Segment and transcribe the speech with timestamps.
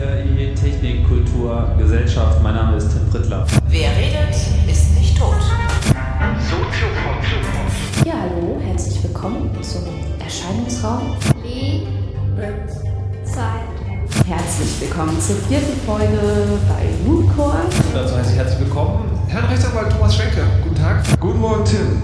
[0.00, 2.42] CRI Technik, Kultur, Gesellschaft.
[2.42, 3.46] Mein Name ist Tim Prittler.
[3.68, 4.34] Wer redet,
[4.66, 5.34] ist nicht tot.
[8.06, 9.82] Ja, hallo, herzlich willkommen zum
[10.24, 11.16] Erscheinungsraum.
[13.24, 13.60] Zeit.
[14.26, 16.18] Herzlich willkommen zur vierten Folge
[16.66, 17.58] bei Mooncore.
[17.92, 20.44] Dazu heiße ich herzlich willkommen Herrn Rechtsanwalt Thomas Schenke.
[20.64, 21.04] Guten Tag.
[21.20, 22.02] Guten Morgen, Tim.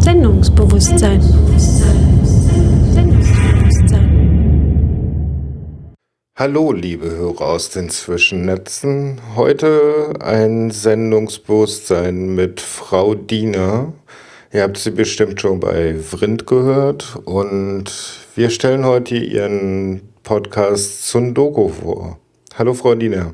[0.00, 1.20] Sendungsbewusstsein.
[1.20, 2.35] Sendungsbewusstsein.
[6.38, 9.22] Hallo, liebe Hörer aus den Zwischennetzen.
[9.36, 13.94] Heute ein Sendungsbewusstsein mit Frau Diener.
[14.52, 17.90] Ihr habt sie bestimmt schon bei Vrind gehört und
[18.34, 22.18] wir stellen heute ihren Podcast Zundoko vor.
[22.58, 23.32] Hallo, Frau Diener.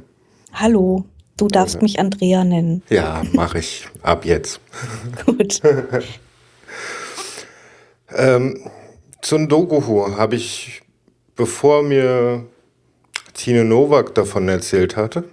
[0.52, 1.04] Hallo,
[1.36, 2.84] du darfst mich Andrea nennen.
[2.88, 4.60] Ja, mache ich ab jetzt.
[5.26, 5.60] Gut.
[8.14, 8.70] Ähm,
[9.22, 10.82] Zundoku habe ich,
[11.34, 12.46] bevor mir
[13.34, 15.24] Tine Nowak davon erzählt hatte,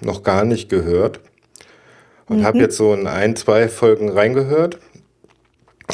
[0.00, 1.20] noch gar nicht gehört.
[2.26, 4.78] Und habe jetzt so in ein, zwei Folgen reingehört.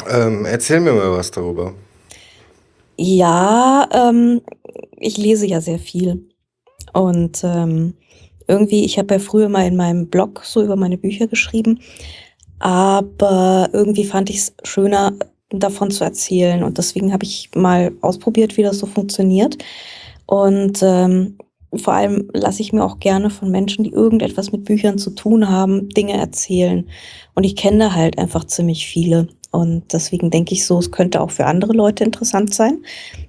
[0.09, 1.73] Ähm, erzähl mir mal was darüber.
[2.97, 4.41] Ja, ähm,
[4.97, 6.23] ich lese ja sehr viel.
[6.93, 7.95] Und ähm,
[8.47, 11.79] irgendwie, ich habe ja früher mal in meinem Blog so über meine Bücher geschrieben,
[12.59, 15.13] aber irgendwie fand ich es schöner,
[15.49, 16.63] davon zu erzählen.
[16.63, 19.57] Und deswegen habe ich mal ausprobiert, wie das so funktioniert.
[20.31, 21.37] Und ähm,
[21.75, 25.49] vor allem lasse ich mir auch gerne von Menschen, die irgendetwas mit Büchern zu tun
[25.49, 26.87] haben, Dinge erzählen.
[27.35, 29.27] Und ich kenne da halt einfach ziemlich viele.
[29.51, 32.81] Und deswegen denke ich so, es könnte auch für andere Leute interessant sein.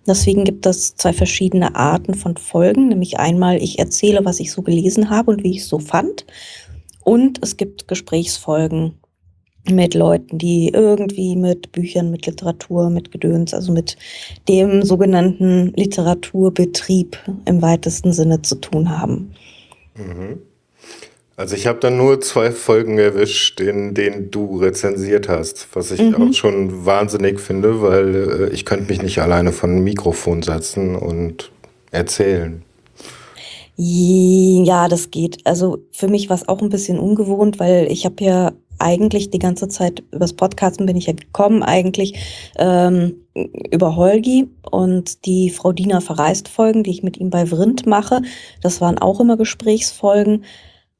[0.06, 2.86] Deswegen gibt es zwei verschiedene Arten von Folgen.
[2.86, 6.24] Nämlich einmal, ich erzähle, was ich so gelesen habe und wie ich es so fand.
[7.02, 8.94] Und es gibt Gesprächsfolgen
[9.70, 13.96] mit Leuten, die irgendwie mit Büchern, mit Literatur, mit Gedöns, also mit
[14.48, 19.32] dem sogenannten Literaturbetrieb im weitesten Sinne zu tun haben.
[21.36, 26.00] Also ich habe dann nur zwei Folgen erwischt, in denen du rezensiert hast, was ich
[26.00, 26.14] Mhm.
[26.14, 30.96] auch schon wahnsinnig finde, weil äh, ich könnte mich nicht alleine vor ein Mikrofon setzen
[30.96, 31.50] und
[31.90, 32.62] erzählen.
[33.76, 35.38] Ja, das geht.
[35.44, 39.38] Also für mich war es auch ein bisschen ungewohnt, weil ich habe ja eigentlich die
[39.38, 42.18] ganze Zeit übers Podcasten bin ich ja gekommen, eigentlich
[42.56, 43.22] ähm,
[43.70, 48.22] über Holgi und die Frau Diener verreist Folgen, die ich mit ihm bei Vrind mache.
[48.60, 50.44] Das waren auch immer Gesprächsfolgen.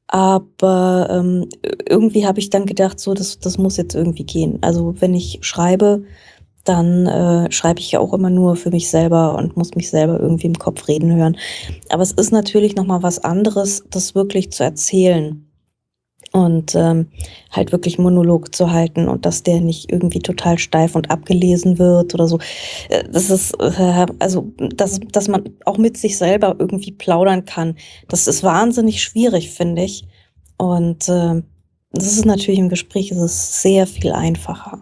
[0.06, 1.48] Aber ähm,
[1.88, 4.59] irgendwie habe ich dann gedacht, so, das, das muss jetzt irgendwie gehen.
[4.60, 6.04] Also wenn ich schreibe,
[6.64, 10.20] dann äh, schreibe ich ja auch immer nur für mich selber und muss mich selber
[10.20, 11.37] irgendwie im Kopf reden hören.
[11.88, 15.51] Aber es ist natürlich noch mal was anderes, das wirklich zu erzählen
[16.32, 17.09] und ähm,
[17.50, 22.15] halt wirklich Monolog zu halten und dass der nicht irgendwie total steif und abgelesen wird
[22.15, 22.38] oder so.
[22.88, 27.76] Äh, Das ist äh, also, dass, dass man auch mit sich selber irgendwie plaudern kann.
[28.09, 30.04] Das ist wahnsinnig schwierig, finde ich.
[30.56, 31.43] Und äh,
[31.93, 34.81] das ist natürlich im Gespräch ist es sehr viel einfacher.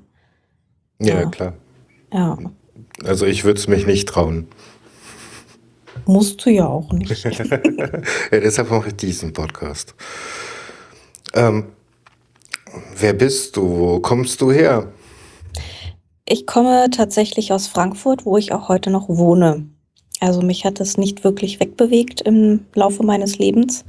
[1.00, 1.26] Ja, Ja.
[1.30, 1.54] klar.
[2.12, 2.38] Ja,
[3.04, 4.46] Also ich würde es mich nicht trauen.
[6.06, 7.24] musst du ja auch nicht.
[7.24, 9.94] Ja, deshalb mache ich diesen Podcast.
[11.34, 11.72] Ähm,
[12.96, 13.62] wer bist du?
[13.62, 14.92] Wo kommst du her?
[16.24, 19.66] Ich komme tatsächlich aus Frankfurt, wo ich auch heute noch wohne.
[20.20, 23.84] Also mich hat es nicht wirklich wegbewegt im Laufe meines Lebens.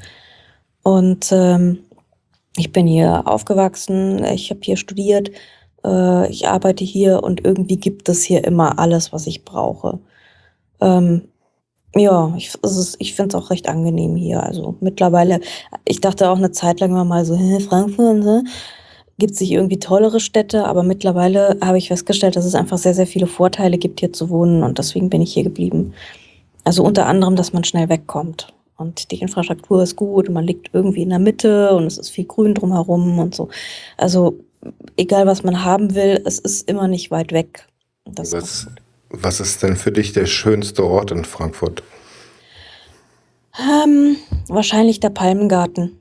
[0.82, 1.80] Und ähm,
[2.58, 5.32] ich bin hier aufgewachsen, ich habe hier studiert,
[5.86, 10.00] äh, ich arbeite hier und irgendwie gibt es hier immer alles, was ich brauche.
[10.80, 11.28] Ähm,
[11.96, 14.44] ja, ich, es ist, ich finde es auch recht angenehm hier.
[14.44, 15.42] Also mittlerweile,
[15.86, 18.44] ich dachte auch eine Zeit lang immer mal so, hä, Frankfurt, ne?
[19.18, 23.06] Gibt sich irgendwie tollere Städte, aber mittlerweile habe ich festgestellt, dass es einfach sehr, sehr
[23.06, 25.94] viele Vorteile gibt, hier zu wohnen und deswegen bin ich hier geblieben.
[26.64, 30.72] Also unter anderem, dass man schnell wegkommt und die Infrastruktur ist gut und man liegt
[30.74, 33.50] irgendwie in der Mitte und es ist viel Grün drumherum und so.
[33.98, 34.40] Also
[34.98, 37.68] egal, was man haben will, es ist immer nicht weit weg.
[38.06, 38.81] Das ist Was, gut.
[39.14, 41.84] Was ist denn für dich der schönste Ort in Frankfurt?
[43.60, 44.16] Ähm,
[44.48, 45.98] wahrscheinlich der Palmengarten.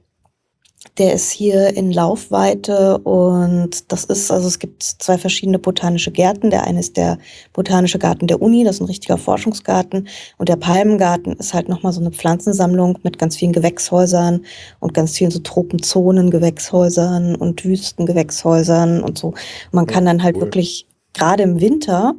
[0.97, 6.51] Der ist hier in Laufweite und das ist, also es gibt zwei verschiedene botanische Gärten.
[6.51, 7.19] Der eine ist der
[7.53, 10.09] botanische Garten der Uni, das ist ein richtiger Forschungsgarten.
[10.39, 14.45] Und der Palmengarten ist halt nochmal so eine Pflanzensammlung mit ganz vielen Gewächshäusern
[14.79, 19.35] und ganz vielen so Tropenzonen, Gewächshäusern und Wüstengewächshäusern und so.
[19.73, 20.43] Man kann dann halt cool.
[20.43, 22.15] wirklich, gerade im Winter,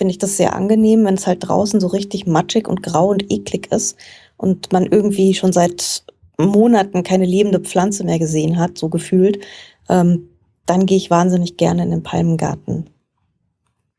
[0.00, 3.30] finde ich das sehr angenehm, wenn es halt draußen so richtig matschig und grau und
[3.30, 3.98] eklig ist
[4.38, 6.04] und man irgendwie schon seit
[6.38, 9.44] Monaten keine lebende Pflanze mehr gesehen hat, so gefühlt,
[9.90, 10.30] ähm,
[10.64, 12.88] dann gehe ich wahnsinnig gerne in den Palmengarten.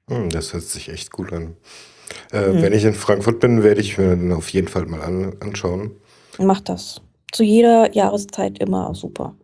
[0.09, 1.55] Hm, das hört sich echt gut an.
[2.31, 2.61] Äh, Mhm.
[2.63, 5.91] Wenn ich in Frankfurt bin, werde ich mir dann auf jeden Fall mal an, anschauen.
[6.39, 6.99] Mach das.
[7.31, 9.35] Zu jeder Jahreszeit immer super.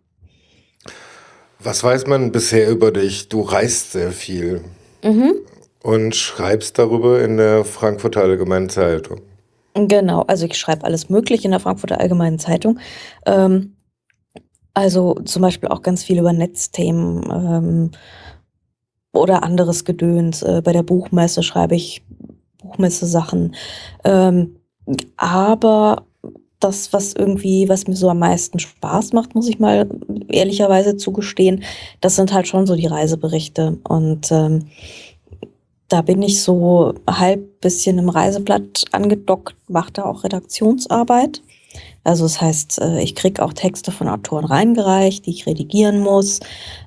[1.60, 3.30] Was weiß man bisher über dich?
[3.30, 4.64] Du reist sehr viel
[5.04, 5.36] Mhm.
[5.88, 9.22] Und schreibst darüber in der Frankfurter Allgemeinen Zeitung.
[9.74, 12.80] Genau, also ich schreibe alles Mögliche in der Frankfurter Allgemeinen Zeitung.
[13.26, 13.78] Ähm,
[14.74, 17.92] also zum Beispiel auch ganz viel über Netzthemen ähm,
[19.14, 20.42] oder anderes Gedöns.
[20.42, 22.04] Äh, bei der Buchmesse schreibe ich
[22.58, 23.56] Buchmesse-Sachen.
[24.04, 24.58] Ähm,
[25.16, 26.06] aber
[26.60, 29.90] das, was irgendwie, was mir so am meisten Spaß macht, muss ich mal
[30.28, 31.64] ehrlicherweise zugestehen,
[32.02, 33.78] das sind halt schon so die Reiseberichte.
[33.88, 34.68] Und ähm,
[35.88, 41.42] da bin ich so halb bisschen im Reiseblatt angedockt, mache da auch Redaktionsarbeit.
[42.04, 46.40] Also das heißt, äh, ich kriege auch Texte von Autoren reingereicht, die ich redigieren muss.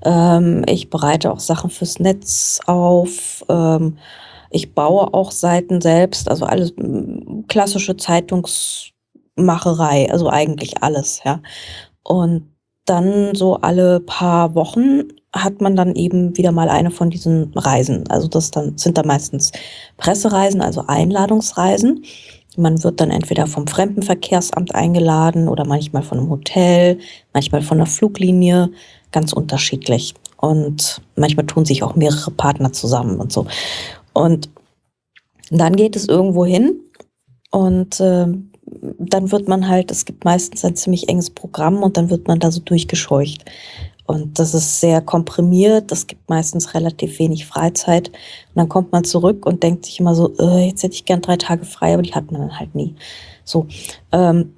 [0.04, 3.44] Ähm, ich bereite auch Sachen fürs Netz auf.
[3.48, 3.98] Ähm,
[4.50, 6.74] ich baue auch Seiten selbst, also alles
[7.48, 11.40] klassische Zeitungsmacherei, also eigentlich alles, ja.
[12.02, 12.49] Und
[12.84, 18.08] dann so alle paar Wochen hat man dann eben wieder mal eine von diesen Reisen.
[18.08, 19.52] Also das dann sind da meistens
[19.96, 22.04] Pressereisen, also Einladungsreisen.
[22.56, 26.98] Man wird dann entweder vom Fremdenverkehrsamt eingeladen oder manchmal von einem Hotel,
[27.32, 28.70] manchmal von einer Fluglinie,
[29.12, 30.14] ganz unterschiedlich.
[30.36, 33.46] Und manchmal tun sich auch mehrere Partner zusammen und so.
[34.14, 34.50] Und
[35.50, 36.80] dann geht es irgendwo hin
[37.50, 38.26] und äh,
[38.98, 42.38] dann wird man halt, es gibt meistens ein ziemlich enges Programm und dann wird man
[42.38, 43.44] da so durchgescheucht.
[44.06, 48.08] Und das ist sehr komprimiert, es gibt meistens relativ wenig Freizeit.
[48.08, 51.20] Und dann kommt man zurück und denkt sich immer so, äh, jetzt hätte ich gern
[51.20, 52.96] drei Tage frei, aber die hat man dann halt nie.
[53.44, 53.66] So.
[54.10, 54.54] Ähm,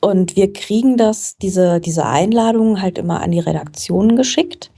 [0.00, 4.70] und wir kriegen das, diese, diese Einladungen halt immer an die Redaktionen geschickt.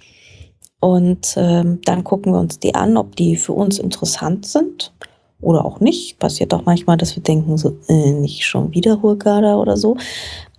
[0.81, 4.93] Und ähm, dann gucken wir uns die an, ob die für uns interessant sind
[5.41, 6.19] oder auch nicht.
[6.19, 9.97] Passiert auch manchmal, dass wir denken, so, äh, nicht schon wieder Hurghada oder so.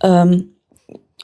[0.02, 0.54] Ähm,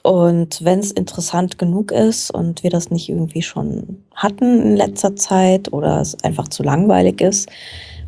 [0.03, 5.17] und wenn es interessant genug ist und wir das nicht irgendwie schon hatten in letzter
[5.17, 7.49] Zeit oder es einfach zu langweilig ist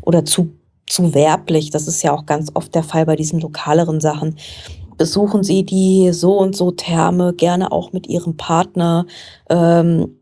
[0.02, 0.50] oder zu,
[0.86, 4.36] zu werblich, das ist ja auch ganz oft der Fall bei diesen lokaleren Sachen,
[4.96, 9.06] besuchen Sie die so und so Therme gerne auch mit Ihrem Partner.
[9.50, 10.14] Ähm,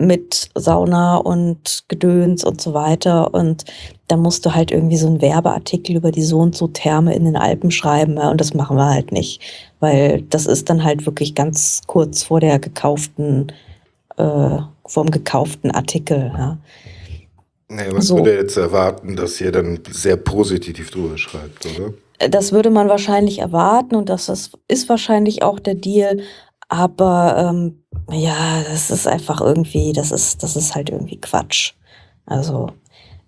[0.00, 3.34] mit Sauna und Gedöns und so weiter.
[3.34, 3.64] Und
[4.08, 7.24] da musst du halt irgendwie so einen Werbeartikel über die so und so Therme in
[7.24, 8.16] den Alpen schreiben.
[8.16, 9.40] Ja, und das machen wir halt nicht.
[9.80, 13.52] Weil das ist dann halt wirklich ganz kurz vor der gekauften,
[14.16, 16.32] äh, vom gekauften Artikel.
[16.36, 16.58] Ja.
[17.68, 18.16] Naja, man So.
[18.16, 21.92] würde jetzt erwarten, dass ihr dann sehr positiv drüber schreibt, oder?
[22.30, 26.20] Das würde man wahrscheinlich erwarten und das ist, ist wahrscheinlich auch der Deal.
[26.68, 31.74] Aber ähm, ja, das ist einfach irgendwie, das ist, das ist halt irgendwie Quatsch.
[32.26, 32.70] Also,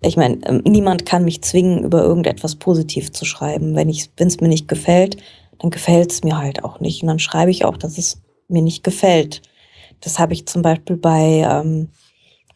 [0.07, 3.75] ich meine, ähm, niemand kann mich zwingen, über irgendetwas positiv zu schreiben.
[3.75, 5.17] Wenn es mir nicht gefällt,
[5.59, 7.03] dann gefällt es mir halt auch nicht.
[7.03, 9.41] Und dann schreibe ich auch, dass es mir nicht gefällt.
[10.01, 11.89] Das habe ich zum Beispiel bei, ähm,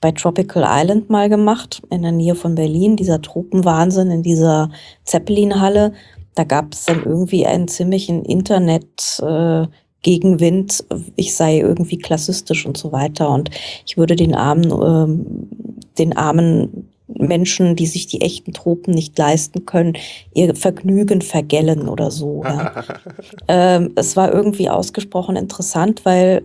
[0.02, 4.72] bei Tropical Island mal gemacht, in der Nähe von Berlin, dieser Tropenwahnsinn in dieser
[5.04, 5.94] Zeppelin-Halle.
[6.34, 9.68] Da gab es dann irgendwie einen ziemlichen Internet, äh,
[10.02, 10.84] Gegenwind,
[11.16, 13.30] ich sei irgendwie klassistisch und so weiter.
[13.30, 13.50] Und
[13.86, 15.50] ich würde den armen, ähm,
[15.98, 19.94] den armen Menschen, die sich die echten Tropen nicht leisten können,
[20.34, 22.44] ihr Vergnügen vergällen oder so.
[22.44, 22.84] Ja.
[23.48, 26.44] ähm, es war irgendwie ausgesprochen interessant, weil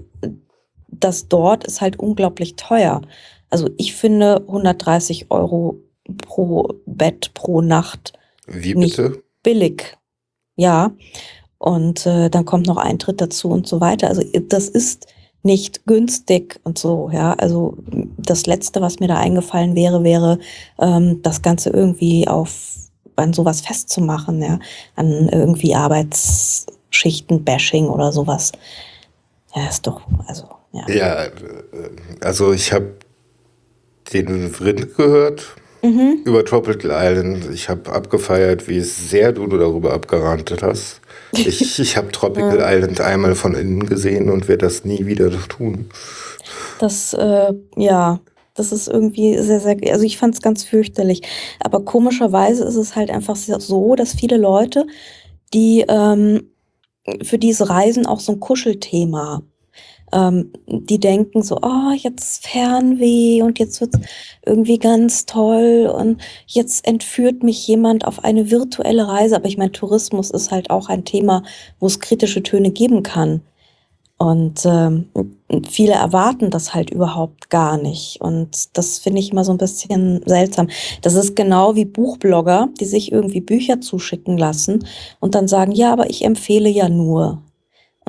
[0.88, 3.00] das dort ist halt unglaublich teuer.
[3.49, 5.80] Also ich finde 130 Euro
[6.18, 8.12] pro Bett pro Nacht
[8.46, 8.96] Wie Nicht.
[8.96, 9.23] bitte?
[9.42, 9.96] billig.
[10.56, 10.92] Ja.
[11.58, 14.08] Und äh, dann kommt noch Eintritt dazu und so weiter.
[14.08, 15.06] Also das ist
[15.42, 17.32] nicht günstig und so, ja.
[17.35, 17.76] Also
[18.18, 20.38] das Letzte, was mir da eingefallen wäre, wäre,
[20.78, 22.76] ähm, das Ganze irgendwie auf
[23.16, 24.59] an sowas festzumachen, ja,
[24.97, 28.52] an irgendwie Arbeitsschichten, Bashing oder sowas.
[29.54, 30.88] Ja, ist doch, also, ja.
[30.88, 31.30] Ja, äh,
[32.20, 32.94] also ich habe
[34.12, 36.23] den Rind gehört Mhm.
[36.25, 37.49] über Tropical Island.
[37.54, 41.00] Ich habe abgefeiert, wie sehr du darüber abgerantet hast.
[41.32, 45.88] Ich, ich habe Tropical Island einmal von innen gesehen und werde das nie wieder tun.
[46.78, 48.20] Das, äh, ja,
[48.54, 51.22] das ist irgendwie sehr, sehr, also ich fand es ganz fürchterlich.
[51.60, 54.87] Aber komischerweise ist es halt einfach so, dass viele Leute,
[55.54, 56.50] die ähm,
[57.22, 59.42] für diese Reisen auch so ein Kuschelthema,
[60.12, 63.98] ähm, die denken so, oh, jetzt Fernweh und jetzt wird's
[64.44, 69.36] irgendwie ganz toll und jetzt entführt mich jemand auf eine virtuelle Reise.
[69.36, 71.42] Aber ich meine, Tourismus ist halt auch ein Thema,
[71.78, 73.42] wo es kritische Töne geben kann.
[74.20, 75.06] Und ähm,
[75.70, 78.20] viele erwarten das halt überhaupt gar nicht.
[78.20, 80.68] Und das finde ich immer so ein bisschen seltsam.
[81.00, 84.84] Das ist genau wie Buchblogger, die sich irgendwie Bücher zuschicken lassen
[85.20, 87.40] und dann sagen, ja, aber ich empfehle ja nur.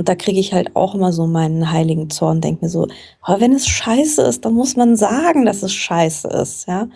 [0.01, 2.87] Und da kriege ich halt auch immer so meinen heiligen Zorn, denke mir so,
[3.21, 6.87] aber wenn es scheiße ist, dann muss man sagen, dass es scheiße ist, ja.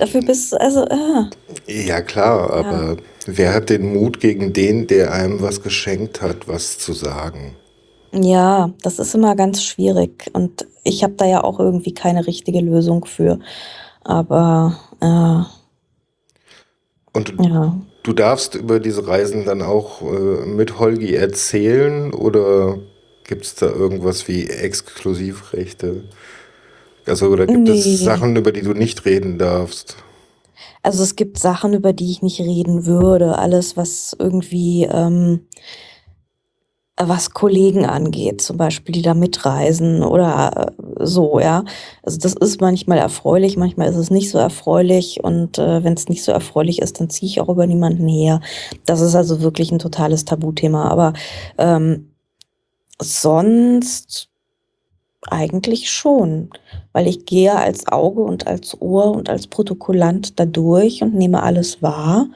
[0.00, 1.86] Dafür bist du, also, äh.
[1.86, 2.96] Ja, klar, aber ja.
[3.26, 7.54] wer hat den Mut gegen den, der einem was geschenkt hat, was zu sagen?
[8.10, 12.58] Ja, das ist immer ganz schwierig und ich habe da ja auch irgendwie keine richtige
[12.58, 13.38] Lösung für.
[14.02, 15.44] Aber äh,
[17.16, 17.78] Und ja.
[18.02, 22.78] Du darfst über diese Reisen dann auch äh, mit Holgi erzählen oder
[23.24, 26.04] gibt es da irgendwas wie Exklusivrechte?
[27.06, 29.96] Also oder gibt es Sachen, über die du nicht reden darfst?
[30.82, 33.38] Also es gibt Sachen, über die ich nicht reden würde.
[33.38, 35.40] Alles, was irgendwie ähm,
[37.08, 41.64] was Kollegen angeht, zum Beispiel, die da mitreisen oder äh, so, ja.
[42.02, 46.08] Also das ist manchmal erfreulich, manchmal ist es nicht so erfreulich und äh, wenn es
[46.08, 48.40] nicht so erfreulich ist, dann ziehe ich auch über niemanden her.
[48.86, 50.88] Das ist also wirklich ein totales Tabuthema.
[50.88, 51.12] Aber
[51.58, 52.10] ähm,
[53.00, 54.28] sonst
[55.28, 56.50] eigentlich schon,
[56.92, 61.42] weil ich gehe als Auge und als Ohr und als Protokollant da durch und nehme
[61.42, 62.28] alles wahr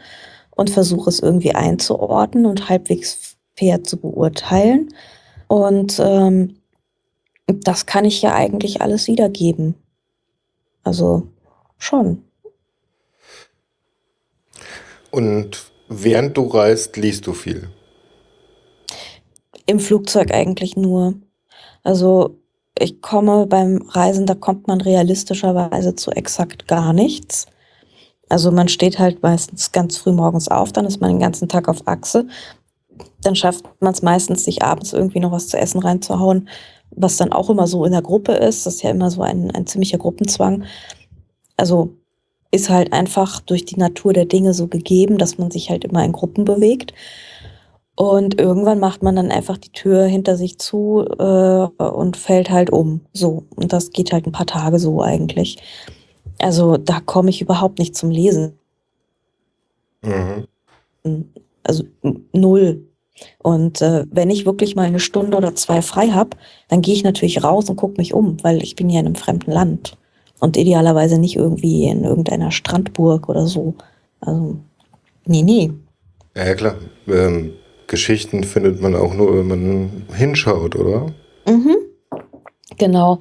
[0.50, 3.14] und versuche es irgendwie einzuordnen und halbwegs
[3.57, 4.93] fair zu beurteilen.
[5.49, 6.57] Und ähm,
[7.47, 9.75] das kann ich ja eigentlich alles wiedergeben.
[10.83, 11.29] Also
[11.79, 12.23] schon.
[15.11, 17.69] Und während du reist, liest du viel?
[19.67, 21.15] Im Flugzeug eigentlich nur.
[21.83, 22.39] Also
[22.79, 27.47] ich komme beim Reisen, da kommt man realistischerweise zu exakt gar nichts.
[28.29, 31.69] Also man steht halt meistens ganz früh morgens auf, dann ist man den ganzen Tag
[31.69, 32.27] auf Achse
[33.23, 36.49] dann schafft man es meistens, sich abends irgendwie noch was zu essen reinzuhauen,
[36.91, 38.67] was dann auch immer so in der Gruppe ist.
[38.67, 40.65] Das ist ja immer so ein, ein ziemlicher Gruppenzwang.
[41.57, 41.95] Also
[42.51, 46.05] ist halt einfach durch die Natur der Dinge so gegeben, dass man sich halt immer
[46.05, 46.95] in Gruppen bewegt.
[47.97, 52.71] Und irgendwann macht man dann einfach die Tür hinter sich zu äh, und fällt halt
[52.71, 53.03] um.
[53.13, 53.45] So.
[53.55, 55.59] Und das geht halt ein paar Tage so eigentlich.
[56.41, 58.59] Also da komme ich überhaupt nicht zum Lesen.
[60.03, 60.47] Mhm.
[61.64, 61.85] Also
[62.33, 62.87] null.
[63.38, 66.37] Und äh, wenn ich wirklich mal eine Stunde oder zwei frei habe,
[66.68, 69.14] dann gehe ich natürlich raus und gucke mich um, weil ich bin ja in einem
[69.14, 69.97] fremden Land.
[70.40, 73.75] Und idealerweise nicht irgendwie in irgendeiner Strandburg oder so.
[74.21, 74.56] Also,
[75.26, 75.73] nee, nee.
[76.37, 76.76] Ja, klar.
[77.06, 77.52] Ähm,
[77.87, 81.06] Geschichten findet man auch nur, wenn man hinschaut, oder?
[81.47, 81.76] Mhm.
[82.78, 83.21] Genau.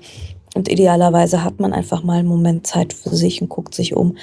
[0.55, 4.17] Und idealerweise hat man einfach mal einen Moment Zeit für sich und guckt sich um.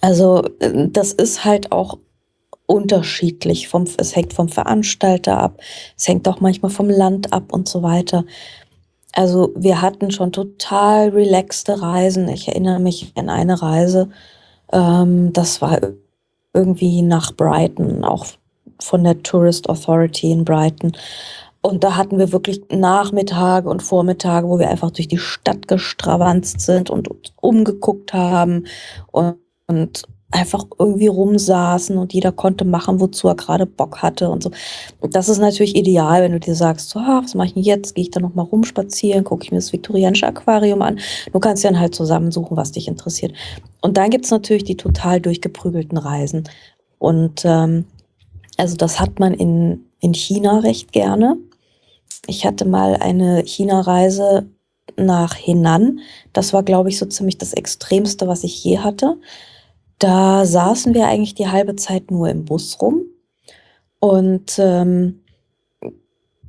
[0.00, 1.98] Also, äh, das ist halt auch
[2.66, 3.68] unterschiedlich.
[3.68, 5.60] Vom, es hängt vom Veranstalter ab,
[5.96, 8.24] es hängt auch manchmal vom Land ab und so weiter.
[9.12, 12.28] Also wir hatten schon total relaxte Reisen.
[12.28, 14.08] Ich erinnere mich an eine Reise,
[14.72, 15.78] ähm, das war
[16.52, 18.26] irgendwie nach Brighton, auch
[18.80, 20.92] von der Tourist Authority in Brighton.
[21.60, 26.60] Und da hatten wir wirklich Nachmittage und Vormittage, wo wir einfach durch die Stadt gestravanzt
[26.60, 27.08] sind und
[27.40, 28.66] umgeguckt haben
[29.10, 30.02] und, und
[30.34, 34.50] einfach irgendwie rumsaßen und jeder konnte machen, wozu er gerade Bock hatte und so.
[35.00, 37.62] Und das ist natürlich ideal, wenn du dir sagst, so, ah, was mache ich denn
[37.62, 37.94] jetzt?
[37.94, 40.98] Gehe ich da nochmal rumspazieren, gucke ich mir das viktorianische Aquarium an.
[41.32, 43.32] Du kannst ja dann halt zusammensuchen, was dich interessiert.
[43.80, 46.44] Und dann gibt es natürlich die total durchgeprügelten Reisen.
[46.98, 47.84] Und ähm,
[48.56, 51.36] also das hat man in, in China recht gerne.
[52.26, 54.46] Ich hatte mal eine China-Reise
[54.96, 56.00] nach Henan.
[56.32, 59.16] Das war, glaube ich, so ziemlich das Extremste, was ich je hatte.
[59.98, 63.02] Da saßen wir eigentlich die halbe Zeit nur im Bus rum.
[64.00, 65.20] Und ähm,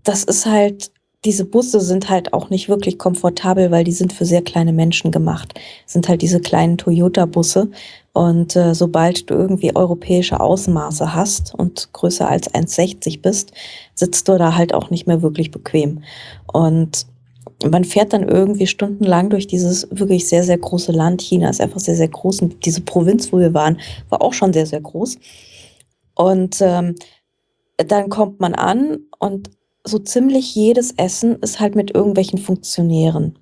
[0.04, 0.92] das ist halt,
[1.24, 5.12] diese Busse sind halt auch nicht wirklich komfortabel, weil die sind für sehr kleine Menschen
[5.12, 5.60] gemacht.
[5.86, 7.70] Sind halt diese kleinen Toyota-Busse.
[8.14, 13.52] Und äh, sobald du irgendwie europäische Ausmaße hast und größer als 1,60 bist,
[13.94, 16.04] sitzt du da halt auch nicht mehr wirklich bequem.
[16.52, 17.08] Und
[17.64, 21.22] man fährt dann irgendwie stundenlang durch dieses wirklich sehr, sehr große Land.
[21.22, 24.54] China ist einfach sehr, sehr groß und diese Provinz, wo wir waren, war auch schon
[24.54, 25.18] sehr, sehr groß.
[26.16, 26.96] Und ähm,
[27.78, 29.50] dann kommt man an und
[29.84, 33.38] so ziemlich jedes Essen ist halt mit irgendwelchen Funktionären.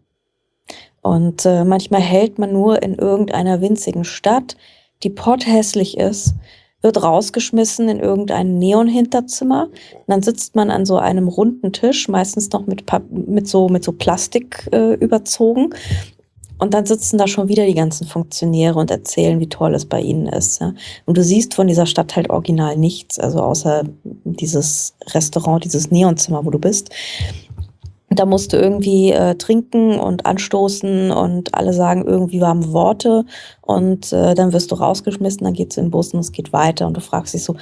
[1.01, 4.57] Und äh, manchmal hält man nur in irgendeiner winzigen Stadt,
[5.03, 6.33] die potthässlich ist
[6.83, 9.69] wird rausgeschmissen in irgendein Neon-Hinterzimmer.
[10.07, 13.93] Dann sitzt man an so einem runden Tisch, meistens noch mit, mit, so, mit so
[13.93, 15.73] Plastik äh, überzogen.
[16.59, 19.99] Und dann sitzen da schon wieder die ganzen Funktionäre und erzählen, wie toll es bei
[19.99, 20.61] ihnen ist.
[20.61, 20.73] Ja.
[21.05, 26.45] Und du siehst von dieser Stadt halt original nichts, also außer dieses Restaurant, dieses Neonzimmer,
[26.45, 26.89] wo du bist.
[28.19, 33.25] Da musst du irgendwie äh, trinken und anstoßen und alle sagen irgendwie warme Worte
[33.61, 36.87] und äh, dann wirst du rausgeschmissen, dann geht's in den Bus und es geht weiter
[36.87, 37.55] und du fragst dich so,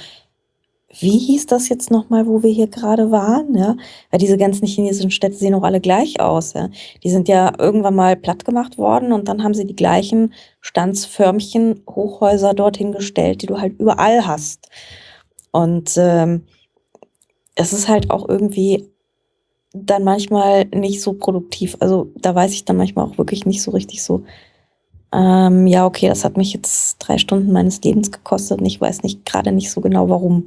[1.00, 3.54] wie hieß das jetzt nochmal, wo wir hier gerade waren?
[3.54, 3.76] Ja?
[4.10, 6.52] Weil diese ganzen chinesischen Städte sehen auch alle gleich aus.
[6.52, 6.68] Ja?
[7.02, 11.82] Die sind ja irgendwann mal platt gemacht worden und dann haben sie die gleichen Standsförmchen,
[11.88, 14.68] Hochhäuser dorthin gestellt, die du halt überall hast.
[15.50, 16.44] Und ähm,
[17.54, 18.91] es ist halt auch irgendwie
[19.74, 21.76] dann manchmal nicht so produktiv.
[21.80, 24.24] Also da weiß ich dann manchmal auch wirklich nicht so richtig so,
[25.12, 29.02] ähm, ja, okay, das hat mich jetzt drei Stunden meines Lebens gekostet und ich weiß
[29.02, 30.46] nicht gerade nicht so genau, warum.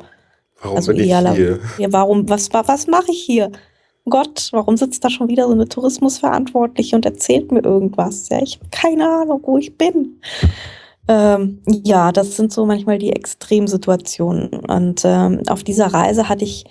[0.61, 1.59] Warum Also bin ich hier?
[1.77, 3.51] ja, warum, was, wa- was mache ich hier?
[4.07, 8.29] Gott, warum sitzt da schon wieder so eine Tourismusverantwortliche und erzählt mir irgendwas?
[8.29, 10.19] Ja, ich habe keine Ahnung, wo ich bin.
[11.07, 14.49] Ähm, ja, das sind so manchmal die Extremsituationen.
[14.67, 16.65] Und ähm, auf dieser Reise hatte ich,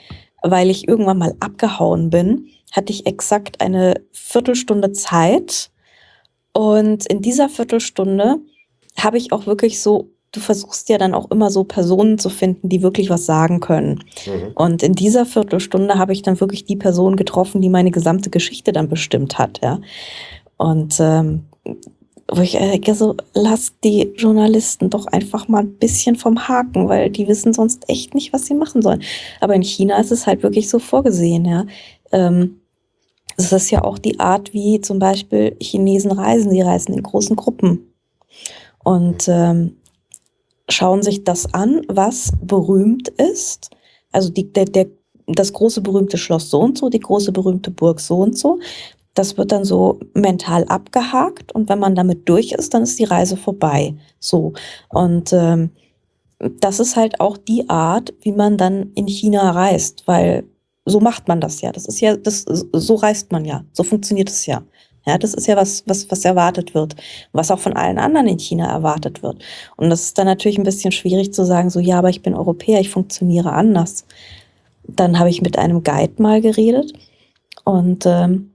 [0.44, 5.70] weil ich irgendwann mal abgehauen bin, hatte ich exakt eine Viertelstunde Zeit.
[6.52, 8.36] Und in dieser Viertelstunde
[8.98, 12.68] habe ich auch wirklich so, du versuchst ja dann auch immer so Personen zu finden,
[12.68, 14.04] die wirklich was sagen können.
[14.26, 14.52] Mhm.
[14.54, 18.72] Und in dieser Viertelstunde habe ich dann wirklich die Person getroffen, die meine gesamte Geschichte
[18.72, 19.80] dann bestimmt hat, ja.
[20.56, 21.44] Und ähm,
[22.30, 26.88] wo ich äh, denke, so, lass die Journalisten doch einfach mal ein bisschen vom Haken,
[26.88, 29.02] weil die wissen sonst echt nicht, was sie machen sollen.
[29.40, 31.66] Aber in China ist es halt wirklich so vorgesehen, ja.
[32.12, 32.60] Ähm,
[33.36, 36.50] es ist ja auch die Art, wie zum Beispiel Chinesen reisen.
[36.50, 37.92] Sie reisen in großen Gruppen
[38.84, 39.76] und ähm,
[40.68, 43.70] schauen sich das an, was berühmt ist.
[44.12, 44.86] Also die, der, der,
[45.26, 48.60] das große berühmte Schloss so und so, die große berühmte Burg so und so.
[49.14, 53.04] Das wird dann so mental abgehakt und wenn man damit durch ist, dann ist die
[53.04, 53.94] Reise vorbei.
[54.18, 54.54] So.
[54.88, 55.70] Und ähm,
[56.60, 60.44] das ist halt auch die Art, wie man dann in China reist, weil
[60.84, 61.72] so macht man das ja.
[61.72, 63.64] Das ist ja, das, so reist man ja.
[63.72, 64.62] So funktioniert es ja.
[65.06, 66.96] Ja, das ist ja was, was, was erwartet wird,
[67.32, 69.42] was auch von allen anderen in China erwartet wird.
[69.76, 72.34] Und das ist dann natürlich ein bisschen schwierig zu sagen, so, ja, aber ich bin
[72.34, 74.06] Europäer, ich funktioniere anders.
[74.86, 76.94] Dann habe ich mit einem Guide mal geredet
[77.64, 78.53] und ähm,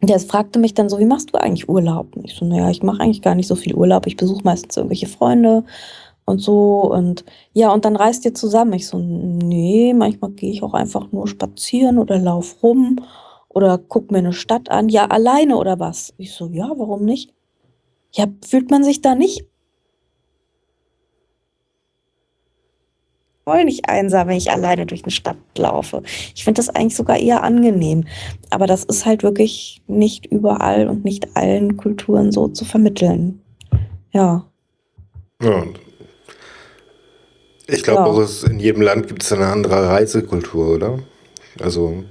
[0.00, 2.16] der fragte mich dann so, wie machst du eigentlich Urlaub?
[2.16, 4.06] Und ich so, naja, ich mache eigentlich gar nicht so viel Urlaub.
[4.06, 5.64] Ich besuche meistens irgendwelche Freunde
[6.24, 6.82] und so.
[6.92, 8.74] Und ja, und dann reist ihr zusammen.
[8.74, 13.00] Ich so, nee, manchmal gehe ich auch einfach nur spazieren oder lauf rum
[13.48, 14.88] oder guck mir eine Stadt an.
[14.88, 16.14] Ja, alleine oder was?
[16.16, 17.34] Ich so, ja, warum nicht?
[18.12, 19.46] Ja, fühlt man sich da nicht
[23.48, 26.02] voll nicht einsam, wenn ich alleine durch eine Stadt laufe.
[26.34, 28.04] Ich finde das eigentlich sogar eher angenehm.
[28.50, 33.40] Aber das ist halt wirklich nicht überall und nicht allen Kulturen so zu vermitteln.
[34.12, 34.44] Ja.
[35.42, 35.64] Ja.
[37.66, 38.06] Ich glaube Ja.
[38.06, 40.98] auch, in jedem Land gibt es eine andere Reisekultur, oder?
[41.58, 42.04] Also,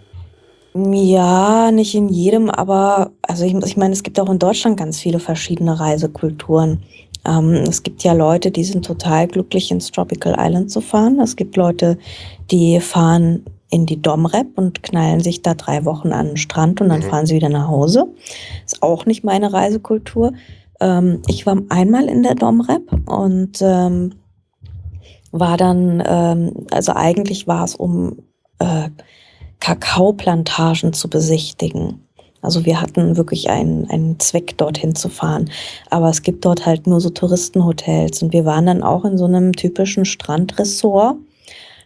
[0.73, 4.99] Ja, nicht in jedem, aber also ich, ich meine, es gibt auch in Deutschland ganz
[4.99, 6.81] viele verschiedene Reisekulturen.
[7.27, 11.19] Ähm, es gibt ja Leute, die sind total glücklich, ins Tropical Island zu fahren.
[11.19, 11.97] Es gibt Leute,
[12.49, 16.89] die fahren in die Domrep und knallen sich da drei Wochen an den Strand und
[16.89, 17.05] dann Mhm.
[17.05, 18.07] fahren sie wieder nach Hause.
[18.65, 20.31] Ist auch nicht meine Reisekultur.
[20.79, 24.13] Ähm, ich war einmal in der Domrep und ähm,
[25.31, 28.19] war dann, ähm, also eigentlich war es um
[28.59, 28.89] äh,
[29.59, 32.06] Kakaoplantagen zu besichtigen.
[32.47, 35.51] Also wir hatten wirklich einen, einen Zweck, dorthin zu fahren.
[35.89, 38.23] Aber es gibt dort halt nur so Touristenhotels.
[38.23, 41.17] Und wir waren dann auch in so einem typischen Strandressort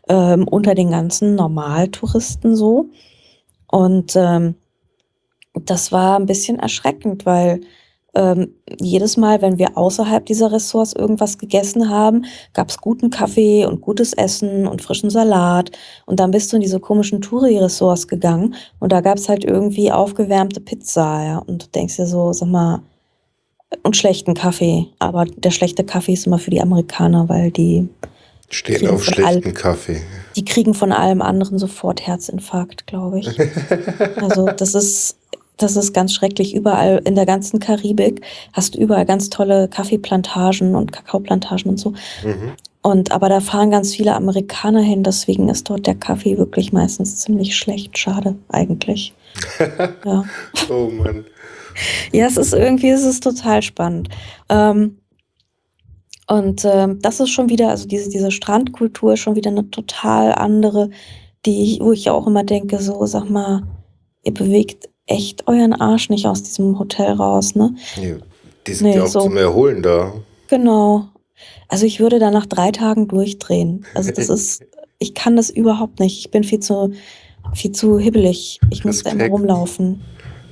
[0.07, 2.85] ähm, unter den ganzen Normaltouristen so.
[3.71, 4.53] Und ähm,
[5.55, 7.61] das war ein bisschen erschreckend, weil
[8.13, 13.65] ähm, jedes Mal, wenn wir außerhalb dieser Ressorts irgendwas gegessen haben, gab es guten Kaffee
[13.65, 15.71] und gutes Essen und frischen Salat.
[16.05, 19.91] Und dann bist du in diese komischen Touri-Ressorts gegangen und da gab es halt irgendwie
[19.91, 21.37] aufgewärmte Pizza, ja.
[21.37, 22.81] Und du denkst dir so, sag mal,
[23.83, 24.87] und schlechten Kaffee.
[24.99, 27.87] Aber der schlechte Kaffee ist immer für die Amerikaner, weil die,
[28.49, 30.01] stehen auf schlechten Kaffee.
[30.35, 33.29] die kriegen von allem anderen sofort Herzinfarkt, glaube ich.
[34.21, 35.17] Also das ist,
[35.61, 36.53] das ist ganz schrecklich.
[36.53, 38.21] Überall in der ganzen Karibik
[38.53, 41.91] hast du überall ganz tolle Kaffeeplantagen und Kakaoplantagen und so.
[42.23, 42.53] Mhm.
[42.81, 47.17] Und aber da fahren ganz viele Amerikaner hin, deswegen ist dort der Kaffee wirklich meistens
[47.17, 47.97] ziemlich schlecht.
[47.97, 49.13] Schade eigentlich.
[50.05, 50.25] ja.
[50.69, 51.25] Oh Mann.
[52.11, 54.09] ja, es ist irgendwie, es ist total spannend.
[54.49, 54.97] Ähm,
[56.27, 60.33] und ähm, das ist schon wieder, also diese, diese Strandkultur ist schon wieder eine total
[60.33, 60.89] andere,
[61.45, 63.63] die wo ich auch immer denke, so, sag mal,
[64.23, 67.75] ihr bewegt echt euren Arsch nicht aus diesem Hotel raus, ne?
[67.99, 68.15] Nee,
[68.67, 69.21] die sind Nee, ja auch so.
[69.21, 70.13] zum Erholen da.
[70.47, 71.07] Genau.
[71.67, 73.85] Also ich würde da nach drei Tagen durchdrehen.
[73.95, 74.63] Also das ist,
[74.99, 76.19] ich kann das überhaupt nicht.
[76.19, 76.93] Ich bin viel zu,
[77.53, 78.59] viel zu hibbelig.
[78.69, 79.33] Ich muss da immer Respekt.
[79.39, 80.01] rumlaufen.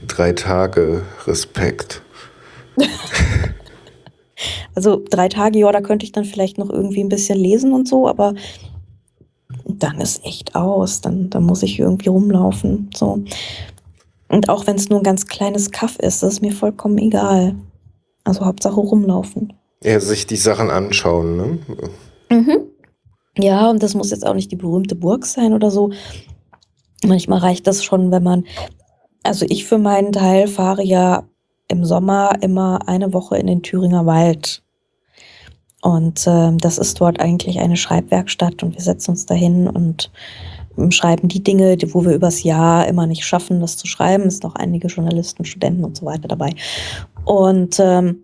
[0.07, 2.01] drei Tage Respekt.
[4.73, 7.89] Also drei Tage, ja, da könnte ich dann vielleicht noch irgendwie ein bisschen lesen und
[7.89, 8.33] so, aber
[9.65, 11.01] dann ist echt aus.
[11.01, 12.89] Dann, dann muss ich irgendwie rumlaufen.
[12.95, 13.21] So.
[14.29, 17.55] Und auch wenn es nur ein ganz kleines Kaff ist, ist mir vollkommen egal.
[18.23, 19.53] Also Hauptsache rumlaufen.
[19.83, 21.59] Ja, sich die Sachen anschauen, ne?
[22.29, 22.59] Mhm.
[23.37, 25.91] Ja, und das muss jetzt auch nicht die berühmte Burg sein oder so.
[27.03, 28.45] Manchmal reicht das schon, wenn man,
[29.23, 31.23] also ich für meinen Teil fahre ja
[31.67, 34.61] im Sommer immer eine Woche in den Thüringer Wald.
[35.81, 40.11] Und äh, das ist dort eigentlich eine Schreibwerkstatt und wir setzen uns dahin und
[40.91, 44.25] schreiben die Dinge, wo wir übers Jahr immer nicht schaffen, das zu schreiben.
[44.25, 46.51] Es sind noch einige Journalisten, Studenten und so weiter dabei.
[47.25, 48.23] Und ähm,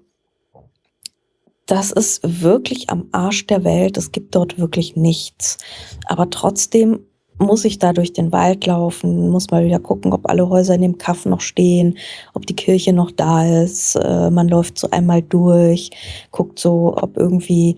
[1.65, 3.97] das ist wirklich am Arsch der Welt.
[3.97, 5.57] Es gibt dort wirklich nichts.
[6.05, 6.99] Aber trotzdem
[7.37, 10.81] muss ich da durch den Wald laufen, muss mal wieder gucken, ob alle Häuser in
[10.81, 11.97] dem Kaff noch stehen,
[12.33, 13.95] ob die Kirche noch da ist.
[13.95, 15.89] Äh, man läuft so einmal durch,
[16.31, 17.77] guckt so, ob irgendwie,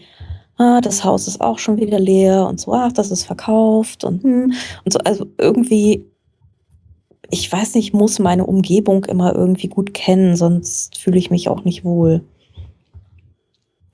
[0.58, 4.24] ah, das Haus ist auch schon wieder leer und so, ach, das ist verkauft und,
[4.24, 5.00] hm, und so.
[5.00, 6.06] Also irgendwie,
[7.30, 11.64] ich weiß nicht, muss meine Umgebung immer irgendwie gut kennen, sonst fühle ich mich auch
[11.64, 12.22] nicht wohl.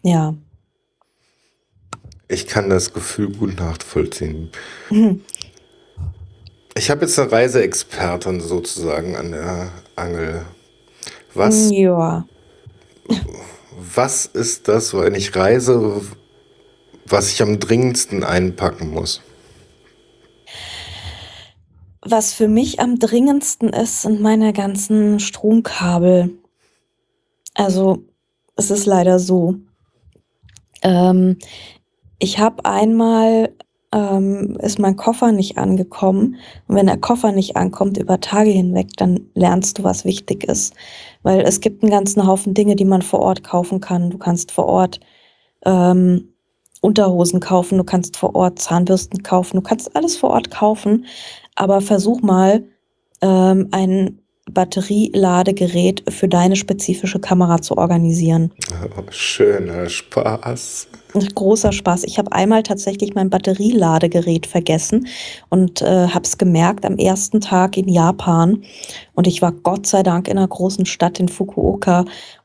[0.04, 0.36] Ja.
[2.28, 4.50] Ich kann das Gefühl gut nachvollziehen.
[4.90, 5.22] Mhm.
[6.76, 10.44] Ich habe jetzt eine Reiseexpertin sozusagen an der Angel.
[11.36, 12.26] Was, Ja.
[13.96, 16.02] was ist das, wenn ich reise,
[17.06, 19.22] was ich am dringendsten einpacken muss?
[22.02, 26.32] Was für mich am dringendsten ist, sind meine ganzen Stromkabel.
[27.54, 28.04] Also,
[28.56, 29.56] es ist leider so.
[30.82, 31.38] Ähm,
[32.20, 33.54] ich habe einmal
[33.94, 36.38] ähm, ist mein Koffer nicht angekommen.
[36.68, 40.74] Und wenn der Koffer nicht ankommt über Tage hinweg, dann lernst du, was wichtig ist.
[41.22, 44.10] Weil es gibt einen ganzen Haufen Dinge, die man vor Ort kaufen kann.
[44.10, 45.00] Du kannst vor Ort
[45.66, 46.33] ähm,
[46.84, 51.06] Unterhosen kaufen, du kannst vor Ort Zahnbürsten kaufen, du kannst alles vor Ort kaufen.
[51.56, 52.64] Aber versuch mal,
[53.22, 54.20] ähm, ein
[54.52, 58.52] Batterieladegerät für deine spezifische Kamera zu organisieren.
[58.98, 60.88] Oh, schöner Spaß.
[61.36, 62.04] Großer Spaß.
[62.04, 65.08] Ich habe einmal tatsächlich mein Batterieladegerät vergessen
[65.50, 68.64] und äh, habe es gemerkt am ersten Tag in Japan.
[69.14, 72.04] Und ich war Gott sei Dank in einer großen Stadt in Fukuoka.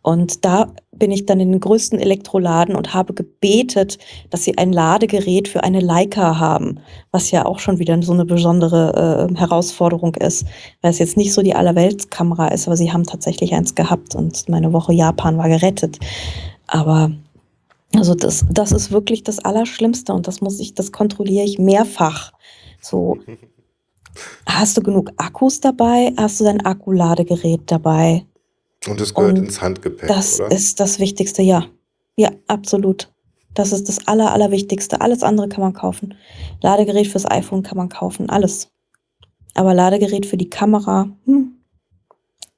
[0.08, 3.98] Und da bin ich dann in den größten Elektroladen und habe gebetet,
[4.30, 8.24] dass sie ein Ladegerät für eine Leica haben, was ja auch schon wieder so eine
[8.24, 10.46] besondere äh, Herausforderung ist,
[10.80, 14.48] weil es jetzt nicht so die Allerweltskamera ist, aber sie haben tatsächlich eins gehabt und
[14.48, 15.98] meine Woche Japan war gerettet.
[16.68, 17.10] Aber
[17.94, 22.32] also das, das ist wirklich das Allerschlimmste und das muss ich, das kontrolliere ich mehrfach.
[22.80, 23.18] So,
[24.46, 26.14] hast du genug Akkus dabei?
[26.16, 28.24] Hast du dein Akkuladegerät dabei?
[28.86, 30.50] Und es gehört Und ins Handgepäck, das oder?
[30.52, 31.66] ist das Wichtigste, ja.
[32.16, 33.12] Ja, absolut.
[33.54, 35.00] Das ist das Aller, Allerwichtigste.
[35.00, 36.14] Alles andere kann man kaufen.
[36.62, 38.68] Ladegerät fürs iPhone kann man kaufen, alles.
[39.54, 41.52] Aber Ladegerät für die Kamera, hm,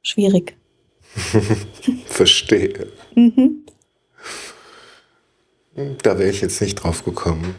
[0.02, 0.56] schwierig.
[2.06, 2.88] Verstehe.
[3.14, 3.64] Mhm.
[6.02, 7.54] Da wäre ich jetzt nicht drauf gekommen.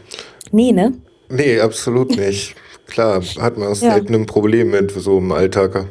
[0.52, 0.92] Nee, ne?
[1.28, 2.54] Nee, absolut nicht.
[2.86, 3.94] Klar, hat man auch Ja.
[3.94, 5.88] selten ein Problem mit so im Alltag.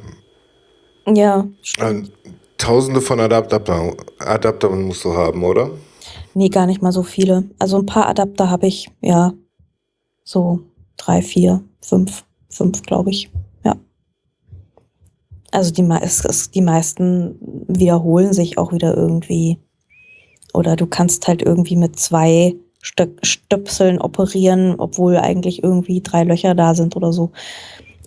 [1.08, 2.12] Ja, stimmt.
[2.62, 5.72] Tausende von Adapter, Adaptern musst du haben, oder?
[6.36, 7.50] Nee, gar nicht mal so viele.
[7.58, 9.34] Also ein paar Adapter habe ich, ja,
[10.24, 10.60] so
[10.96, 13.32] drei, vier, fünf, fünf, glaube ich.
[13.64, 13.78] Ja.
[15.50, 19.58] Also die, es, es, die meisten wiederholen sich auch wieder irgendwie.
[20.54, 26.54] Oder du kannst halt irgendwie mit zwei Stö Stöpseln operieren, obwohl eigentlich irgendwie drei Löcher
[26.54, 27.32] da sind oder so.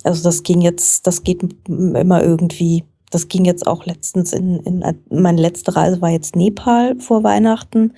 [0.05, 2.85] Also das ging jetzt, das geht immer irgendwie.
[3.15, 7.95] Das ging jetzt auch letztens in, in meine letzte Reise war jetzt Nepal vor Weihnachten.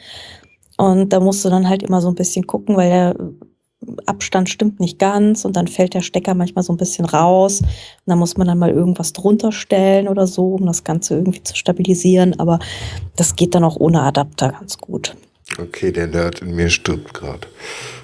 [0.77, 3.17] Und da musst du dann halt immer so ein bisschen gucken, weil der
[4.05, 7.63] Abstand stimmt nicht ganz und dann fällt der Stecker manchmal so ein bisschen raus.
[7.63, 7.71] Und
[8.05, 11.57] dann muss man dann mal irgendwas drunter stellen oder so, um das Ganze irgendwie zu
[11.57, 12.39] stabilisieren.
[12.39, 12.59] Aber
[13.17, 15.17] das geht dann auch ohne Adapter ganz gut.
[15.59, 17.49] Okay, der Nerd in mir stirbt gerade.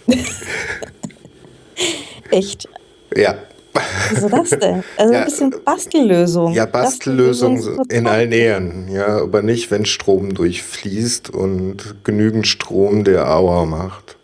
[2.31, 2.71] Echt?
[3.15, 3.35] Ja.
[4.11, 4.85] Wieso das denn?
[4.97, 6.53] Also Ja, ein bisschen Bastellösung.
[6.53, 8.89] Ja, Bastellösung Bastellösung in allen Ehren.
[8.91, 14.19] Ja, aber nicht, wenn Strom durchfließt und genügend Strom der Auer macht.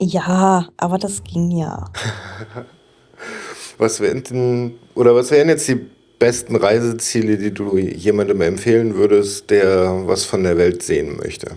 [0.00, 1.90] Ja, aber das ging ja.
[3.78, 5.80] Was wären denn, oder was wären jetzt die
[6.18, 11.52] besten Reiseziele, die du jemandem empfehlen würdest, der was von der Welt sehen möchte?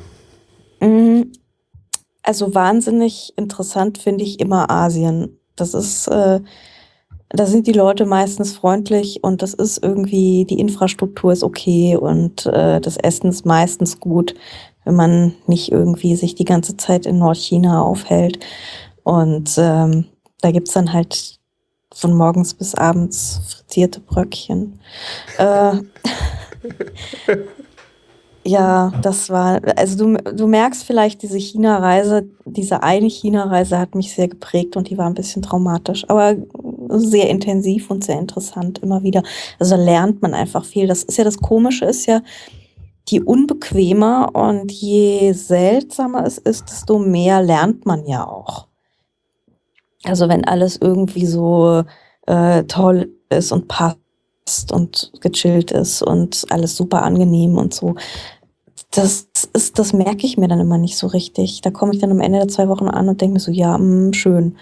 [0.79, 1.23] Mm,
[2.23, 5.39] Also wahnsinnig interessant finde ich immer Asien.
[5.55, 6.39] Das ist äh,
[7.35, 12.45] da sind die Leute meistens freundlich und das ist irgendwie, die Infrastruktur ist okay und
[12.45, 14.35] äh, das Essen ist meistens gut,
[14.83, 18.39] wenn man nicht irgendwie sich die ganze Zeit in Nordchina aufhält.
[19.03, 20.05] Und ähm,
[20.41, 21.39] da gibt's dann halt
[21.93, 24.79] von morgens bis abends frittierte Bröckchen.
[25.37, 25.77] Äh,
[28.47, 34.13] ja, das war, also du, du merkst vielleicht, diese China-Reise, diese eine China-Reise hat mich
[34.13, 36.35] sehr geprägt und die war ein bisschen traumatisch, aber
[36.89, 39.23] sehr intensiv und sehr interessant immer wieder.
[39.59, 40.85] Also lernt man einfach viel.
[40.85, 42.21] Das ist ja das Komische, ist ja,
[43.07, 48.67] je unbequemer und je seltsamer es ist, desto mehr lernt man ja auch.
[50.03, 51.83] Also wenn alles irgendwie so
[52.27, 57.95] äh, toll ist und passt und gechillt ist und alles super angenehm und so,
[58.97, 61.61] das ist, das merke ich mir dann immer nicht so richtig.
[61.61, 63.77] Da komme ich dann am Ende der zwei Wochen an und denke mir so, ja,
[63.77, 64.57] mh, schön.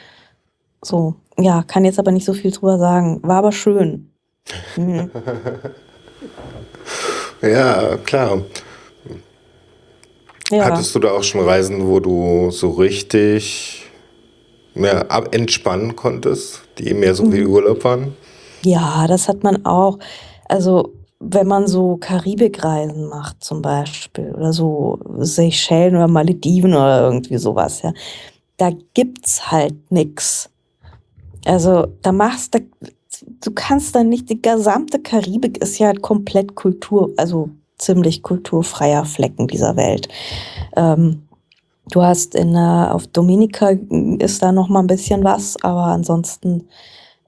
[0.83, 3.19] So, ja, kann jetzt aber nicht so viel drüber sagen.
[3.23, 4.11] War aber schön.
[4.75, 5.09] Mhm.
[7.41, 8.41] Ja, klar.
[10.49, 10.65] Ja.
[10.65, 13.85] Hattest du da auch schon Reisen, wo du so richtig
[14.73, 17.49] mehr ab entspannen konntest, die mehr so wie Mhm.
[17.51, 18.15] Urlaub waren?
[18.63, 19.99] Ja, das hat man auch.
[20.47, 27.37] Also, wenn man so Karibikreisen macht zum Beispiel oder so Seychellen oder Malediven oder irgendwie
[27.37, 27.93] sowas, ja,
[28.57, 30.49] da gibt's halt nix.
[31.45, 32.61] Also, da machst du
[33.41, 39.47] du kannst da nicht die gesamte Karibik ist ja komplett Kultur also, ziemlich kulturfreier Flecken
[39.47, 40.07] dieser Welt.
[40.77, 41.23] Ähm,
[41.91, 42.59] du hast in, äh
[42.91, 43.71] auf Dominica
[44.19, 46.67] ist da noch mal 'n bisschen was, aber ansonsten,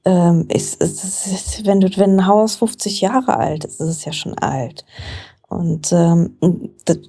[0.06, 4.06] ähm, ist ist ist wenn du wenn 'n Haus 50 Jahre alt ist, ist es
[4.06, 4.86] ja schon alt.
[5.50, 6.38] Und, ähm,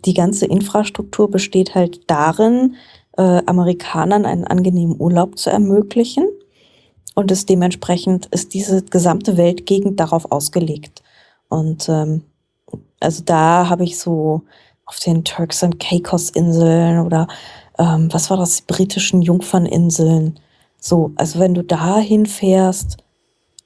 [0.06, 2.76] die ganze Infrastruktur besteht halt darin,
[3.18, 6.26] äh, Amerikanern einen angenehmen Urlaub zu ermöglichen
[7.16, 11.02] und ist dementsprechend ist diese gesamte Weltgegend darauf ausgelegt.
[11.50, 12.22] Und, ähm,
[13.00, 14.42] also, da habe ich so
[14.86, 17.28] auf den Turks and Caicos-Inseln oder,
[17.78, 20.38] ähm, was war das, britischen Jungferninseln
[20.86, 22.98] so, also, wenn du da hinfährst,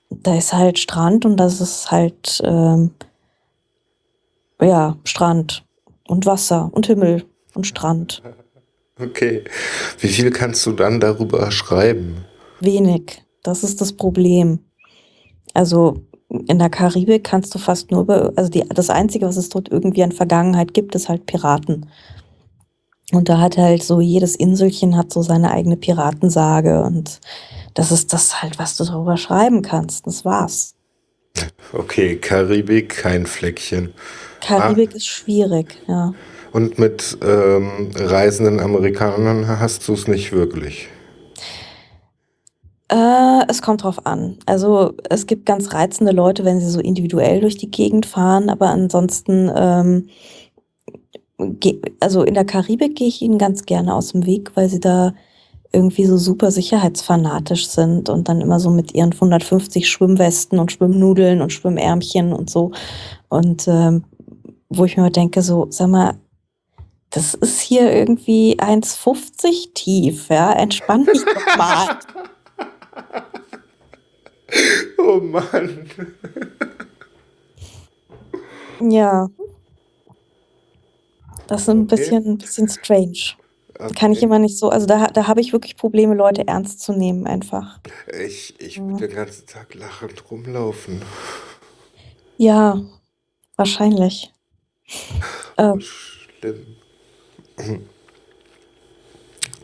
[0.08, 2.92] da ist halt Strand und das ist halt, ähm
[4.62, 5.64] ja, Strand
[6.08, 8.22] und Wasser und Himmel und Strand.
[8.98, 9.44] Okay.
[9.98, 12.24] Wie viel kannst du dann darüber schreiben?
[12.60, 14.60] Wenig, das ist das Problem.
[15.52, 19.50] Also, in der Karibik kannst du fast nur über also, die das Einzige, was es
[19.50, 21.86] dort irgendwie an Vergangenheit gibt, ist halt Piraten.
[23.12, 27.20] Und da hat halt so jedes Inselchen hat so seine eigene Piratensage und
[27.74, 30.06] das ist das halt, was du darüber schreiben kannst.
[30.06, 30.74] Das war's.
[31.72, 33.92] Okay, Karibik, kein Fleckchen.
[34.42, 36.14] Ah, Karibik ist schwierig, ja.
[36.52, 40.88] und mit ähm, reisenden Amerikanern hast du es nicht wirklich.
[42.90, 44.38] Äh, es kommt drauf an.
[44.46, 48.66] Also, es gibt ganz reizende Leute, wenn sie so individuell durch die Gegend fahren, aber
[48.66, 50.08] ansonsten, ähm,
[52.00, 55.14] also, in der Karibik gehe ich ihnen ganz gerne aus dem Weg, weil sie da
[55.72, 61.40] irgendwie so super sicherheitsfanatisch sind und dann immer so mit ihren 150 Schwimmwesten und Schwimmnudeln
[61.40, 62.72] und Schwimmärmchen und so.
[63.28, 64.04] Und, ähm,
[64.68, 66.14] wo ich mir immer denke so: „Sag mal,
[67.10, 70.52] das ist hier irgendwie 1,50 tief, ja?
[70.52, 71.98] Entspann dich doch mal.“
[74.98, 75.86] Oh Mann.
[78.80, 79.28] Ja.
[81.50, 81.86] Das ist 'n Okay.
[81.96, 83.18] bisschen bisschen strange.
[83.96, 84.24] Kann ich Okay.
[84.26, 87.80] immer nicht so also, da da habe ich wirklich Probleme, Leute ernst zu nehmen einfach.
[88.20, 88.82] Ich ich Ja.
[88.88, 91.02] würde den ganzen Tag lachend rumlaufen.
[92.38, 92.80] Ja,
[93.56, 94.32] wahrscheinlich.
[95.58, 96.76] Oh, Ähm schlimm.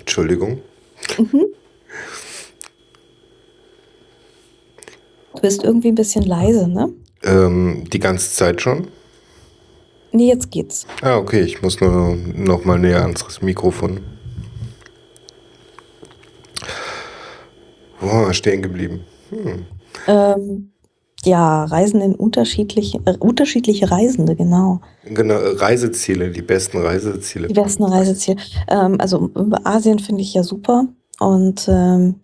[0.01, 0.63] Entschuldigung.
[1.19, 1.47] Mhm.
[5.35, 6.93] Du bist irgendwie 'n bisschen leise, ne?
[7.23, 8.89] Ähm, die ganze Zeit schon?
[10.17, 10.87] Ne, jetzt geht's.
[11.03, 14.01] Ah, okay, ich muss nur noch mal näher ans Mikrofon.
[18.01, 19.01] Wir stehen geblieben?
[19.29, 19.67] Hm.
[20.07, 20.73] Ähm,
[21.25, 24.81] ja, Reisen in unterschiedliche äh, unterschiedliche Reisende, genau.
[25.05, 27.49] Genau, Reiseziele, die besten Reiseziele.
[27.49, 28.39] Die besten Reiseziele.
[28.69, 29.31] Ähm, also,
[29.65, 30.87] Asien finde ich ja super
[31.21, 32.15] und, ähm,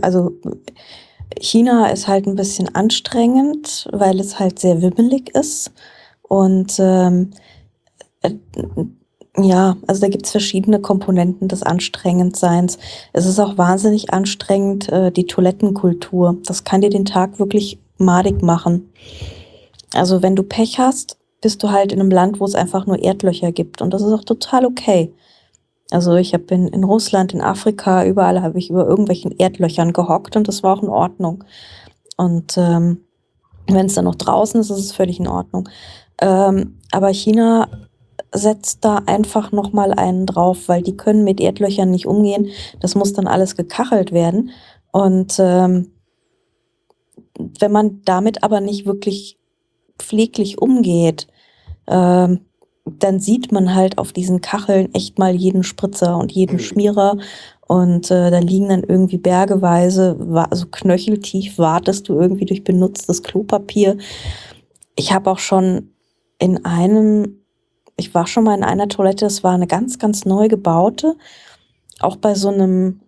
[0.00, 0.32] also,
[1.38, 5.72] China ist halt 'n bisschen anstrengend, weil es halt sehr wimmelig ist
[6.28, 7.30] und, ähm,
[8.22, 8.32] äh,
[9.38, 12.78] ja, also, da gibt's verschiedene Komponenten des Anstrengendseins.
[13.12, 16.36] Es ist auch wahnsinnig anstrengend, äh, die Toilettenkultur.
[16.46, 18.92] Das kann dir den Tag wirklich madig machen.
[19.94, 22.98] Also, wenn du Pech hast, bist du halt in 'nem Land, wo es einfach nur
[23.02, 25.12] Erdlöcher gibt und das ist auch total okay.
[25.92, 30.36] Also, ich habe in in Russland, in Afrika, überall habe ich über irgendwelchen Erdlöchern gehockt
[30.36, 31.44] und das war auch in Ordnung.
[32.18, 33.04] Und ähm,
[33.68, 35.68] wenn es dann noch draußen ist, ist es völlig in Ordnung.
[36.20, 37.68] Ähm, aber China
[38.32, 42.48] setzt da einfach noch mal einen drauf, weil die können mit Erdlöchern nicht umgehen.
[42.80, 44.50] Das muss dann alles gekachelt werden.
[44.92, 45.92] Und ähm,
[47.38, 49.38] wenn man damit aber nicht wirklich
[49.98, 51.28] pfleglich umgeht,
[51.86, 52.40] ähm,
[52.84, 56.60] dann sieht man halt auf diesen Kacheln echt mal jeden Spritzer und jeden Mhm.
[56.60, 57.18] Schmierer.
[57.66, 60.18] Und äh, da liegen dann irgendwie bergeweise,
[60.50, 63.98] also knöcheltief wartest du irgendwie durch benutztes Klopapier.
[64.96, 65.90] Ich habe auch schon
[66.38, 67.40] in einem,
[67.96, 71.16] ich war schon mal in einer Toilette, das war eine ganz, ganz neu gebaute,
[72.00, 73.00] auch bei so einem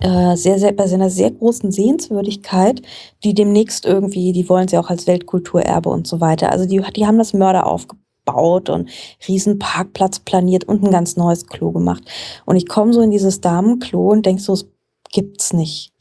[0.00, 2.82] äh, sehr, sehr, bei so einer sehr großen Sehenswürdigkeit,
[3.24, 6.50] die demnächst irgendwie, die wollen sie auch als Weltkulturerbe und so weiter.
[6.50, 8.90] Also die, die haben das Mörder aufgebaut und
[9.28, 12.02] riesen Parkplatz planiert und ein ganz neues Klo gemacht.
[12.44, 14.66] Und ich komme so in dieses Damenklo und denk so, es
[15.10, 15.92] gibt's nicht.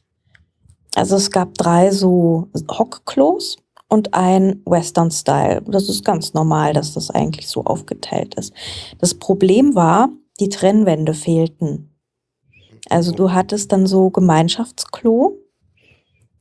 [0.95, 3.57] Also es gab drei so Hockklos
[3.91, 5.61] und ein Western Style.
[5.67, 8.53] Das ist ganz normal, dass das eigentlich so aufgeteilt ist.
[8.99, 11.93] Das Problem war, die Trennwände fehlten.
[12.89, 15.37] Also du hattest dann so Gemeinschaftsklo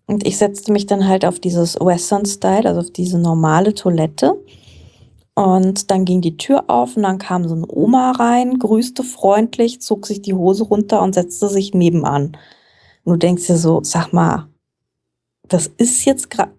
[0.07, 4.41] und ich setzte mich dann halt auf dieses Western Style, also auf diese normale Toilette.
[5.35, 9.81] Und dann ging die Tür auf und dann kam so eine Oma rein, grüßte freundlich,
[9.81, 12.37] zog sich die Hose runter und setzte sich nebenan.
[13.05, 14.49] Und du denkst dir so, sag mal,
[15.49, 16.53] das ist jetzt gerade,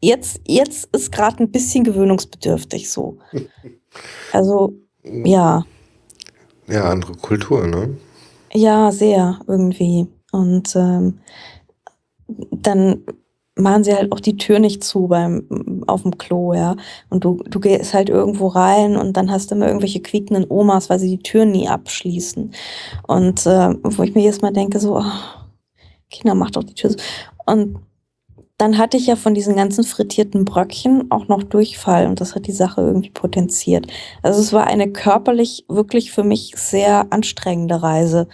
[0.00, 3.18] jetzt, jetzt ist gerade ein bisschen gewöhnungsbedürftig so.
[4.32, 5.64] Also, ja.
[6.68, 7.96] Ja, andere Kultur, ne?
[8.52, 10.06] Ja, sehr irgendwie.
[10.30, 11.18] Und ähm,
[12.28, 13.02] dann
[13.56, 16.76] machen sie halt auch die Tür nicht zu beim auf dem Klo, ja.
[17.08, 20.88] Und du, du gehst halt irgendwo rein und dann hast du immer irgendwelche quiekenden Omas,
[20.90, 22.52] weil sie die Tür nie abschließen.
[23.06, 25.04] Und äh, wo ich mir jedes Mal denke, so, oh,
[26.10, 26.98] Kinder, macht doch die Tür zu.
[27.46, 27.78] Und
[28.60, 32.46] dann hatte ich ja von diesen ganzen frittierten Bröckchen auch noch Durchfall und das hat
[32.46, 33.86] die Sache irgendwie potenziert.
[34.22, 38.28] Also es war eine körperlich wirklich für mich sehr anstrengende Reise,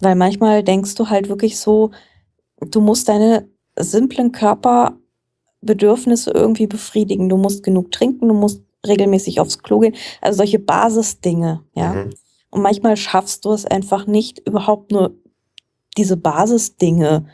[0.00, 1.90] weil manchmal denkst du halt wirklich so,
[2.58, 7.28] du musst deine simplen Körperbedürfnisse irgendwie befriedigen.
[7.28, 11.92] Du musst genug trinken, du musst regelmäßig aufs Klo gehen, also solche Basisdinge, ja.
[11.92, 12.14] Mhm.
[12.48, 15.14] Und manchmal schaffst du es einfach nicht, überhaupt nur
[15.98, 17.26] diese Basisdinge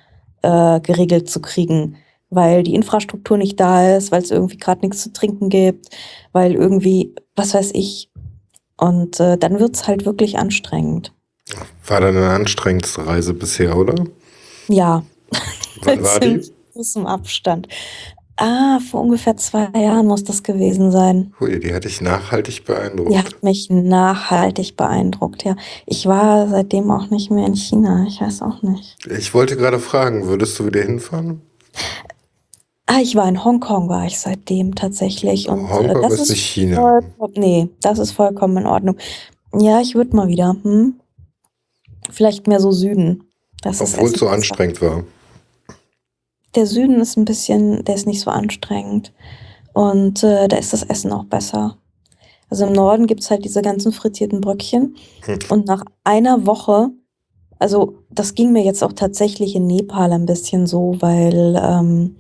[0.43, 1.99] äh, geregelt zu kriegen,
[2.35, 5.89] weil die Infrastruktur nicht da ist, weil es irgendwie gerade nichts zu trinken gibt,
[6.33, 8.11] weil irgendwie, was weiß ich.
[8.77, 11.13] Und äh, dann wird's halt wirklich anstrengend.
[11.87, 13.95] War deine anstrengendste Reise bisher, oder?
[14.69, 15.05] Ja,
[15.83, 16.41] Wann war die?
[16.73, 17.69] großem Abstand.
[18.37, 21.35] Ah, vor ungefähr zwei Jahren muss das gewesen sein.
[21.39, 23.13] Hui, die hat dich nachhaltig beeindruckt.
[23.13, 25.55] Die hat mich nachhaltig beeindruckt, ja.
[25.87, 28.07] Ich war seitdem auch nicht mehr in China.
[28.09, 28.97] Ich weiß auch nicht.
[29.07, 31.43] Ich wollte gerade fragen, würdest du wieder hinfahren?
[32.87, 35.49] Ah, ich war in Hongkong, war ich seitdem tatsächlich.
[35.49, 36.77] Und äh, Hongkong das ist nicht China.
[36.81, 38.97] vollkommen- Nee, das ist vollkommen in Ordnung.
[39.57, 40.57] Ja, ich würde mal wieder.
[40.63, 40.95] Hm?
[42.11, 43.25] Vielleicht mehr so Süden.
[43.63, 44.35] Das ist Obwohl es so besser.
[44.35, 45.05] anstrengend war.
[46.55, 49.13] Der Süden ist ein bisschen, der ist nicht so anstrengend.
[49.73, 51.79] Und äh, da ist das Essen auch besser.
[52.51, 54.97] Also im Norden gibt's halt diese ganzen frittierten Bröckchen.
[55.25, 55.39] Hm.
[55.49, 56.91] Und nach einer Woche,
[57.59, 62.17] also das ging mir jetzt auch tatsächlich in Nepal ein bisschen so, weil ähm,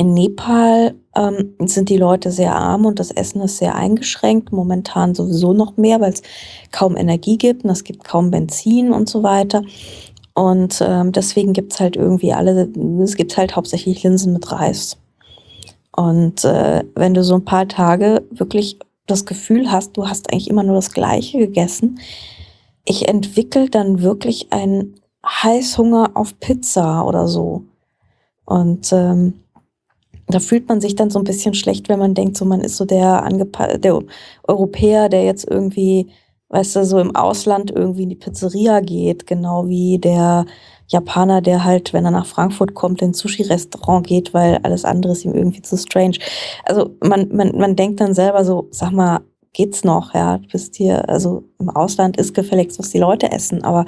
[0.00, 4.50] in Nepal ähm, sind die Leute sehr arm und das Essen ist sehr eingeschränkt.
[4.50, 6.22] Momentan sowieso noch mehr, weil es
[6.72, 9.62] kaum Energie gibt und es gibt kaum Benzin und so weiter.
[10.32, 12.70] Und ähm, deswegen gibt's halt irgendwie alle,
[13.02, 14.96] es gibt halt hauptsächlich Linsen mit Reis.
[15.94, 20.48] Und äh, wenn du so ein paar Tage wirklich das Gefühl hast, du hast eigentlich
[20.48, 22.00] immer nur das Gleiche gegessen,
[22.86, 24.94] ich entwickle dann wirklich einen
[25.26, 27.64] Heißhunger auf Pizza oder so.
[28.46, 29.34] Und ähm,
[30.34, 32.76] da fühlt man sich dann so ein bisschen schlecht, wenn man denkt, so man ist
[32.76, 34.00] so der, angepa der
[34.46, 36.08] Europäer, der jetzt irgendwie,
[36.48, 40.46] weißt du, so im Ausland irgendwie in die Pizzeria geht, genau wie der
[40.88, 45.12] Japaner, der halt, wenn er nach Frankfurt kommt, in ein Sushi-Restaurant geht, weil alles andere
[45.12, 46.18] ist ihm irgendwie zu strange.
[46.64, 49.20] Also man, man, man denkt dann selber so, sag mal,
[49.52, 53.62] geht's noch, ja, du bist hier, also im Ausland ist gefälligst, was die Leute essen,
[53.64, 53.84] aber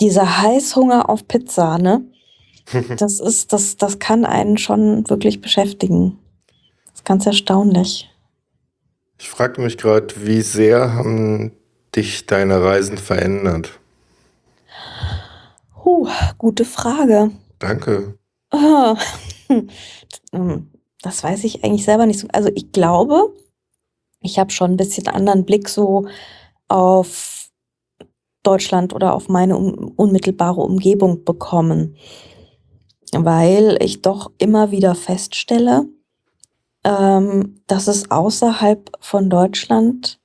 [0.00, 2.04] dieser Heißhunger auf Pizza, ne,
[2.98, 6.18] das ist, das, das kann einen schon wirklich beschäftigen.
[6.86, 8.10] Das ist ganz erstaunlich.
[9.18, 11.52] Ich fragte mich gerade, wie sehr haben
[11.94, 13.80] dich deine Reisen verändert?
[15.84, 17.30] Huh, gute Frage.
[17.58, 18.18] Danke.
[18.50, 18.96] Ah,
[20.32, 20.70] hm,
[21.02, 22.28] Das weiß ich eigentlich selber nicht so.
[22.32, 23.32] Also ich glaube,
[24.20, 26.08] ich habe schon ein bisschen anderen Blick so
[26.68, 27.48] auf
[28.42, 31.96] Deutschland oder auf meine un unmittelbare Umgebung bekommen.
[33.12, 35.86] Weil ich doch immer wieder feststelle,
[36.84, 40.20] ähm, dass es außerhalb von Deutschland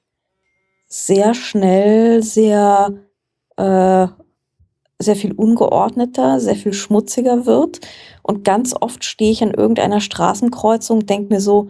[0.88, 2.94] sehr schnell sehr,
[3.58, 4.08] äh,
[5.00, 7.80] sehr viel ungeordneter, sehr viel schmutziger wird.
[8.22, 11.70] Und ganz oft stehe ich an irgendeiner Straßenkreuzung, denke mir so,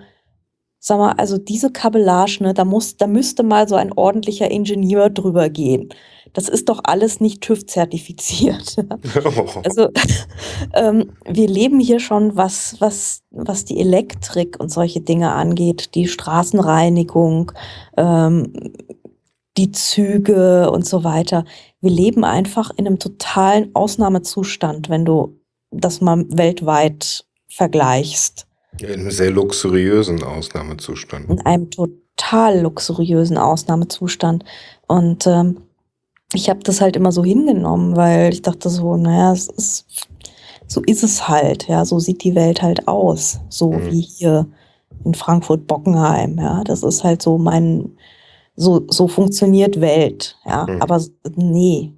[0.80, 5.10] sag mal, also diese Kabellage, ne, da muss, da müsste mal so ein ordentlicher Ingenieur
[5.12, 5.90] drüber gehen.
[6.34, 8.76] Das ist doch alles nicht TÜV-zertifiziert.
[9.64, 9.90] Also
[10.74, 16.08] ähm, wir leben hier schon, was, was, was die Elektrik und solche Dinge angeht, die
[16.08, 17.52] Straßenreinigung,
[17.98, 18.54] ähm,
[19.58, 21.46] die Züge und so weiter.
[21.82, 25.40] Wir leben einfach in einem totalen Ausnahmezustand, wenn du
[25.72, 28.48] das mal weltweit vergleichst.
[28.80, 31.30] In einem sehr luxuriösen Ausnahmezustand.
[31.30, 34.46] In einem total luxuriösen Ausnahmezustand.
[34.88, 35.58] Und ähm,
[36.34, 39.86] ich habe das halt immer so hingenommen, weil ich dachte so, naja, es ist,
[40.68, 43.92] so ist es halt, ja, so sieht die Welt halt aus, so Mhm.
[43.92, 44.48] wie hier
[45.04, 47.92] in Frankfurt-Bockenheim, ja, das ist halt so mein,
[48.56, 50.82] so, so funktioniert Welt, ja, Mhm.
[50.82, 51.02] aber
[51.36, 51.92] nee,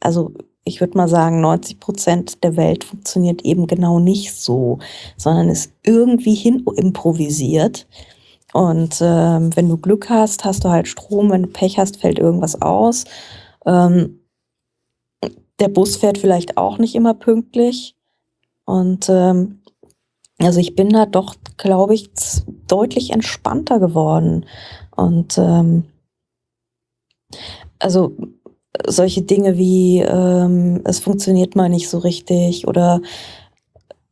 [0.00, 0.32] also
[0.64, 4.78] ich würde mal sagen, 90 Prozent der Welt funktioniert eben genau nicht so,
[5.16, 7.88] sondern ist irgendwie hin improvisiert.
[8.52, 12.20] Und ähm, wenn du Glück hast, hast du halt Strom, wenn du Pech hast, fällt
[12.20, 13.06] irgendwas aus.
[13.66, 14.20] Ähm,
[15.58, 17.96] der Bus fährt vielleicht auch nicht immer pünktlich.
[18.64, 19.62] Und ähm,
[20.38, 22.10] also ich bin da doch, glaube ich,
[22.66, 24.46] deutlich entspannter geworden.
[24.96, 25.84] Und ähm,
[27.78, 28.16] also
[28.86, 33.00] solche Dinge wie ähm, es funktioniert mal nicht so richtig oder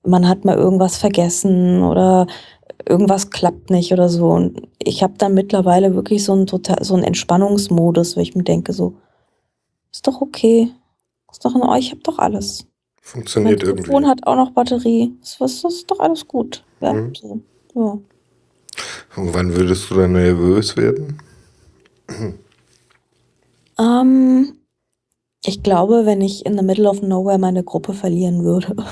[0.03, 2.27] man hat mal irgendwas vergessen oder
[2.89, 4.31] irgendwas klappt nicht oder so.
[4.31, 8.45] Und ich habe dann mittlerweile wirklich so einen total, so einen Entspannungsmodus, wo ich mir
[8.45, 8.97] denke, so,
[9.93, 10.71] ist doch okay.
[11.31, 12.65] Ist doch in euch, ich hab doch alles.
[12.65, 14.07] Mein Funktioniert Telefon irgendwie.
[14.09, 15.13] hat auch noch Batterie.
[15.21, 16.65] Das ist, das ist doch alles gut.
[16.81, 17.13] Ja, Mhm.
[17.15, 17.41] so.
[17.75, 17.99] ja.
[19.17, 21.19] Und wann würdest du dann nervös werden?
[23.79, 24.53] Ähm,
[25.45, 28.77] ich glaube, wenn ich in the middle of nowhere meine Gruppe verlieren würde.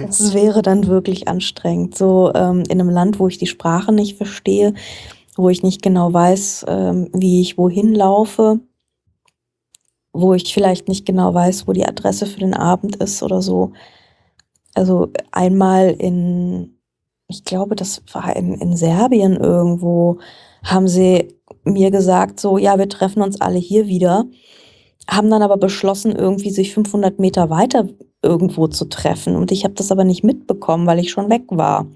[0.00, 1.96] Das wäre dann wirklich anstrengend.
[1.96, 4.74] So ähm, in einem Land, wo ich die Sprache nicht verstehe,
[5.36, 8.60] wo ich nicht genau weiß, ähm, wie ich wohin laufe,
[10.20, 13.72] wo ich vielleicht nicht genau weiß, wo die Adresse für den Abend ist oder so.
[14.74, 16.78] Also einmal in,
[17.28, 20.18] ich glaube, das war in, in Serbien irgendwo,
[20.62, 24.24] haben sie mir gesagt, so, ja, wir treffen uns alle hier wieder,
[25.08, 27.88] haben dann aber beschlossen, irgendwie sich 500 Meter weiter
[28.22, 29.36] irgendwo zu treffen.
[29.36, 31.86] Und ich habe das aber nicht mitbekommen, weil ich schon weg war,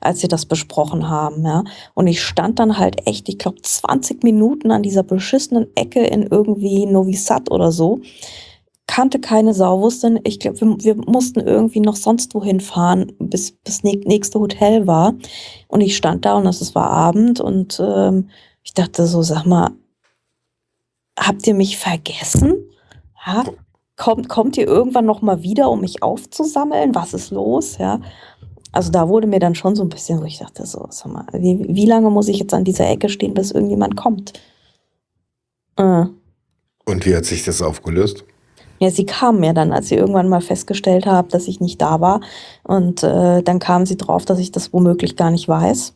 [0.00, 1.44] als sie das besprochen haben.
[1.44, 1.64] Ja.
[1.94, 6.24] Und ich stand dann halt echt, ich glaube, 20 Minuten an dieser beschissenen Ecke in
[6.24, 8.00] irgendwie Novi Sad oder so.
[8.88, 13.54] Kannte keine Sau, wusste, ich glaube, wir, wir mussten irgendwie noch sonst wohin fahren, bis
[13.82, 15.14] nä- nächste Hotel war.
[15.68, 18.30] Und ich stand da und es war Abend und ähm,
[18.62, 19.70] ich dachte so, sag mal,
[21.18, 22.56] habt ihr mich vergessen?
[23.26, 23.44] Ja?
[23.96, 26.94] Kommt, kommt ihr irgendwann noch mal wieder, um mich aufzusammeln?
[26.94, 27.78] Was ist los?
[27.78, 28.00] Ja.
[28.72, 31.26] Also da wurde mir dann schon so ein bisschen, wo ich dachte so, sag mal,
[31.32, 34.34] wie, wie lange muss ich jetzt an dieser Ecke stehen, bis irgendjemand kommt?
[35.76, 36.04] Äh.
[36.84, 38.24] Und wie hat sich das aufgelöst?
[38.78, 42.00] Ja, sie kamen mir dann, als sie irgendwann mal festgestellt haben, dass ich nicht da
[42.02, 42.20] war.
[42.64, 45.94] Und äh, dann kamen sie drauf, dass ich das womöglich gar nicht weiß.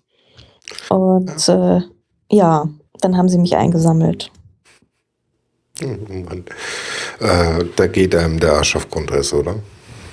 [0.89, 1.83] Und äh,
[2.31, 2.68] ja,
[3.01, 4.31] dann haben sie mich eingesammelt.
[5.83, 6.45] Oh Mann.
[7.20, 9.57] Äh, da geht einem der Arsch auf Grundriss, oder?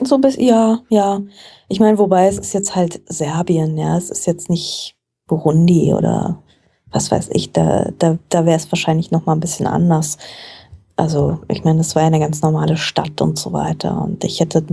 [0.01, 1.21] So bis, ja, ja.
[1.69, 3.97] Ich meine, wobei es ist jetzt halt Serbien, ja.
[3.97, 4.95] Es ist jetzt nicht
[5.27, 6.41] Burundi oder
[6.91, 7.51] was weiß ich.
[7.51, 10.17] Da, da, da wäre es wahrscheinlich noch mal ein bisschen anders.
[10.95, 14.01] Also, ich meine, es war ja eine ganz normale Stadt und so weiter.
[14.01, 14.63] Und ich hätte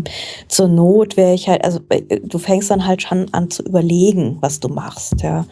[0.48, 4.38] zur Not wäre ich halt, also äh, du fängst dann halt schon an zu überlegen,
[4.40, 5.44] was du machst, ja.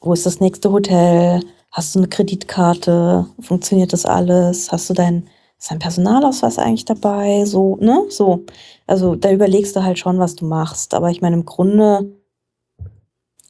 [0.00, 1.40] Wo ist das nächste Hotel?
[1.76, 3.26] Hast du eine Kreditkarte?
[3.38, 4.72] Funktioniert das alles?
[4.72, 7.44] Hast du dein, ist dein Personalausweis eigentlich dabei?
[7.44, 8.06] So, ne?
[8.08, 8.46] So.
[8.86, 10.94] Also da überlegst du halt schon, was du machst.
[10.94, 12.16] Aber ich meine, im Grunde,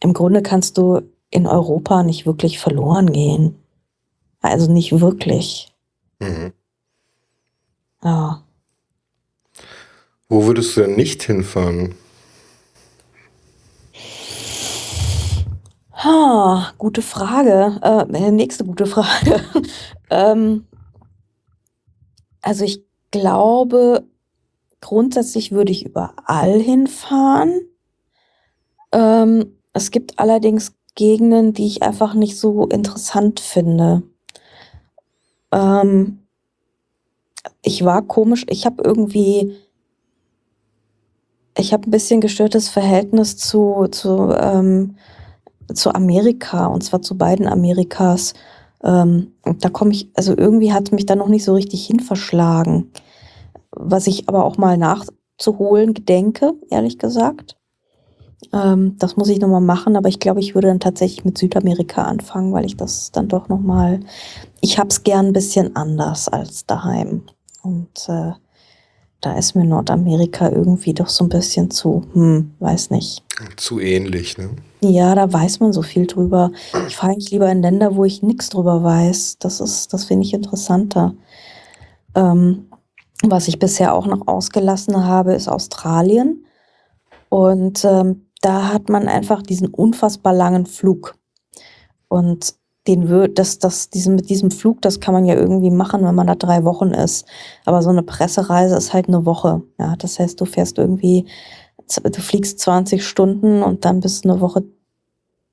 [0.01, 3.55] im Grunde kannst du in Europa nicht wirklich verloren gehen.
[4.41, 5.72] Also nicht wirklich.
[6.18, 6.53] Mhm.
[8.03, 8.43] Ja.
[10.29, 11.95] Wo würdest du denn nicht hinfahren?
[15.97, 17.80] Ha, gute Frage.
[17.82, 19.40] Äh, nächste gute Frage.
[20.11, 20.66] ähm,
[22.42, 24.05] also ich glaube,
[24.80, 27.62] grundsätzlich würde ich überall hinfahren.
[28.92, 34.03] Ähm, es gibt allerdings Gegenden, die ich einfach nicht so interessant finde.
[35.53, 36.26] Ähm,
[37.62, 39.57] ich war komisch, ich habe irgendwie
[41.59, 44.97] ich habe ein bisschen gestörtes Verhältnis zu, zu, ähm,
[45.75, 48.35] zu Amerika, und zwar zu beiden Amerikas.
[48.83, 52.91] Ähm, da komme ich, also irgendwie hat mich da noch nicht so richtig hin verschlagen.
[53.71, 57.57] Was ich aber auch mal nachzuholen gedenke, ehrlich gesagt.
[58.53, 62.03] Ähm, das muss ich nochmal machen, aber ich glaube, ich würde dann tatsächlich mit Südamerika
[62.05, 64.01] anfangen, weil ich das dann doch nochmal,
[64.61, 67.23] ich habe es gern ein bisschen anders als daheim.
[67.62, 68.33] Und äh,
[69.21, 73.23] da ist mir Nordamerika irgendwie doch so ein bisschen zu, hm, weiß nicht.
[73.57, 74.51] Zu ähnlich, ne?
[74.81, 76.53] Ja, da weiß man so viel drüber.
[76.87, 79.39] Ich fahre eigentlich lieber in Länder, wo ich nichts drüber weiß.
[79.39, 81.14] Das ist, das finde ich interessanter.
[82.14, 82.67] Ähm,
[83.23, 86.47] was ich bisher auch noch ausgelassen habe, ist Australien.
[87.29, 91.17] Und ähm, da hat man einfach diesen unfassbar langen Flug.
[92.09, 92.55] Und
[92.87, 96.14] den wird, das, das, diesen, mit diesem Flug, das kann man ja irgendwie machen, wenn
[96.14, 97.26] man da drei Wochen ist.
[97.64, 99.62] Aber so eine Pressereise ist halt eine Woche.
[99.78, 101.26] Ja, das heißt, du fährst irgendwie,
[102.03, 104.64] du fliegst 20 Stunden und dann bist du eine Woche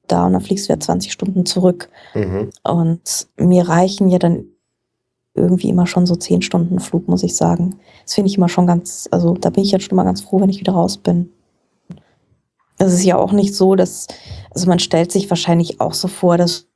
[0.07, 1.89] da und dann fliegst du ja 20 Stunden zurück.
[2.13, 2.49] Mhm.
[2.63, 4.45] Und mir reichen ja dann
[5.35, 7.79] irgendwie immer schon so 10 Stunden Flug, muss ich sagen.
[8.03, 10.39] Das finde ich immer schon ganz, also da bin ich jetzt schon mal ganz froh,
[10.39, 11.31] wenn ich wieder raus bin.
[12.77, 14.07] Es ist ja auch nicht so, dass,
[14.51, 16.67] also man stellt sich wahrscheinlich auch so vor, dass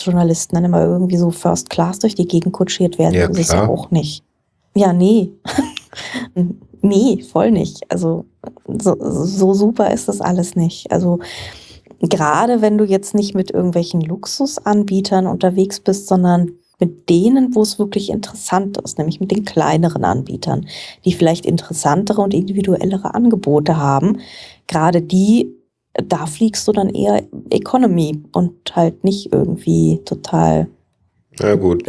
[0.00, 3.14] Journalisten dann immer irgendwie so First Class durch die Gegend kutschiert werden.
[3.14, 4.22] Ja, das ist ja auch nicht.
[4.74, 5.30] Ja, nee.
[6.82, 7.90] nee, voll nicht.
[7.90, 8.24] Also
[8.66, 10.90] so, so super ist das alles nicht.
[10.90, 11.20] Also
[12.00, 17.78] gerade wenn du jetzt nicht mit irgendwelchen Luxusanbietern unterwegs bist, sondern mit denen, wo es
[17.78, 20.66] wirklich interessant ist, nämlich mit den kleineren Anbietern,
[21.04, 24.18] die vielleicht interessantere und individuellere Angebote haben.
[24.66, 25.54] Gerade die,
[25.94, 30.66] da fliegst du dann eher Economy und halt nicht irgendwie total
[31.40, 31.84] Na gut,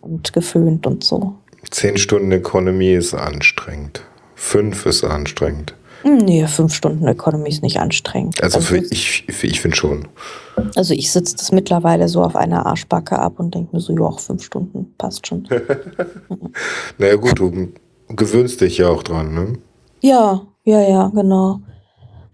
[0.00, 1.34] und geföhnt und so.
[1.70, 4.02] zehn Stunden Economy ist anstrengend.
[4.34, 5.74] Fünf ist anstrengend.
[6.02, 8.42] Nee, fünf Stunden Economy ist nicht anstrengend.
[8.42, 10.08] Also für es- ich, für ich finde schon.
[10.74, 14.00] Also ich sitze das mittlerweile so auf einer Arschbacke ab und denke mir so, ja,
[14.00, 15.46] auch fünf Stunden passt schon.
[16.98, 17.68] Naja gut, du
[18.08, 19.52] gewöhnst dich ja auch dran, ne?
[20.00, 21.60] ja, ja, ja, genau.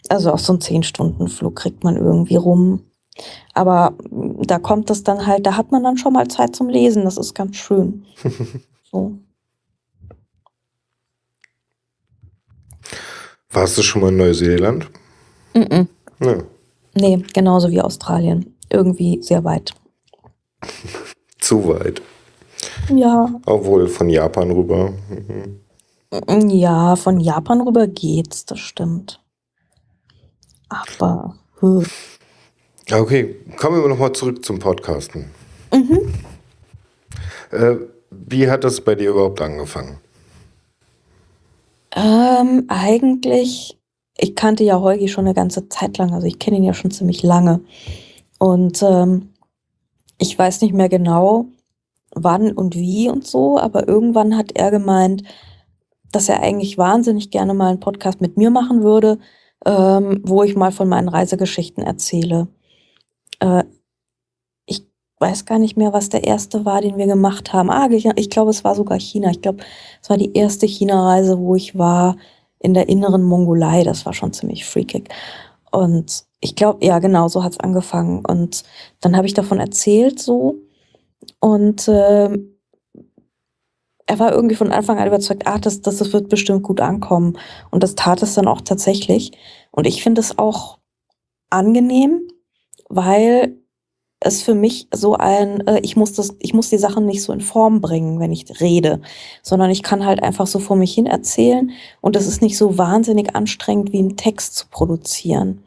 [0.08, 2.84] Also auch so einen zehn Stunden Flug kriegt man irgendwie rum.
[3.54, 6.68] Aber mm, da kommt es dann halt, da hat man dann schon mal Zeit zum
[6.68, 7.04] Lesen.
[7.04, 8.04] Das ist ganz schön.
[8.90, 9.18] so.
[13.50, 14.90] Warst du schon mal in Neuseeland?
[15.54, 15.86] Mm -mm.
[16.20, 16.42] Ja.
[16.94, 18.54] Nee, genauso wie Australien.
[18.70, 19.74] Irgendwie sehr weit.
[21.38, 22.02] Zu weit.
[22.94, 24.92] Ja, Obwohl von Japan rüber.
[25.08, 26.48] Mhm.
[26.50, 29.20] ja, von Japan rüber geht's, das stimmt.
[30.68, 31.84] Aber, hm.
[32.92, 35.26] Okay, kommen wir nochmal zurück zum Podcasten.
[35.72, 36.14] mhm.
[37.50, 37.76] Äh,
[38.10, 39.98] wie hat das bei dir überhaupt angefangen?
[41.94, 43.78] Ähm, eigentlich,
[44.18, 46.90] ich kannte ja Holgi schon eine ganze Zeit lang, also ich kenne ihn ja schon
[46.90, 47.60] ziemlich lange.
[48.38, 49.30] Und ähm,
[50.18, 51.46] ich weiß nicht mehr genau,
[52.14, 55.22] wann und wie und so, aber irgendwann hat er gemeint,
[56.12, 59.18] dass er eigentlich wahnsinnig gerne mal einen Podcast mit mir machen würde,
[59.64, 62.48] ähm, wo ich mal von meinen Reisegeschichten erzähle.
[63.40, 63.64] Äh,
[64.66, 64.84] ich
[65.18, 67.70] weiß gar nicht mehr, was der erste war, den wir gemacht haben.
[67.70, 69.30] Ah, ich, ich glaube, es war sogar China.
[69.30, 69.64] Ich glaube,
[70.02, 72.16] es war die erste China-Reise, wo ich war
[72.58, 73.84] in der inneren Mongolei.
[73.84, 75.08] Das war schon ziemlich freakig.
[75.70, 78.24] Und ich glaube, ja, genau, so hat es angefangen.
[78.24, 78.64] Und
[79.00, 80.56] dann habe ich davon erzählt so.
[81.40, 82.55] Und ähm,
[84.06, 87.36] er war irgendwie von Anfang an überzeugt, ach, das, das, das wird bestimmt gut ankommen.
[87.70, 89.32] Und das tat es dann auch tatsächlich.
[89.72, 90.78] Und ich finde es auch
[91.50, 92.22] angenehm,
[92.88, 93.56] weil
[94.20, 97.32] es für mich so ein, äh, ich muss das, ich muss die Sachen nicht so
[97.32, 99.02] in Form bringen, wenn ich rede,
[99.42, 102.78] sondern ich kann halt einfach so vor mich hin erzählen und es ist nicht so
[102.78, 105.65] wahnsinnig anstrengend, wie einen Text zu produzieren.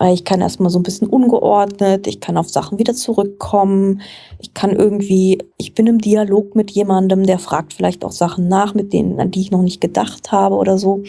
[0.00, 4.00] Weil ich kann erstmal so ein bisschen ungeordnet, ich kann auf Sachen wieder zurückkommen,
[4.38, 8.72] ich kann irgendwie, ich bin im Dialog mit jemandem, der fragt vielleicht auch Sachen nach,
[8.72, 11.02] mit denen, an die ich noch nicht gedacht habe oder so.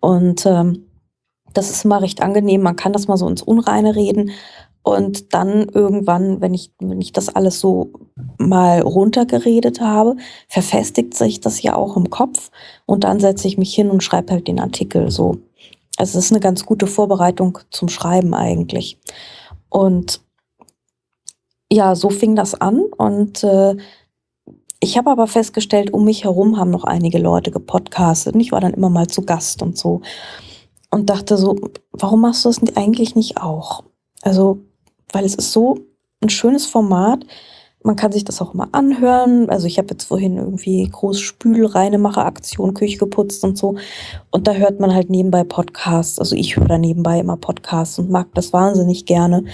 [0.00, 0.84] Und ähm,
[1.54, 4.30] das ist immer recht angenehm, man kann das mal so ins Unreine reden.
[4.82, 7.92] Und dann irgendwann, wenn ich, wenn ich das alles so
[8.36, 10.16] mal runtergeredet habe,
[10.48, 12.50] verfestigt sich das ja auch im Kopf.
[12.84, 15.38] Und dann setze ich mich hin und schreibe halt den Artikel so.
[15.98, 18.98] Also es ist eine ganz gute Vorbereitung zum Schreiben eigentlich.
[19.68, 20.20] Und
[21.70, 22.80] ja, so fing das an.
[22.96, 23.76] Und äh,
[24.80, 28.34] ich habe aber festgestellt, um mich herum haben noch einige Leute gepodcastet.
[28.34, 30.02] Und ich war dann immer mal zu Gast und so.
[30.90, 31.56] Und dachte so,
[31.90, 33.82] warum machst du das eigentlich nicht auch?
[34.22, 34.60] Also,
[35.12, 35.80] weil es ist so
[36.22, 37.26] ein schönes Format,
[37.82, 39.48] man kann sich das auch immer anhören.
[39.50, 43.76] Also ich habe jetzt vorhin irgendwie groß Spülreinemacher-Aktion, Küche geputzt und so.
[44.30, 46.18] Und da hört man halt nebenbei Podcasts.
[46.18, 49.44] Also ich höre da nebenbei immer Podcasts und mag das wahnsinnig gerne.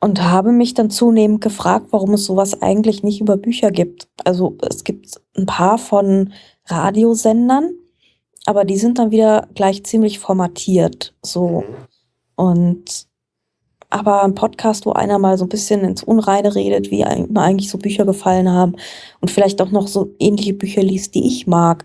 [0.00, 4.08] Und habe mich dann zunehmend gefragt, warum es sowas eigentlich nicht über Bücher gibt.
[4.24, 6.32] Also es gibt ein paar von
[6.66, 7.72] Radiosendern,
[8.46, 11.14] aber die sind dann wieder gleich ziemlich formatiert.
[11.22, 11.64] So.
[12.36, 13.09] Und
[13.90, 17.68] aber ein Podcast, wo einer mal so ein bisschen ins Unreine redet, wie ihm eigentlich
[17.68, 18.76] so Bücher gefallen haben
[19.20, 21.84] und vielleicht auch noch so ähnliche Bücher liest, die ich mag.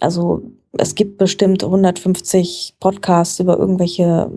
[0.00, 0.42] Also
[0.72, 4.30] es gibt bestimmt 150 Podcasts über irgendwelche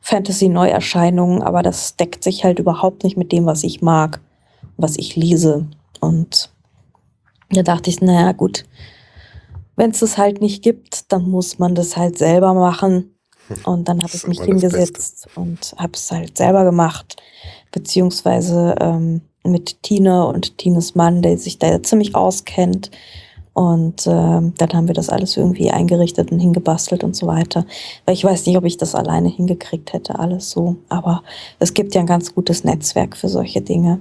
[0.00, 4.20] Fantasy-Neuerscheinungen, aber das deckt sich halt überhaupt nicht mit dem, was ich mag,
[4.76, 5.66] was ich lese.
[6.00, 6.50] Und
[7.50, 8.64] da dachte ich, naja, gut,
[9.76, 13.14] wenn es das halt nicht gibt, dann muss man das halt selber machen.
[13.64, 17.16] Und dann habe ich mich hingesetzt und habe es halt selber gemacht,
[17.72, 22.90] beziehungsweise ähm, mit Tine und Tines Mann, der sich da ziemlich auskennt.
[23.54, 27.66] Und äh, dann haben wir das alles irgendwie eingerichtet und hingebastelt und so weiter.
[28.04, 30.76] Weil ich weiß nicht, ob ich das alleine hingekriegt hätte, alles so.
[30.88, 31.24] Aber
[31.58, 33.98] es gibt ja ein ganz gutes Netzwerk für solche Dinge.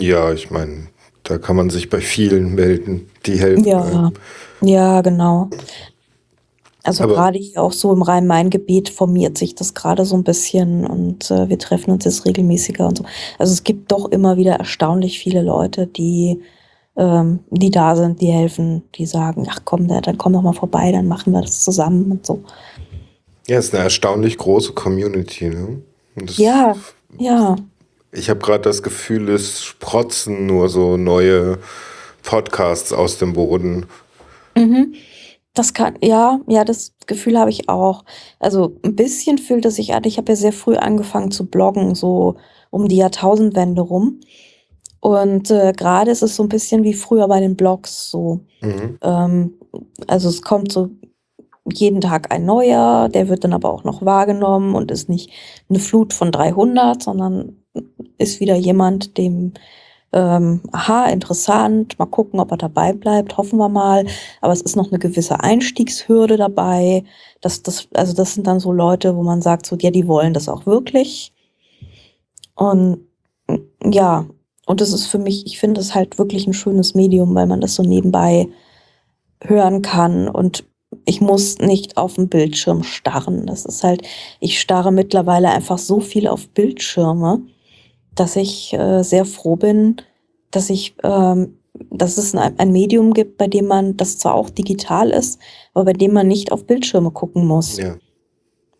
[0.00, 0.88] Ja, ich meine,
[1.22, 3.64] da kann man sich bei vielen melden, die helfen.
[3.64, 4.12] Ja, einem.
[4.60, 5.50] ja, genau.
[6.86, 10.86] Also Aber gerade hier auch so im Rhein-Main-Gebiet formiert sich das gerade so ein bisschen
[10.86, 13.04] und äh, wir treffen uns jetzt regelmäßiger und so.
[13.38, 16.40] Also es gibt doch immer wieder erstaunlich viele Leute, die,
[16.96, 20.92] ähm, die da sind, die helfen, die sagen, ach komm, dann komm doch mal vorbei,
[20.92, 22.44] dann machen wir das zusammen und so.
[23.48, 25.82] Ja, es ist eine erstaunlich große Community, ne?
[26.36, 26.74] ja,
[27.18, 27.56] ja.
[28.12, 31.58] Ich habe gerade das Gefühl, es sprotzen nur so neue
[32.22, 33.86] Podcasts aus dem Boden.
[34.56, 34.94] Mhm.
[35.56, 38.04] Das kann, ja, ja, das Gefühl habe ich auch.
[38.38, 40.04] Also ein bisschen fühlt es sich an.
[40.04, 42.36] Ich habe ja sehr früh angefangen zu bloggen, so
[42.70, 44.20] um die Jahrtausendwende rum.
[45.00, 48.40] Und äh, gerade ist es so ein bisschen wie früher bei den Blogs so.
[48.60, 48.98] Mhm.
[49.02, 49.54] Ähm,
[50.06, 50.90] also es kommt so
[51.72, 55.30] jeden Tag ein neuer, der wird dann aber auch noch wahrgenommen und ist nicht
[55.70, 57.56] eine Flut von 300, sondern
[58.18, 59.54] ist wieder jemand, dem
[60.12, 64.06] ähm, aha, interessant, mal gucken, ob er dabei bleibt, hoffen wir mal.
[64.40, 67.04] Aber es ist noch eine gewisse Einstiegshürde dabei.
[67.40, 70.32] Das, das, also das sind dann so Leute, wo man sagt, so, ja, die wollen
[70.34, 71.32] das auch wirklich.
[72.54, 73.00] Und
[73.84, 74.26] ja,
[74.66, 77.60] und das ist für mich, ich finde es halt wirklich ein schönes Medium, weil man
[77.60, 78.48] das so nebenbei
[79.42, 80.64] hören kann und
[81.04, 83.46] ich muss nicht auf den Bildschirm starren.
[83.46, 84.02] Das ist halt,
[84.40, 87.42] ich starre mittlerweile einfach so viel auf Bildschirme
[88.16, 89.96] dass ich äh, sehr froh bin,
[90.50, 91.58] dass ich, ähm,
[91.90, 95.38] dass es ein, ein, Medium gibt, bei dem man, das zwar auch digital ist,
[95.74, 97.76] aber bei dem man nicht auf Bildschirme gucken muss.
[97.76, 97.96] Ja.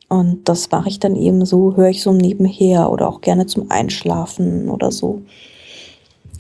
[0.09, 3.70] Und das mache ich dann eben so, höre ich so nebenher oder auch gerne zum
[3.70, 5.22] Einschlafen oder so.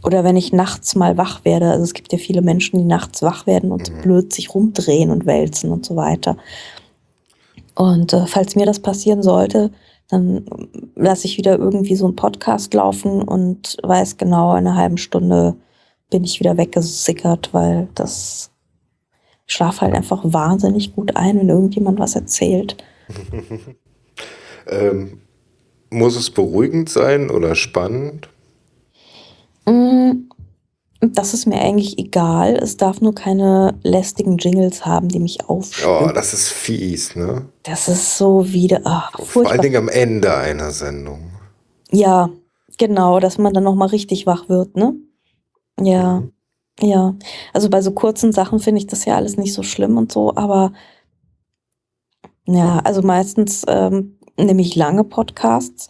[0.04, 3.22] Oder wenn ich nachts mal wach werde, also es gibt ja viele Menschen, die nachts
[3.22, 4.02] wach werden und mhm.
[4.02, 6.36] blöd sich rumdrehen und wälzen und so weiter.
[7.74, 9.70] Und äh, falls mir das passieren sollte,
[10.08, 10.44] dann
[10.94, 15.56] lasse ich wieder irgendwie so einen Podcast laufen und weiß genau, in einer halben Stunde
[16.10, 18.50] bin ich wieder weggesickert, weil das
[19.48, 22.76] ich schlafe halt einfach wahnsinnig gut ein, wenn irgendjemand was erzählt.
[24.66, 25.20] ähm,
[25.90, 28.28] muss es beruhigend sein oder spannend?
[29.66, 30.28] Mm,
[31.00, 32.56] das ist mir eigentlich egal.
[32.56, 36.10] Es darf nur keine lästigen Jingles haben, die mich aufstören.
[36.10, 37.46] Oh, das ist fies, ne?
[37.66, 38.80] Das ist so wieder.
[38.84, 41.32] Ach, Vor allen Dingen am Ende einer Sendung.
[41.90, 42.30] Ja,
[42.78, 44.94] genau, dass man dann nochmal richtig wach wird, ne?
[45.80, 46.32] Ja, mhm.
[46.80, 47.14] ja.
[47.52, 50.34] Also bei so kurzen Sachen finde ich das ja alles nicht so schlimm und so,
[50.36, 50.72] aber
[52.46, 55.88] ja, also meistens ähm, nehme ich lange Podcasts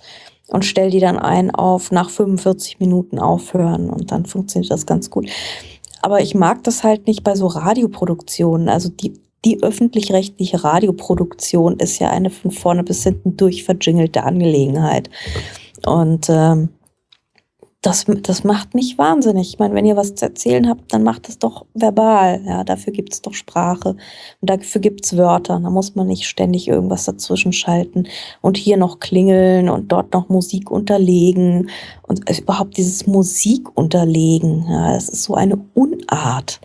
[0.49, 5.11] und stell die dann ein auf nach 45 Minuten aufhören und dann funktioniert das ganz
[5.11, 5.29] gut.
[6.01, 8.69] Aber ich mag das halt nicht bei so Radioproduktionen.
[8.69, 15.09] Also die, die öffentlich-rechtliche Radioproduktion ist ja eine von vorne bis hinten durchverjingelte Angelegenheit.
[15.87, 16.71] Und ähm,
[17.81, 19.51] das, das macht mich wahnsinnig.
[19.51, 22.43] Ich meine, wenn ihr was zu erzählen habt, dann macht es doch verbal.
[22.45, 23.91] Ja, dafür gibt es doch Sprache
[24.41, 25.61] und dafür gibt es Wörter.
[25.61, 28.09] Da muss man nicht ständig irgendwas dazwischen schalten
[28.41, 31.71] und hier noch klingeln und dort noch Musik unterlegen
[32.03, 34.67] und überhaupt dieses Musik unterlegen.
[34.69, 36.61] Ja, das ist so eine Unart.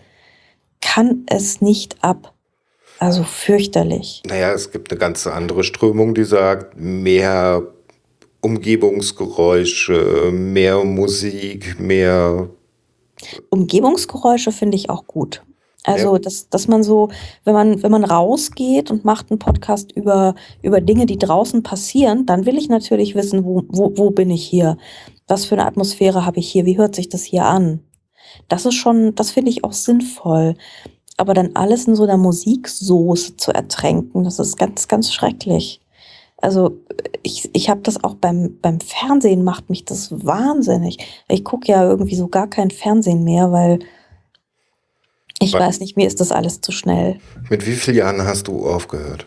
[0.80, 2.31] Kann es nicht ab.
[3.02, 4.22] Also fürchterlich.
[4.26, 7.62] Naja, es gibt eine ganz andere Strömung, die sagt, mehr
[8.40, 12.48] Umgebungsgeräusche, mehr Musik, mehr.
[13.50, 15.42] Umgebungsgeräusche finde ich auch gut.
[15.82, 16.18] Also, ja.
[16.20, 17.08] dass, dass man so,
[17.42, 22.24] wenn man, wenn man rausgeht und macht einen Podcast über, über Dinge, die draußen passieren,
[22.24, 24.76] dann will ich natürlich wissen, wo, wo, wo bin ich hier?
[25.32, 27.80] was für eine Atmosphäre habe ich hier, wie hört sich das hier an?
[28.48, 30.56] Das ist schon, das finde ich auch sinnvoll.
[31.16, 35.80] Aber dann alles in so einer Musiksoße zu ertränken, das ist ganz, ganz schrecklich.
[36.38, 36.78] Also
[37.22, 40.98] ich, ich habe das auch beim, beim Fernsehen, macht mich das wahnsinnig.
[41.28, 43.78] Ich gucke ja irgendwie so gar kein Fernsehen mehr, weil
[45.38, 47.20] ich Wa- weiß nicht, mir ist das alles zu schnell.
[47.48, 49.26] Mit wie vielen Jahren hast du aufgehört?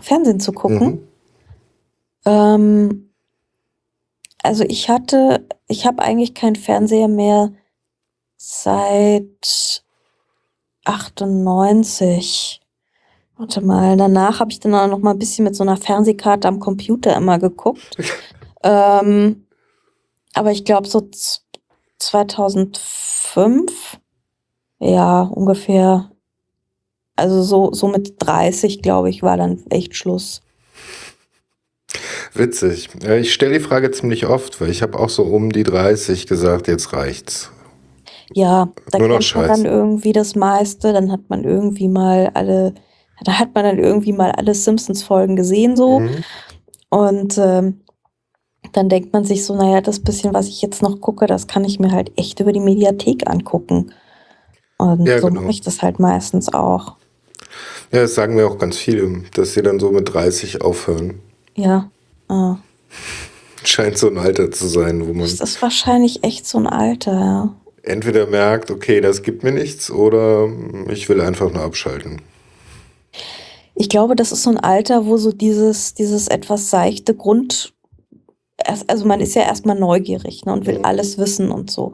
[0.00, 0.86] Fernsehen zu gucken.
[0.86, 1.08] Mhm.
[2.24, 3.10] Ähm,
[4.42, 7.52] also ich hatte, ich habe eigentlich keinen Fernseher mehr
[8.36, 9.82] seit
[10.86, 12.60] 98.
[13.36, 16.48] Warte mal, danach habe ich dann auch noch mal ein bisschen mit so einer Fernsehkarte
[16.48, 17.96] am Computer immer geguckt.
[18.62, 19.46] ähm,
[20.34, 21.42] aber ich glaube so z-
[21.98, 23.98] 2005,
[24.78, 26.10] ja, ungefähr.
[27.14, 30.42] Also so, so mit 30, glaube ich, war dann echt Schluss.
[32.34, 32.90] Witzig.
[33.02, 36.26] Ja, Ich stelle die Frage ziemlich oft, weil ich habe auch so um die 30
[36.26, 37.50] gesagt, jetzt reicht's.
[38.34, 42.74] Ja, da Nur kennt man dann irgendwie das meiste, dann hat man irgendwie mal alle,
[43.24, 46.24] da hat man dann irgendwie mal alle Simpsons-Folgen gesehen so Mhm.
[46.90, 47.80] und ähm,
[48.72, 51.64] dann denkt man sich so, naja, das bisschen, was ich jetzt noch gucke, das kann
[51.64, 53.92] ich mir halt echt über die Mediathek angucken.
[54.78, 55.42] Und Ja, so genau.
[55.42, 56.96] mache ich das halt meistens auch.
[57.92, 61.20] Ja, das sagen mir auch ganz viele, dass sie dann so mit 30 aufhören.
[61.54, 61.90] Ja,
[62.28, 62.54] äh,
[63.64, 67.12] Scheint so ein Alter zu sein, wo man das ist wahrscheinlich echt so ein Alter,
[67.12, 67.54] ja.
[67.86, 70.48] Entweder merkt, okay, das gibt mir nichts, oder
[70.88, 72.20] ich will einfach nur abschalten.
[73.74, 77.74] Ich glaube, das ist so ein Alter, wo so dieses, dieses etwas seichte Grund,
[78.88, 80.84] also man ist ja erstmal neugierig ne, und will Mhm.
[80.84, 81.92] alles wissen und so.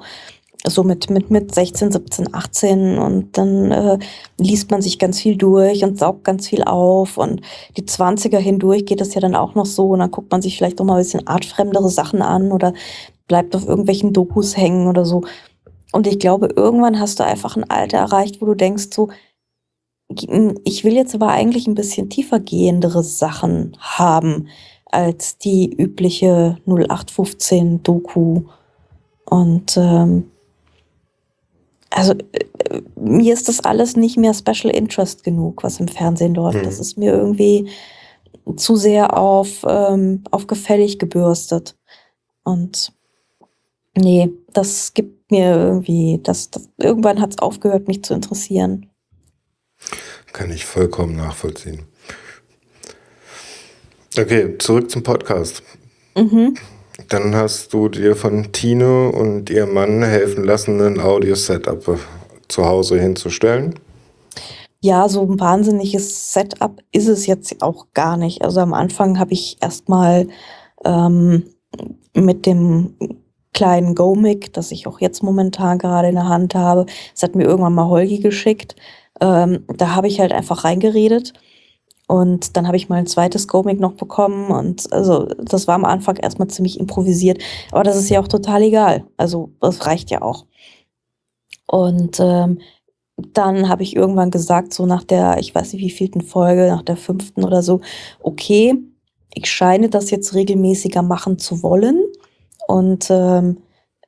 [0.64, 3.98] So mit, mit, mit 16, 17, 18 und dann äh,
[4.38, 7.40] liest man sich ganz viel durch und saugt ganz viel auf und
[7.76, 10.56] die 20er hindurch geht es ja dann auch noch so und dann guckt man sich
[10.56, 12.74] vielleicht auch mal ein bisschen artfremdere Sachen an oder
[13.26, 15.24] bleibt auf irgendwelchen Dokus hängen oder so.
[15.92, 19.08] Und ich glaube, irgendwann hast du einfach ein Alter erreicht, wo du denkst so,
[20.08, 24.48] ich will jetzt aber eigentlich ein bisschen tiefer gehendere Sachen haben
[24.86, 28.42] als die übliche 0815 Doku.
[29.24, 30.30] Und ähm,
[31.90, 36.58] also äh, mir ist das alles nicht mehr Special Interest genug, was im Fernsehen läuft.
[36.58, 36.64] Mhm.
[36.64, 37.68] Das ist mir irgendwie
[38.56, 41.76] zu sehr auf, ähm, auf gefällig gebürstet.
[42.44, 42.92] Und
[43.96, 48.88] nee, das gibt mir irgendwie, das, das irgendwann hat es aufgehört, mich zu interessieren.
[50.32, 51.86] Kann ich vollkommen nachvollziehen.
[54.16, 55.62] Okay, zurück zum Podcast.
[56.16, 56.54] Mhm.
[57.08, 61.98] Dann hast du dir von Tine und ihrem Mann helfen lassen, ein Audio-Setup
[62.48, 63.78] zu Hause hinzustellen.
[64.80, 68.42] Ja, so ein wahnsinniges Setup ist es jetzt auch gar nicht.
[68.42, 70.28] Also am Anfang habe ich erstmal
[70.84, 71.44] ähm,
[72.14, 72.94] mit dem
[73.54, 77.44] kleinen Go-Mic, das ich auch jetzt momentan gerade in der Hand habe, das hat mir
[77.44, 78.76] irgendwann mal Holgi geschickt.
[79.20, 81.32] Ähm, da habe ich halt einfach reingeredet.
[82.08, 84.50] Und dann habe ich mal ein zweites Go-Mic noch bekommen.
[84.50, 87.42] Und also das war am Anfang erstmal ziemlich improvisiert.
[87.70, 89.04] Aber das ist ja auch total egal.
[89.16, 90.46] Also das reicht ja auch.
[91.66, 92.58] Und ähm,
[93.16, 96.96] dann habe ich irgendwann gesagt, so nach der, ich weiß nicht wievielten Folge, nach der
[96.96, 97.80] fünften oder so,
[98.20, 98.76] okay,
[99.34, 102.02] ich scheine das jetzt regelmäßiger machen zu wollen.
[102.72, 103.58] Und ähm,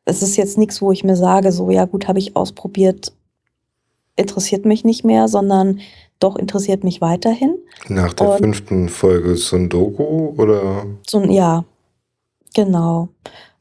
[0.07, 3.13] es ist jetzt nichts, wo ich mir sage, so ja gut, habe ich ausprobiert,
[4.17, 5.81] interessiert mich nicht mehr, sondern
[6.19, 7.59] doch interessiert mich weiterhin.
[7.89, 10.87] Nach der Und- fünften Folge Sundoku oder?
[11.07, 11.65] So ein, ja,
[12.55, 13.09] genau.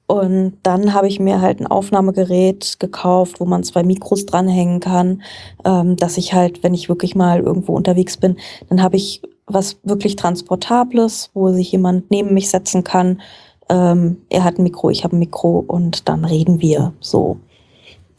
[0.07, 5.21] Und dann habe ich mir halt ein Aufnahmegerät gekauft, wo man zwei Mikros dranhängen kann,
[5.65, 8.37] ähm, dass ich halt, wenn ich wirklich mal irgendwo unterwegs bin,
[8.69, 13.21] dann habe ich was wirklich Transportables, wo sich jemand neben mich setzen kann.
[13.69, 17.37] Ähm, er hat ein Mikro, ich habe ein Mikro und dann reden wir so.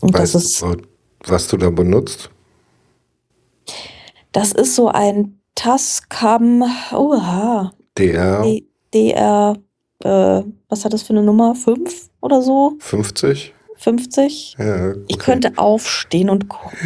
[0.01, 0.77] Und das Weißt ist, du,
[1.27, 2.31] was du da benutzt?
[4.33, 8.45] das ist so ein Tascam, oha, DR
[8.93, 9.57] DR,
[10.01, 11.55] äh, was hat das für eine Nummer?
[11.55, 12.75] Fünf oder so?
[12.81, 13.54] 50?
[13.77, 14.57] 50?
[14.59, 15.17] Ja, Ich okay.
[15.19, 16.79] könnte aufstehen und gucken.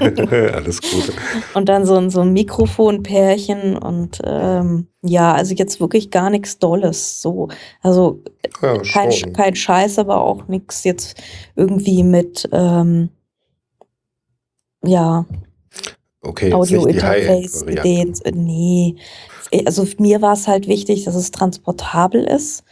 [0.54, 1.12] Alles Gute.
[1.54, 6.58] Und dann so ein, so ein Mikrofonpärchen und ähm, ja, also jetzt wirklich gar nichts
[6.58, 7.22] Dolles.
[7.22, 7.48] So.
[7.82, 8.22] Also
[8.62, 9.32] Ja, kein, schon.
[9.32, 11.20] kein Scheiß, aber auch nichts jetzt
[11.56, 13.10] irgendwie mit ähm,
[14.84, 15.26] ja,
[16.22, 17.82] Okay, Audio-Interface-Ideen.
[17.82, 18.32] High-End-Variante.
[18.34, 18.96] Nee.
[19.64, 22.62] Also mir war es halt wichtig, dass es transportabel ist,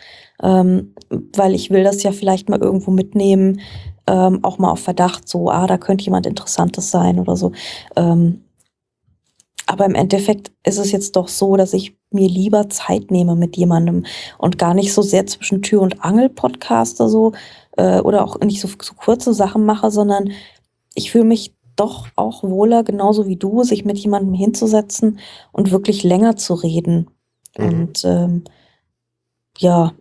[0.43, 0.95] ähm,
[1.37, 3.61] weil ich will das ja vielleicht mal irgendwo mitnehmen,
[4.07, 7.53] ähm, auch mal auf Verdacht, so, ah, da könnte jemand Interessantes sein oder so.
[7.97, 8.45] Ähm,
[9.67, 13.57] Aber im Endeffekt ist es jetzt doch so, dass ich mir lieber Zeit nehme mit
[13.59, 14.07] jemandem
[14.39, 17.33] und gar nicht so sehr zwischen Tür und Angel Podcaster so
[17.77, 20.31] äh, oder auch nicht so, so kurze Sachen mache, sondern
[20.95, 25.19] ich fühle mich doch auch wohler, genauso wie du, sich mit jemandem hinzusetzen
[25.53, 27.11] und wirklich länger zu reden.
[27.59, 27.65] Mhm.
[27.67, 28.45] Und ähm,
[29.59, 29.93] ja,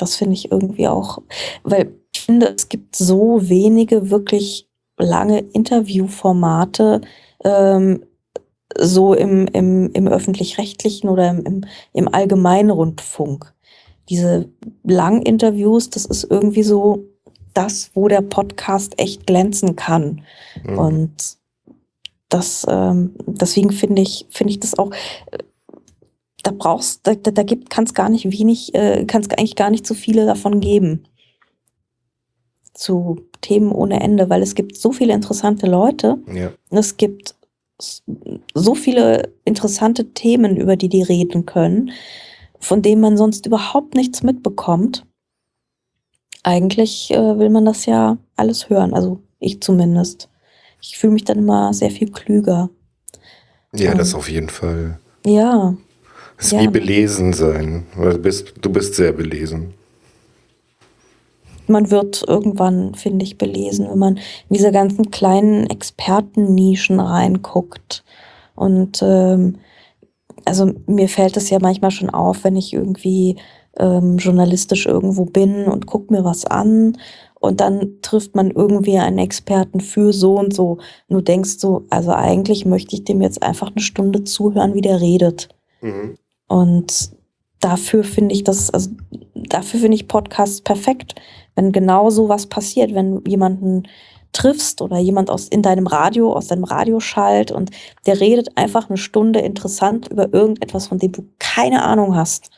[0.00, 1.22] das finde ich irgendwie auch,
[1.62, 7.00] weil ich finde, es gibt so wenige wirklich lange Interviewformate,
[7.44, 8.04] ähm,
[8.78, 13.52] so im, im, im öffentlich-rechtlichen oder im, im, im Allgemeinrundfunk.
[14.08, 14.48] Diese
[14.84, 17.04] langen Interviews, das ist irgendwie so
[17.54, 20.22] das, wo der Podcast echt glänzen kann.
[20.64, 20.78] Mhm.
[20.78, 21.38] Und
[22.28, 24.92] das, ähm, deswegen finde ich, finde ich das auch,
[25.32, 25.38] äh,
[26.42, 29.70] da brauchst, da, da gibt, kann es gar nicht wenig, äh, kann es eigentlich gar
[29.70, 31.04] nicht so viele davon geben.
[32.74, 36.18] Zu Themen ohne Ende, weil es gibt so viele interessante Leute.
[36.32, 36.52] Ja.
[36.70, 37.34] Es gibt
[38.54, 41.90] so viele interessante Themen, über die die reden können,
[42.58, 45.06] von denen man sonst überhaupt nichts mitbekommt.
[46.42, 50.28] Eigentlich äh, will man das ja alles hören, also ich zumindest.
[50.82, 52.70] Ich fühle mich dann immer sehr viel klüger.
[53.74, 54.18] Ja, das Ähm.
[54.18, 54.98] auf jeden Fall.
[55.26, 55.89] Ja, Das
[56.40, 56.60] ist Ja.
[56.62, 57.86] wie belesen sein.
[57.96, 59.74] Du bist, du bist sehr belesen.
[61.68, 68.02] man wird irgendwann, finde ich, belesen, wenn man in diese ganzen kleinen Expertennischen reinguckt.
[68.56, 69.58] Und ähm,
[70.44, 73.36] also mir fällt es ja manchmal schon auf, wenn ich irgendwie
[73.78, 76.98] ähm, journalistisch irgendwo bin und guck mir was an
[77.38, 80.78] und dann trifft man irgendwie einen Experten für so und so.
[81.08, 84.82] Und du denkst so, also eigentlich möchte ich dem jetzt einfach eine Stunde zuhören, wie
[84.82, 85.48] der redet.
[85.82, 86.16] Mhm.
[86.50, 87.12] Und
[87.60, 88.90] dafür finde ich das, also
[89.36, 91.14] dafür finde ich Podcasts perfekt,
[91.54, 93.84] wenn genau so was passiert, wenn jemanden
[94.32, 97.70] triffst oder jemand aus in deinem Radio, aus deinem Radio schallt und
[98.04, 102.50] der redet einfach eine Stunde interessant über irgendetwas, von dem du keine Ahnung hast.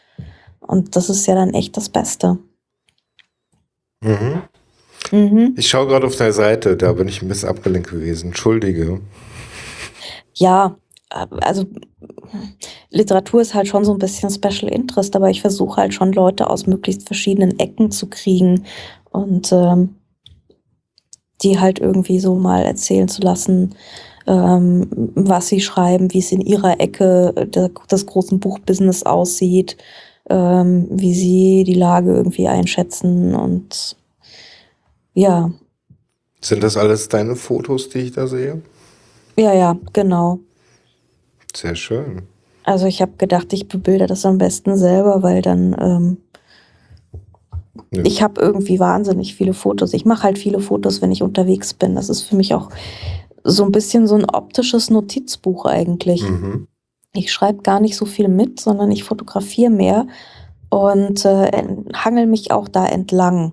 [0.61, 2.39] Und das ist ja dann echt das Beste.
[4.01, 4.43] Mhm.
[5.11, 5.55] Mhm.
[5.59, 8.29] Ich schaue gerade auf deine Seite, da bin ich ein bisschen abgelenkt gewesen.
[8.29, 9.03] Entschuldige.
[10.33, 10.79] Ja,
[11.41, 11.65] also
[12.91, 16.49] Literatur ist halt schon so ein bisschen Special Interest, aber ich versuche halt schon Leute
[16.49, 18.65] aus möglichst verschiedenen Ecken zu kriegen
[19.11, 19.97] und ähm,
[21.43, 23.75] die halt irgendwie so mal erzählen zu lassen,
[24.27, 29.77] ähm, was sie schreiben, wie es in ihrer Ecke äh, der, des großen Buchbusiness aussieht,
[30.31, 33.97] ähm, wie sie die Lage irgendwie einschätzen und
[35.15, 35.51] ja,
[36.41, 38.63] Sind das alles deine Fotos, die ich da sehe?
[39.37, 40.41] ja, ja, genau.
[41.55, 42.23] Sehr schön.
[42.65, 46.17] Also ich habe gedacht, ich bebilde das am besten selber, weil dann ähm,
[47.93, 48.03] Ja.
[48.05, 49.93] ich habe irgendwie wahnsinnig viele Fotos.
[49.95, 51.95] Ich mache halt viele Fotos, wenn ich unterwegs bin.
[51.95, 52.71] Das ist für mich auch
[53.45, 56.23] so ein bisschen so ein optisches Notizbuch eigentlich.
[56.23, 56.69] Mhm.
[57.15, 60.07] Ich schreibe gar nicht so viel mit, sondern ich fotografiere mehr
[60.71, 61.51] und äh,
[61.95, 63.53] hangel mich auch da entlang.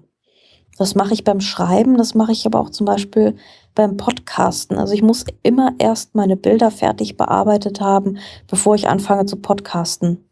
[0.80, 3.36] Das mache ich beim Schreiben, das mache ich aber auch zum Beispiel
[3.76, 4.78] beim Podcasten.
[4.78, 8.18] Also ich muss immer erst meine Bilder fertig bearbeitet haben,
[8.48, 10.24] bevor ich anfange zu podcasten.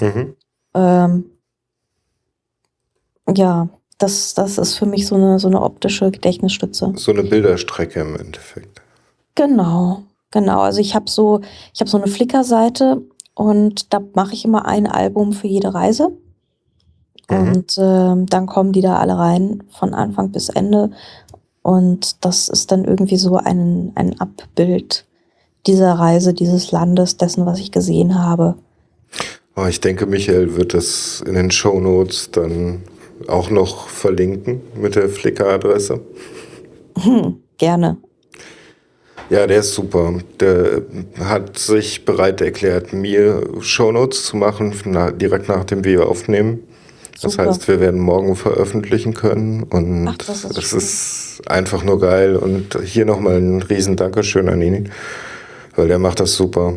[0.00, 0.36] Mhm.
[0.74, 1.24] Ähm,
[3.34, 3.68] ja,
[3.98, 6.92] das, das ist für mich so eine, so eine optische Gedächtnisstütze.
[6.94, 8.82] So eine Bilderstrecke im Endeffekt.
[9.34, 10.60] Genau, genau.
[10.60, 11.40] Also ich habe so,
[11.74, 13.02] ich habe so eine Flickr-Seite
[13.34, 16.12] und da mache ich immer ein Album für jede Reise.
[17.30, 17.36] Mhm.
[17.38, 20.90] Und ähm, dann kommen die da alle rein, von Anfang bis Ende.
[21.62, 25.06] Und das ist dann irgendwie so ein, ein Abbild
[25.66, 28.56] dieser Reise, dieses Landes, dessen, was ich gesehen habe.
[29.54, 32.82] Aber ich denke, Michael wird das in den Shownotes dann
[33.28, 36.00] auch noch verlinken mit der Flickr-Adresse.
[36.98, 37.98] Hm, gerne.
[39.30, 40.18] Ja, der ist super.
[40.40, 40.82] Der
[41.18, 46.60] hat sich bereit erklärt, mir Shownotes zu machen, na, direkt nachdem wir aufnehmen.
[47.22, 47.48] Das Super.
[47.48, 50.78] heißt, wir werden morgen veröffentlichen können und Ach, das ist schön.
[50.78, 52.34] ist einfach nur geil.
[52.36, 54.90] Und hier nochmal ein riesen Dankeschön an ihn,
[55.76, 56.74] weil er macht das super.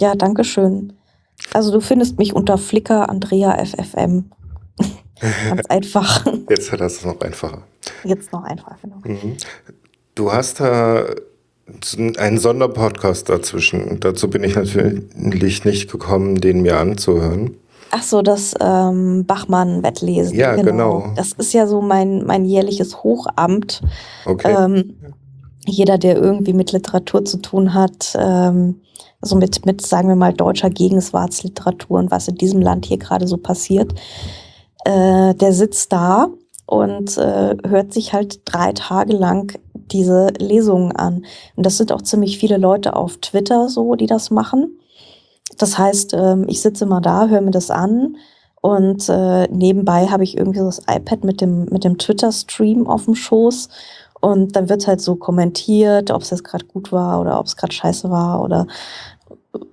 [0.00, 0.94] Ja, danke schön.
[1.52, 4.24] Also du findest mich unter Flickr Andrea FFM.
[5.48, 6.26] Ganz einfach.
[6.50, 7.62] Jetzt hat er es noch einfacher.
[8.04, 8.96] Jetzt noch einfach, genau.
[9.04, 9.36] Mhm.
[10.16, 11.04] Du hast da
[12.16, 14.00] einen Sonderpodcast dazwischen.
[14.00, 17.56] Dazu bin ich natürlich nicht gekommen, den mir anzuhören.
[17.90, 20.36] Ach so, das ähm, Bachmann-Wettlesen.
[20.36, 21.12] Ja, genau.
[21.16, 23.82] Das ist ja so mein, mein jährliches Hochamt.
[24.26, 24.54] Okay.
[24.58, 24.96] Ähm,
[25.66, 28.80] jeder, der irgendwie mit Literatur zu tun hat, ähm,
[29.20, 33.26] also mit, mit, sagen wir mal, deutscher Gegenwartsliteratur und was in diesem Land hier gerade
[33.26, 33.92] so passiert,
[34.84, 36.28] äh, der sitzt da
[36.66, 41.24] und äh, hört sich halt drei Tage lang diese Lesungen an.
[41.56, 44.78] Und das sind auch ziemlich viele Leute auf Twitter so, die das machen.
[45.56, 48.16] Das heißt, ähm, ich sitze mal da, höre mir das an
[48.60, 53.14] und äh, nebenbei habe ich irgendwie das iPad mit dem, mit dem Twitter-Stream auf dem
[53.14, 53.68] Schoß.
[54.20, 57.56] Und dann wird halt so kommentiert, ob es jetzt gerade gut war oder ob es
[57.56, 58.66] gerade scheiße war oder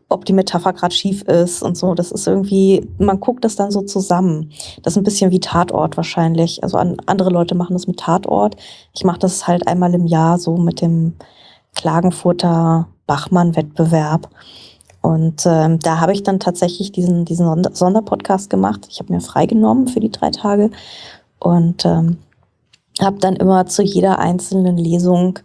[0.08, 1.96] ob die Metapher gerade schief ist und so.
[1.96, 4.52] Das ist irgendwie, man guckt das dann so zusammen.
[4.84, 6.64] Das ist ein bisschen wie Tatort wahrscheinlich.
[6.64, 8.56] Also an, andere Leute machen das mit Tatort.
[8.94, 11.14] Ich mache das halt einmal im Jahr so mit dem
[11.76, 14.30] Klagenfurter Bachmann-Wettbewerb.
[15.06, 18.88] Und ähm, da habe ich dann tatsächlich diesen, diesen Sonder Sonderpodcast gemacht.
[18.89, 20.72] Ich habe mir freigenommen für die drei Tage
[21.38, 22.18] und ähm,
[22.99, 25.38] habe dann immer zu jeder einzelnen Lesung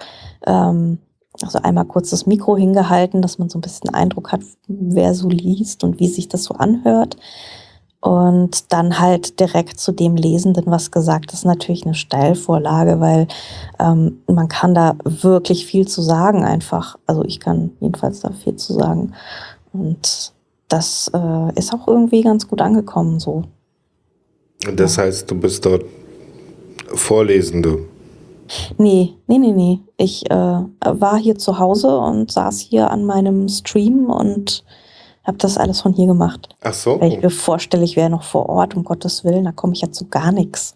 [0.46, 0.98] ähm,
[1.42, 5.28] also einmal kurz das Mikro hingehalten, dass man so ein bisschen Eindruck hat, wer so
[5.28, 7.18] liest und wie sich das so anhört.
[8.00, 11.32] Und dann halt direkt zu dem Lesenden was gesagt.
[11.32, 13.28] Das ist natürlich eine Steilvorlage, weil
[13.78, 16.96] ähm, man kann da wirklich viel zu sagen einfach.
[17.06, 19.12] Also ich kann jedenfalls da viel zu sagen.
[19.74, 20.32] Und
[20.68, 23.44] das äh, ist auch irgendwie ganz gut angekommen so.
[24.74, 25.84] Das heißt, du bist dort
[26.94, 27.78] Vorlesende.
[28.78, 29.80] Nee, nee, nee, nee.
[29.96, 34.64] Ich äh, war hier zu Hause und saß hier an meinem Stream und
[35.24, 36.56] habe das alles von hier gemacht.
[36.62, 37.00] Ach so.
[37.00, 39.82] Weil ich mir vorstelle, ich wäre noch vor Ort, um Gottes Willen, da komme ich
[39.82, 40.74] ja zu gar nichts.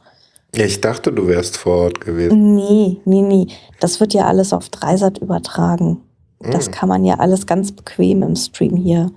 [0.55, 2.55] Ja, ich dachte, du wärst vor Ort gewesen.
[2.55, 3.47] Nee, nee, nee.
[3.81, 6.01] Das wird ja alles auf Dreisat übertragen.
[6.41, 6.73] Das Hm.
[6.73, 9.11] kann man ja alles ganz bequem im Stream hier.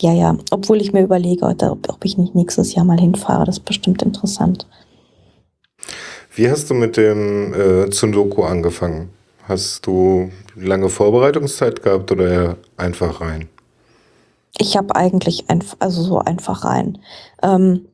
[0.00, 0.36] Ja, ja.
[0.50, 3.44] Obwohl ich mir überlege, ob, ob ich nicht nächstes Jahr mal hinfahre.
[3.44, 4.66] Das ist bestimmt interessant.
[6.34, 9.10] Wie hast du mit dem äh, Tsundoku angefangen?
[9.42, 13.48] Hast du lange Vorbereitungszeit gehabt oder einfach rein?
[14.56, 16.98] Ich habe eigentlich einfach, also so einfach rein.
[17.42, 17.88] Ähm,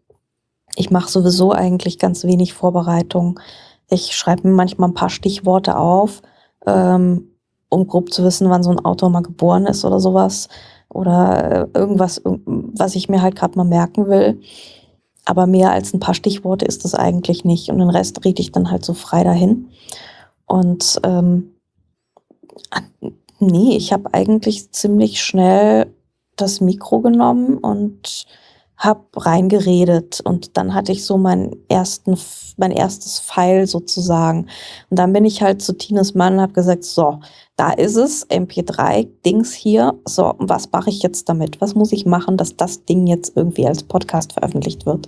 [0.77, 3.41] ich mache sowieso eigentlich ganz wenig Vorbereitung.
[3.89, 6.23] Ich schreibe mir manchmal ein paar Stichworte auf,
[6.67, 7.29] ähm,
[7.69, 10.49] um grob zu wissen, wann so ein Autor mal geboren ist oder sowas.
[10.89, 14.41] Oder äh, irgendwas, irg- was ich mir halt gerade mal merken will.
[15.25, 17.71] Aber mehr als ein paar Stichworte ist das eigentlich nicht.
[17.71, 19.69] Und den Rest rede ich dann halt so frei dahin.
[20.47, 21.55] Und ähm,
[23.39, 25.94] nee, ich habe eigentlich ziemlich schnell
[26.37, 28.27] das Mikro genommen und
[28.77, 32.19] habe reingeredet und dann hatte ich so meinen ersten,
[32.57, 34.49] mein erstes Pfeil sozusagen.
[34.91, 37.21] Und dann bin ich halt zu Tines Mann und habe gesagt, so,
[37.57, 39.95] da ist es, MP3-Dings hier.
[40.07, 41.61] So, was mache ich jetzt damit?
[41.61, 45.07] Was muss ich machen, dass das Ding jetzt irgendwie als Podcast veröffentlicht wird?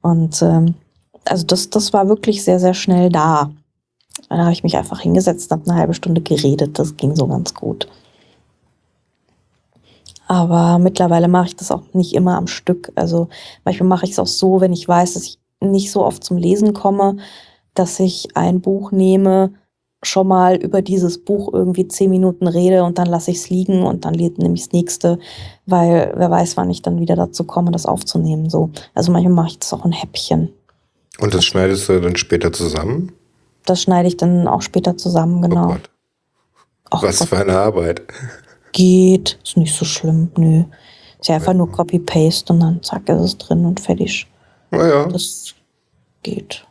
[0.00, 0.74] Und ähm,
[1.26, 3.50] also das, das war wirklich sehr, sehr schnell da.
[4.30, 6.78] Dann habe ich mich einfach hingesetzt und habe eine halbe Stunde geredet.
[6.78, 7.88] Das ging so ganz gut.
[10.26, 12.92] Aber mittlerweile mache ich das auch nicht immer am Stück.
[12.94, 13.28] Also
[13.64, 16.36] manchmal mache ich es auch so, wenn ich weiß, dass ich nicht so oft zum
[16.36, 17.16] Lesen komme,
[17.74, 19.52] dass ich ein Buch nehme,
[20.02, 23.82] schon mal über dieses Buch irgendwie zehn Minuten rede und dann lasse ich es liegen
[23.82, 25.18] und dann nehme ich das nächste,
[25.64, 28.50] weil wer weiß, wann ich dann wieder dazu komme, das aufzunehmen.
[28.50, 28.70] So.
[28.94, 30.52] Also manchmal mache ich das auch ein Häppchen.
[31.18, 33.12] Und das schneidest du dann später zusammen?
[33.64, 35.66] Das schneide ich dann auch später zusammen, Oh genau.
[35.68, 35.90] Gott,
[36.90, 38.02] Ach was Gott, für eine Arbeit.
[38.76, 39.38] Geht.
[39.42, 40.64] Ist nicht so schlimm, nö.
[41.18, 44.26] Ist ja einfach nur Copy-Paste und dann zack, ist es drin und fertig.
[44.70, 45.54] Naja, Das
[46.22, 46.66] geht.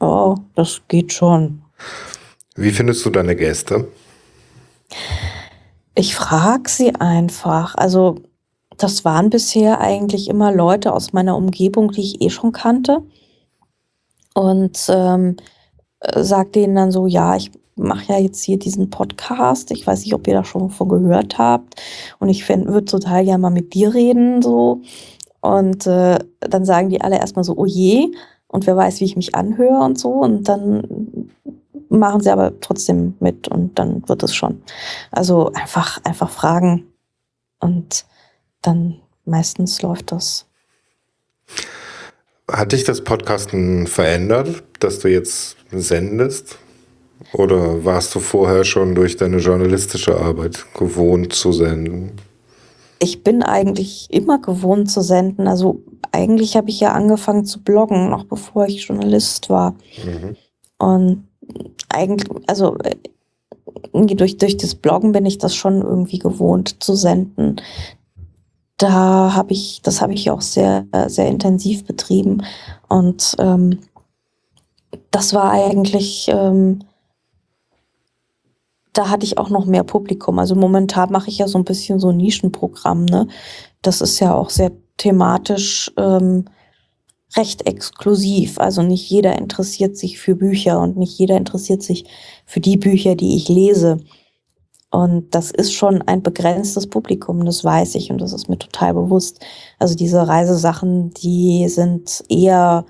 [0.00, 1.62] Oh, das geht schon.
[2.56, 3.88] wie findest du deine Gäste?
[5.94, 7.74] Ich frage sie einfach.
[7.74, 8.16] Also,
[8.78, 13.02] das waren bisher eigentlich immer Leute aus meiner Umgebung, die ich eh schon kannte.
[14.34, 15.36] Und ähm,
[16.00, 19.70] äh, sag denen dann so, ja, ich mache ja jetzt hier diesen Podcast.
[19.70, 21.80] Ich weiß nicht, ob ihr da schon von gehört habt.
[22.18, 24.42] Und ich würde total gerne mal mit dir reden.
[24.42, 24.82] so.
[25.40, 28.08] Und äh, dann sagen die alle erstmal so, oh je.
[28.48, 30.10] Und wer weiß, wie ich mich anhöre und so.
[30.10, 31.28] Und dann
[31.88, 34.62] machen sie aber trotzdem mit und dann wird es schon.
[35.10, 36.86] Also einfach, einfach fragen
[37.60, 38.04] und
[38.62, 40.46] dann meistens läuft das.
[42.50, 46.58] Hat dich das Podcasten verändert, dass du jetzt sendest?
[47.32, 52.12] Oder warst du vorher schon durch deine journalistische Arbeit gewohnt zu senden?
[53.00, 55.46] Ich bin eigentlich immer gewohnt zu senden.
[55.46, 59.72] Also eigentlich habe ich ja angefangen zu bloggen, noch bevor ich Journalist war.
[60.04, 60.36] Mhm.
[60.78, 61.28] Und
[61.88, 62.76] eigentlich, also
[63.92, 67.56] durch, durch das Bloggen bin ich das schon irgendwie gewohnt zu senden.
[68.76, 72.42] Da habe ich, das habe ich auch sehr, sehr intensiv betrieben.
[72.88, 73.80] Und ähm,
[75.10, 76.80] das war eigentlich, ähm,
[78.98, 80.40] da hatte ich auch noch mehr Publikum.
[80.40, 83.28] Also momentan mache ich ja so ein bisschen so ein Nischenprogramm, ne?
[83.80, 86.46] Das ist ja auch sehr thematisch ähm,
[87.36, 88.58] recht exklusiv.
[88.58, 92.06] Also nicht jeder interessiert sich für Bücher und nicht jeder interessiert sich
[92.44, 93.98] für die Bücher, die ich lese.
[94.90, 98.94] Und das ist schon ein begrenztes Publikum, das weiß ich und das ist mir total
[98.94, 99.38] bewusst.
[99.78, 102.84] Also diese Reisesachen, die sind eher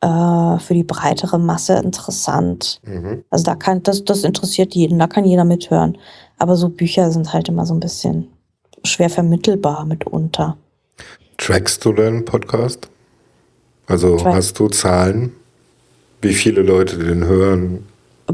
[0.00, 2.80] äh, für die breitere Masse interessant.
[2.84, 3.24] Mhm.
[3.30, 5.98] Also da kann, das, das interessiert jeden, da kann jeder mithören.
[6.38, 8.28] Aber so Bücher sind halt immer so ein bisschen
[8.84, 10.56] schwer vermittelbar mitunter.
[11.36, 12.88] Trackst du deinen Podcast?
[13.86, 14.34] Also Track.
[14.34, 15.32] hast du Zahlen,
[16.22, 17.86] wie viele Leute den hören?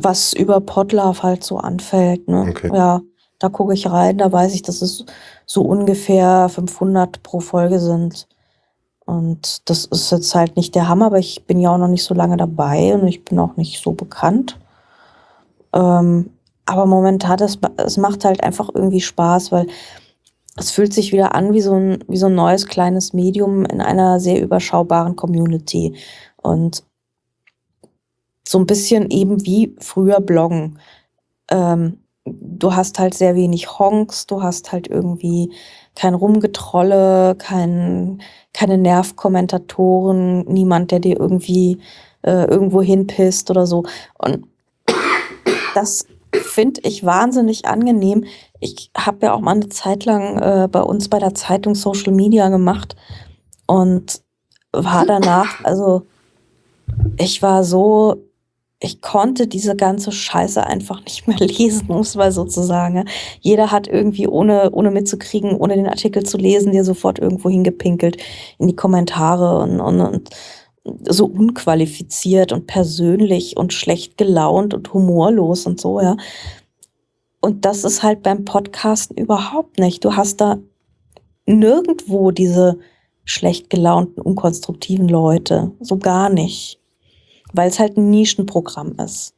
[0.03, 2.29] was über Podlove halt so anfällt.
[2.29, 2.47] Ne?
[2.51, 2.71] Okay.
[2.73, 3.01] Ja,
[3.39, 5.05] da gucke ich rein, da weiß ich, dass es
[5.45, 8.27] so ungefähr 500 pro Folge sind.
[9.07, 12.05] Und das ist jetzt halt nicht der Hammer, aber ich bin ja auch noch nicht
[12.05, 14.59] so lange dabei und ich bin auch nicht so bekannt.
[15.73, 16.31] Ähm,
[16.67, 19.69] aber momentan, das, es macht halt einfach irgendwie Spaß, weil
[20.57, 23.81] es fühlt sich wieder an wie so ein, wie so ein neues kleines Medium in
[23.81, 25.95] einer sehr überschaubaren Community.
[26.43, 26.83] Und
[28.47, 30.79] so ein bisschen eben wie früher Bloggen.
[31.49, 35.53] Ähm, du hast halt sehr wenig Honks, du hast halt irgendwie
[35.97, 38.23] kein Rumgetrolle, kein,
[38.53, 41.79] keine Nervkommentatoren, niemand, der dir irgendwie
[42.23, 43.85] äh, irgendwo hinpisst oder so.
[44.19, 44.47] Und
[45.75, 48.25] das finde ich wahnsinnig angenehm.
[48.61, 52.13] Ich habe ja auch mal eine Zeit lang äh, bei uns bei der Zeitung Social
[52.13, 52.95] Media gemacht
[53.67, 54.23] und
[54.73, 56.03] war danach, also
[57.17, 58.23] ich war so
[58.79, 62.97] ich konnte diese ganze Scheiße einfach nicht mehr lesen, um es mal so zu sagen.
[62.97, 63.05] ja.
[63.41, 68.19] Jeder hat irgendwie, ohne, ohne mitzukriegen, ohne den Artikel zu lesen, dir sofort irgendwo hingepinkelt
[68.59, 70.31] in die Kommentare und, und, und
[71.09, 76.17] so unqualifiziert und persönlich und schlecht gelaunt und humorlos und so, ja.
[77.41, 80.05] Und das ist halt beim Podcasten überhaupt nicht.
[80.05, 80.59] Du hast da
[81.47, 82.79] nirgendwo diese
[83.25, 85.73] schlecht gelaunten, unkonstruktiven Leute.
[85.81, 86.81] So gar nicht
[87.53, 89.35] weil es halt ein Nischenprogramm ist.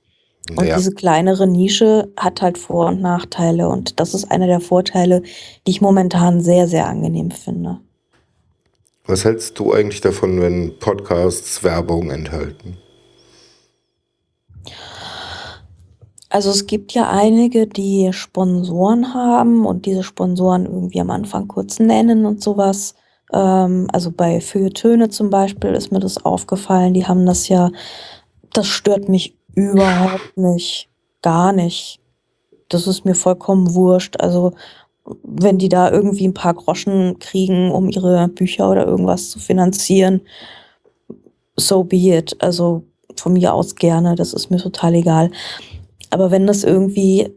[0.56, 0.76] Und Ja.
[0.76, 3.68] diese kleinere Nische hat halt Vor- und Nachteile.
[3.68, 5.22] Und das ist einer der Vorteile,
[5.66, 7.80] die ich momentan sehr, sehr angenehm finde.
[9.06, 12.78] Was hältst du eigentlich davon, wenn Podcasts Werbung enthalten?
[16.30, 21.78] Also es gibt ja einige, die Sponsoren haben und diese Sponsoren irgendwie am Anfang kurz
[21.78, 22.94] nennen und sowas.
[23.32, 26.94] Ähm, also bei Feuilletöne zum Beispiel ist mir das aufgefallen.
[26.94, 27.70] Die haben das ja,
[28.52, 30.88] das stört mich überhaupt nicht.
[31.22, 32.00] Gar nicht.
[32.68, 34.20] Das ist mir vollkommen wurscht.
[34.20, 34.52] Also
[35.22, 40.20] wenn die da irgendwie ein paar Groschen kriegen, um ihre Bücher oder irgendwas zu finanzieren,
[41.56, 42.36] so be it.
[42.40, 42.84] Also
[43.16, 45.30] von mir aus gerne, das ist mir total egal.
[46.10, 47.30] Aber wenn das irgendwie,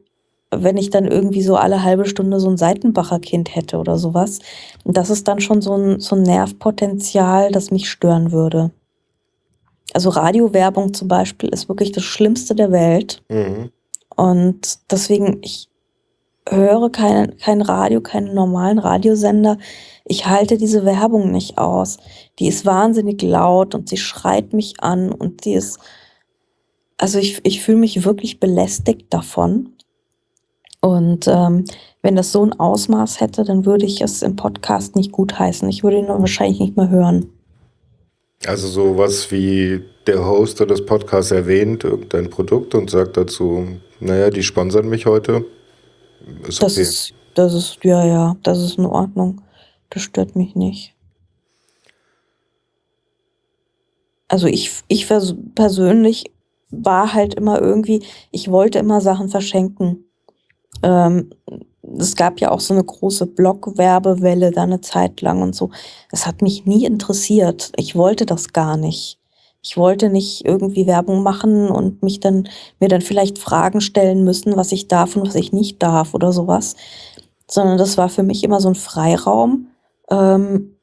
[0.51, 4.39] wenn ich dann irgendwie so alle halbe Stunde so ein Seitenbacher-Kind hätte oder sowas,
[4.83, 8.71] das ist dann schon so ein, so ein Nervpotenzial, das mich stören würde.
[9.93, 13.23] Also Radiowerbung zum Beispiel ist wirklich das Schlimmste der Welt.
[13.29, 13.71] Mhm.
[14.15, 15.69] Und deswegen, ich
[16.47, 19.57] höre kein, kein Radio, keinen normalen Radiosender.
[20.05, 21.97] Ich halte diese Werbung nicht aus.
[22.39, 25.79] Die ist wahnsinnig laut und sie schreit mich an und sie ist,
[26.97, 29.73] also ich, ich fühle mich wirklich belästigt davon.
[30.81, 31.65] Und ähm,
[32.01, 35.69] wenn das so ein Ausmaß hätte, dann würde ich es im Podcast nicht gutheißen.
[35.69, 37.29] Ich würde ihn wahrscheinlich nicht mehr hören.
[38.47, 43.67] Also sowas wie der Hoster des Podcasts erwähnt irgendein Produkt und sagt dazu,
[43.99, 45.45] naja, die sponsern mich heute.
[46.47, 46.81] Ist Das okay.
[46.81, 49.41] ist, das ist, ja, ja, das ist in Ordnung.
[49.91, 50.95] Das stört mich nicht.
[54.27, 55.07] Also ich, ich
[55.55, 56.31] persönlich
[56.69, 58.01] war halt immer irgendwie,
[58.31, 60.05] ich wollte immer Sachen verschenken.
[60.83, 61.29] Ähm,
[61.97, 65.71] es gab ja auch so eine große Blog-Werbewelle da eine Zeit lang und so.
[66.11, 67.71] Es hat mich nie interessiert.
[67.75, 69.19] Ich wollte das gar nicht.
[69.63, 72.49] Ich wollte nicht irgendwie Werbung machen und mich dann,
[72.79, 76.31] mir dann vielleicht Fragen stellen müssen, was ich darf und was ich nicht darf oder
[76.31, 76.75] sowas.
[77.49, 79.67] Sondern das war für mich immer so ein Freiraum.
[80.09, 80.77] Ähm,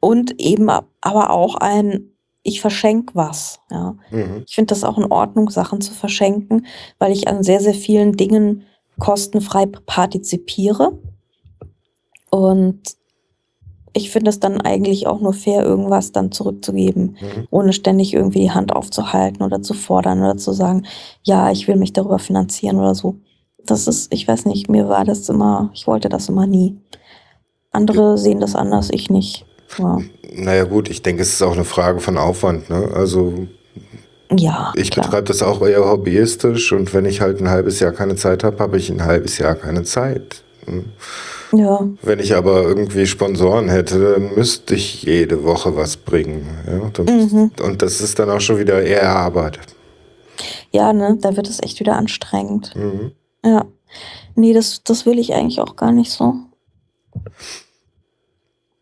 [0.00, 2.10] und eben aber auch ein,
[2.42, 3.96] ich verschenk was, ja.
[4.10, 4.44] Mhm.
[4.46, 6.66] Ich finde das auch in Ordnung, Sachen zu verschenken,
[6.98, 8.64] weil ich an sehr, sehr vielen Dingen
[9.00, 10.92] kostenfrei partizipiere.
[12.30, 12.78] Und
[13.92, 17.48] ich finde es dann eigentlich auch nur fair, irgendwas dann zurückzugeben, Mhm.
[17.50, 20.86] ohne ständig irgendwie die Hand aufzuhalten oder zu fordern oder zu sagen,
[21.24, 23.16] ja, ich will mich darüber finanzieren oder so.
[23.66, 26.76] Das ist, ich weiß nicht, mir war das immer, ich wollte das immer nie.
[27.72, 29.44] Andere sehen das anders, ich nicht.
[29.78, 29.98] Ja,
[30.34, 32.70] Naja gut, ich denke, es ist auch eine Frage von Aufwand.
[32.70, 32.90] Ne?
[32.94, 33.46] Also
[34.36, 35.06] ja ich klar.
[35.06, 38.58] betreibe das auch eher hobbyistisch und wenn ich halt ein halbes Jahr keine Zeit habe,
[38.58, 40.42] habe ich ein halbes Jahr keine Zeit.
[40.66, 40.84] Hm.
[41.52, 41.88] Ja.
[42.02, 46.46] Wenn ich aber irgendwie Sponsoren hätte, dann müsste ich jede Woche was bringen.
[46.66, 47.04] Ja?
[47.04, 47.50] Mhm.
[47.62, 49.58] Und das ist dann auch schon wieder eher Arbeit.
[50.70, 52.74] Ja, ne, da wird es echt wieder anstrengend.
[52.76, 53.12] Mhm.
[53.44, 53.64] Ja.
[54.36, 56.34] Nee, das, das will ich eigentlich auch gar nicht so.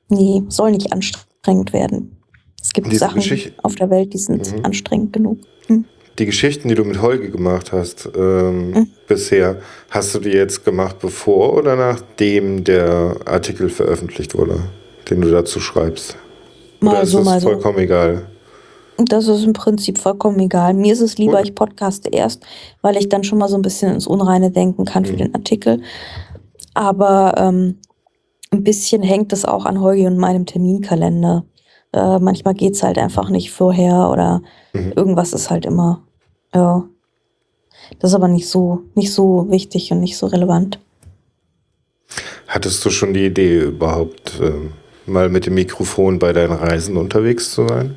[0.08, 2.17] Nee, soll nicht anstrengend werden.
[2.62, 3.22] Es gibt Diese Sachen
[3.62, 4.64] auf der Welt, die sind Mhm.
[4.64, 5.38] anstrengend genug.
[5.66, 5.84] Hm.
[6.18, 8.86] Die Geschichten, die du mit Holgi gemacht hast ähm, Mhm.
[9.06, 9.60] bisher,
[9.90, 14.58] hast du die jetzt gemacht, bevor oder nachdem der Artikel veröffentlicht wurde,
[15.10, 16.16] den du dazu schreibst?
[16.80, 17.48] oder Mal ist so, es mal so.
[17.48, 18.26] vollkommen egal?
[18.98, 20.74] Das ist im Prinzip vollkommen egal.
[20.74, 21.46] Mir ist es lieber, Gut.
[21.48, 22.42] ich podcaste erst,
[22.82, 25.18] weil ich dann schon mal so ein bisschen ins Unreine denken kann für Mhm.
[25.18, 25.80] den Artikel.
[26.74, 27.78] Aber ähm,
[28.50, 31.44] ein bisschen hängt es auch an Holgi und meinem Terminkalender.
[31.92, 34.42] Äh, manchmal geht es halt einfach nicht vorher oder
[34.72, 34.92] Mhm.
[34.96, 36.02] irgendwas ist halt immer.
[36.54, 36.84] Ja.
[38.00, 40.78] Das ist aber nicht so, nicht so wichtig und nicht so relevant.
[42.46, 44.72] Hattest du schon die Idee, überhaupt ähm,
[45.06, 47.96] mal mit dem Mikrofon bei deinen Reisen unterwegs zu sein?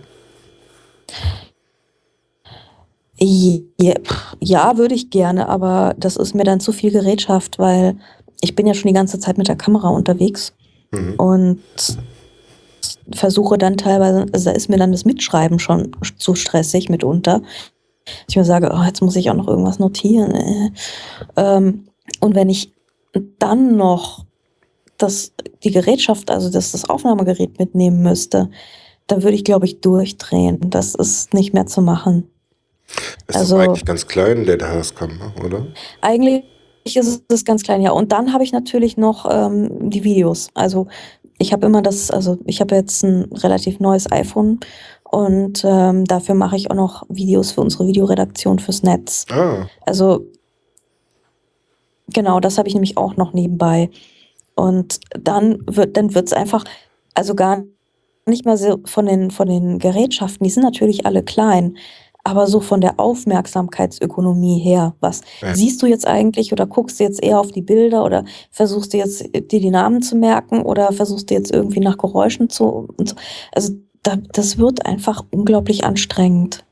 [3.20, 7.96] Ja, würde ich gerne, aber das ist mir dann zu viel Gerätschaft, weil
[8.42, 10.54] ich bin ja schon die ganze Zeit mit der Kamera unterwegs
[10.92, 11.14] Mhm.
[11.18, 11.60] und
[13.14, 17.42] versuche dann teilweise, also da ist mir dann das Mitschreiben schon zu stressig mitunter.
[18.28, 20.32] Ich mir sage, oh, jetzt muss ich auch noch irgendwas notieren.
[20.32, 20.70] äh.
[21.38, 21.86] Ähm,
[22.20, 22.74] und wenn ich
[23.40, 24.26] dann noch
[24.98, 25.34] das,
[25.64, 28.50] die Gerätschaft, also das, das Aufnahmegerät mitnehmen müsste,
[29.08, 30.60] dann würde ich, glaube ich, durchdrehen.
[30.70, 32.28] Das ist nicht mehr zu machen.
[33.28, 35.68] Ist Also- eigentlich ganz klein, der Tascam, oder?
[36.02, 36.44] Eigentlich
[36.86, 37.92] ist es ganz klein, ja.
[37.92, 40.50] Und dann habe ich natürlich noch ähm, die Videos.
[40.54, 40.88] Also
[41.42, 44.60] ich habe immer das, also ich habe jetzt ein relativ neues iPhone
[45.04, 49.26] und ähm, dafür mache ich auch noch Videos für unsere Videoredaktion fürs Netz.
[49.30, 50.26] Ah, Also
[52.08, 53.90] genau, das habe ich nämlich auch noch nebenbei.
[54.56, 56.64] Und dann wird dann wird's einfach,
[57.14, 57.64] also gar
[58.26, 61.78] nicht mal so von den, von den Gerätschaften, die sind natürlich alle klein,
[62.24, 65.56] aber so von der Aufmerksamkeitsökonomie her, was Ja.
[65.56, 68.98] siehst du jetzt eigentlich oder guckst du jetzt eher auf die Bilder oder versuchst du
[68.98, 73.10] jetzt dir die Namen zu merken oder versuchst du jetzt irgendwie nach Geräuschen zu, und
[73.10, 73.16] so.
[73.54, 73.74] also
[74.04, 76.64] da, das wird einfach unglaublich anstrengend.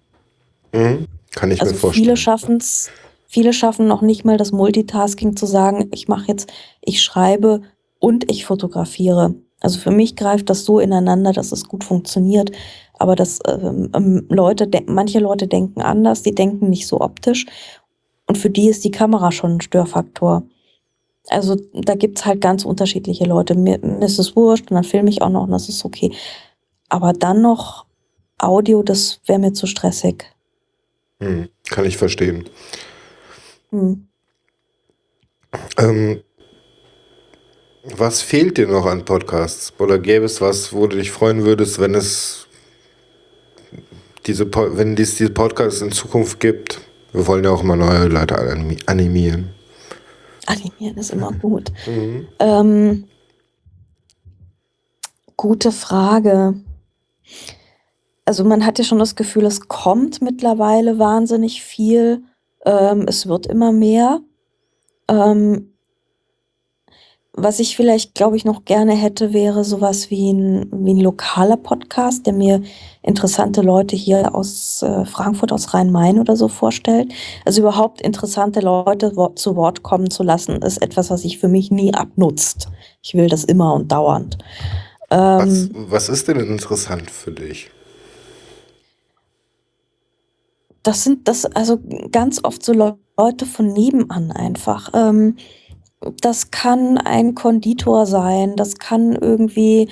[0.74, 1.06] mhm.
[1.36, 2.04] kann ich Also mir vorstellen.
[2.06, 2.90] viele schaffen es,
[3.28, 6.52] viele schaffen noch nicht mal das Multitasking zu sagen, ich mache jetzt,
[6.82, 7.62] ich schreibe
[8.00, 9.36] und ich fotografiere.
[9.62, 12.52] Also für mich greift das so ineinander, dass es gut funktioniert.
[13.00, 17.46] Aber das ähm, ähm, Leute, manche Leute denken anders, die denken nicht so optisch.
[18.28, 20.44] Und für die ist die Kamera schon ein Störfaktor.
[21.30, 23.56] Also da gibt's halt ganz unterschiedliche Leute.
[23.56, 26.12] Mir, mir ist es wurscht und dann filme ich auch noch und das ist okay.
[26.90, 27.86] Aber dann noch
[28.38, 30.26] Audio, das wäre mir zu stressig.
[31.20, 31.50] Mhm.
[31.70, 32.50] Kann ich verstehen.
[33.72, 34.08] Hm.
[35.78, 36.22] Ähm,
[37.84, 39.74] was fehlt dir noch an Podcasts?
[39.80, 42.49] Oder gäbe es was, wo du dich freuen würdest, wenn es
[44.30, 46.80] diese, wenn es diese Podcasts in Zukunft gibt?
[47.12, 49.50] Wir wollen ja auch immer neue Leute animi- animieren.
[50.46, 51.72] Animieren ist immer gut.
[51.88, 52.28] Mhm.
[52.40, 53.04] Ähm,
[55.36, 56.56] gute Frage.
[58.26, 62.24] Also man hat ja schon das Gefühl, es kommt mittlerweile wahnsinnig viel.
[62.66, 64.20] Ähm, es wird immer mehr.
[65.08, 65.74] Ähm,
[67.44, 71.58] was ich vielleicht, glaube ich, noch gerne hätte, wäre sowas wie ein, wie ein lokaler
[71.58, 72.62] Podcast, der mir
[73.02, 77.12] interessante Leute hier aus äh, Frankfurt, aus Rhein-Main oder so vorstellt.
[77.46, 81.48] Also überhaupt interessante Leute wo zu Wort kommen zu lassen, ist etwas, was sich für
[81.48, 82.70] mich nie abnutzt.
[83.02, 84.38] Ich will das immer und dauernd.
[85.36, 87.72] Was, Ähm, was ist denn interessant für dich?
[90.84, 91.80] das sind das also
[92.12, 94.92] ganz oft so Leu- Leute von nebenan einfach.
[94.94, 95.36] Ähm,
[96.22, 99.90] das kann ein Konditor sein, das kann irgendwie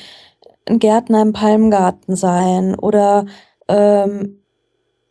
[0.66, 3.26] ein Gärtner im Palmgarten sein oder
[3.68, 4.42] ähm,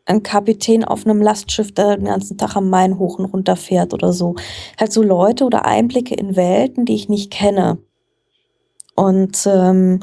[0.07, 3.93] ein Kapitän auf einem Lastschiff, der den ganzen Tag am Main hoch und runter fährt
[3.93, 4.37] oder so.
[4.79, 7.79] Halt so Leute oder Einblicke in Welten, die ich nicht kenne.
[8.95, 10.01] Und ähm,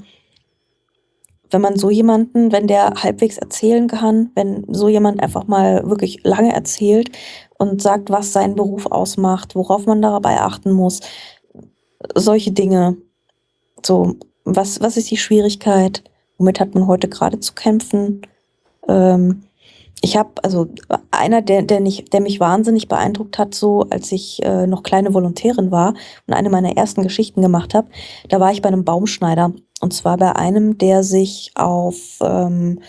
[1.50, 6.24] wenn man so jemanden, wenn der halbwegs erzählen kann, wenn so jemand einfach mal wirklich
[6.24, 7.12] lange erzählt
[7.58, 11.00] und sagt, was seinen Beruf ausmacht, worauf man dabei achten muss,
[12.16, 12.98] solche Dinge.
[13.86, 16.04] So, was, was ist die Schwierigkeit?
[16.38, 18.22] Womit hat man heute gerade zu kämpfen?
[18.88, 19.44] Ähm,
[20.02, 20.68] ich habe, also
[21.12, 25.14] einer, der, der, nicht, der mich wahnsinnig beeindruckt hat, so als ich äh, noch kleine
[25.14, 25.94] Volontärin war
[26.28, 27.88] und eine meiner ersten Geschichten gemacht habe,
[28.28, 29.54] da war ich bei einem Baumschneider.
[29.80, 32.82] Und zwar bei einem, der sich auf, ähm,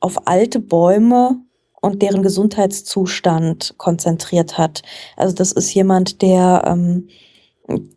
[0.00, 1.36] auf alte Bäume
[1.82, 4.82] und deren Gesundheitszustand konzentriert hat.
[5.16, 7.08] Also das ist jemand, der ähm,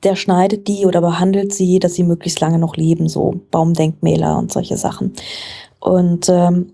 [0.03, 4.51] der schneidet die oder behandelt sie, dass sie möglichst lange noch leben, so Baumdenkmäler und
[4.51, 5.13] solche Sachen.
[5.79, 6.73] Und ähm,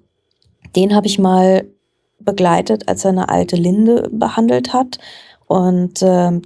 [0.75, 1.65] den habe ich mal
[2.19, 4.99] begleitet, als er eine alte Linde behandelt hat.
[5.47, 6.43] Und ähm,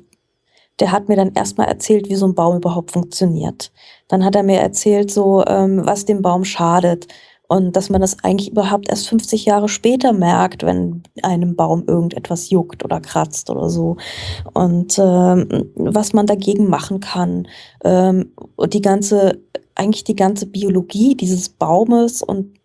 [0.80, 3.72] der hat mir dann erstmal erzählt, wie so ein Baum überhaupt funktioniert.
[4.08, 7.08] Dann hat er mir erzählt, so ähm, was dem Baum schadet
[7.48, 12.50] und dass man das eigentlich überhaupt erst 50 Jahre später merkt, wenn einem Baum irgendetwas
[12.50, 13.98] juckt oder kratzt oder so.
[14.54, 17.48] Und ähm, was man dagegen machen kann.
[17.84, 19.40] Ähm, und die ganze,
[19.76, 22.58] eigentlich die ganze Biologie dieses Baumes und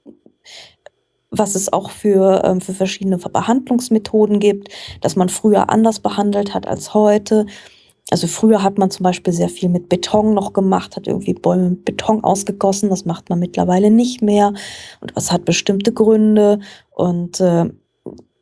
[1.31, 4.69] was es auch für, ähm, für verschiedene Behandlungsmethoden gibt,
[5.01, 7.47] dass man früher anders behandelt hat als heute.
[8.10, 11.70] Also früher hat man zum Beispiel sehr viel mit Beton noch gemacht, hat irgendwie Bäume
[11.70, 12.90] mit Beton ausgegossen.
[12.90, 14.48] Das macht man mittlerweile nicht mehr.
[15.01, 16.60] Und das hat bestimmte Gründe.
[16.90, 17.66] Und äh,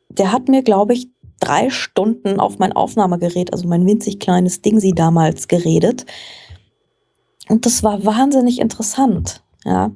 [0.09, 1.09] der hat mir, glaube ich,
[1.39, 6.05] drei Stunden auf mein Aufnahmegerät, also mein winzig kleines Ding, sie damals geredet.
[7.47, 9.43] Und das war wahnsinnig interessant.
[9.65, 9.91] Ja.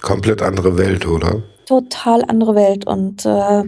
[0.00, 1.42] Komplett andere Welt, oder?
[1.66, 2.86] Total andere Welt.
[2.86, 3.64] Und äh,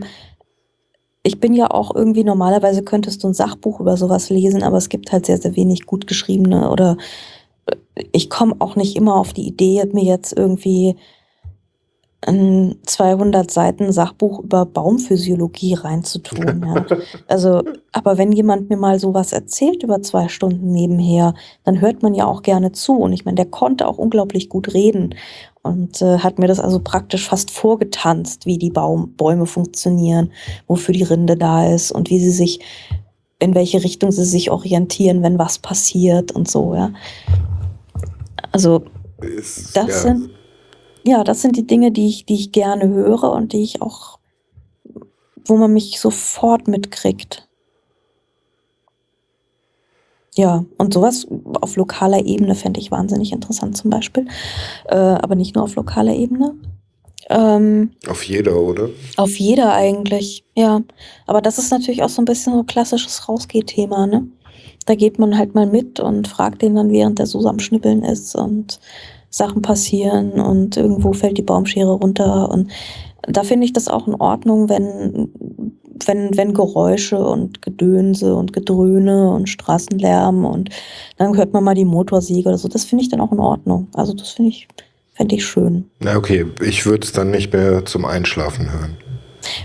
[1.24, 4.90] ich bin ja auch irgendwie normalerweise könntest du ein Sachbuch über sowas lesen, aber es
[4.90, 6.96] gibt halt sehr, sehr wenig gut geschriebene oder
[7.66, 10.96] äh, ich komme auch nicht immer auf die Idee, mir jetzt irgendwie
[12.26, 16.64] ein 200 Seiten Sachbuch über Baumphysiologie reinzutun.
[16.66, 16.86] Ja.
[17.26, 21.34] Also, aber wenn jemand mir mal sowas erzählt über zwei Stunden nebenher,
[21.64, 22.96] dann hört man ja auch gerne zu.
[22.96, 25.14] Und ich meine, der konnte auch unglaublich gut reden
[25.62, 30.30] und äh, hat mir das also praktisch fast vorgetanzt, wie die Baum Bäume funktionieren,
[30.66, 32.60] wofür die Rinde da ist und wie sie sich,
[33.38, 36.92] in welche Richtung sie sich orientieren, wenn was passiert und so, ja.
[38.52, 38.84] Also
[39.20, 39.94] Ist, das ja.
[39.94, 40.30] sind
[41.04, 44.18] ja, das sind die Dinge, die ich, die ich gerne höre und die ich auch,
[45.46, 47.46] wo man mich sofort mitkriegt.
[50.36, 51.26] Ja, und sowas
[51.60, 54.26] auf lokaler Ebene fände ich wahnsinnig interessant zum Beispiel.
[54.86, 56.54] Äh, aber nicht nur auf lokaler Ebene.
[57.30, 58.90] Ähm, Auf jeder, oder?
[59.16, 60.82] auf jeder eigentlich, ja.
[61.26, 64.26] Aber das ist natürlich auch so ein bisschen so klassisches Rausgeh-Thema, ne?
[64.84, 68.02] Da geht man halt mal mit und fragt den dann, während der so am Schnippeln
[68.02, 68.78] ist und
[69.34, 72.48] Sachen passieren und irgendwo fällt die Baumschere runter.
[72.50, 72.70] Und
[73.22, 75.28] da finde ich das auch in Ordnung, wenn,
[76.06, 80.70] wenn, wenn Geräusche und Gedönse und Gedröhne und Straßenlärm und
[81.16, 82.68] dann hört man mal die Motorsäge oder so.
[82.68, 83.88] Das finde ich dann auch in Ordnung.
[83.94, 84.68] Also das finde ich,
[85.14, 85.90] fände ich schön.
[85.98, 88.96] Na okay, ich würde es dann nicht mehr zum Einschlafen hören.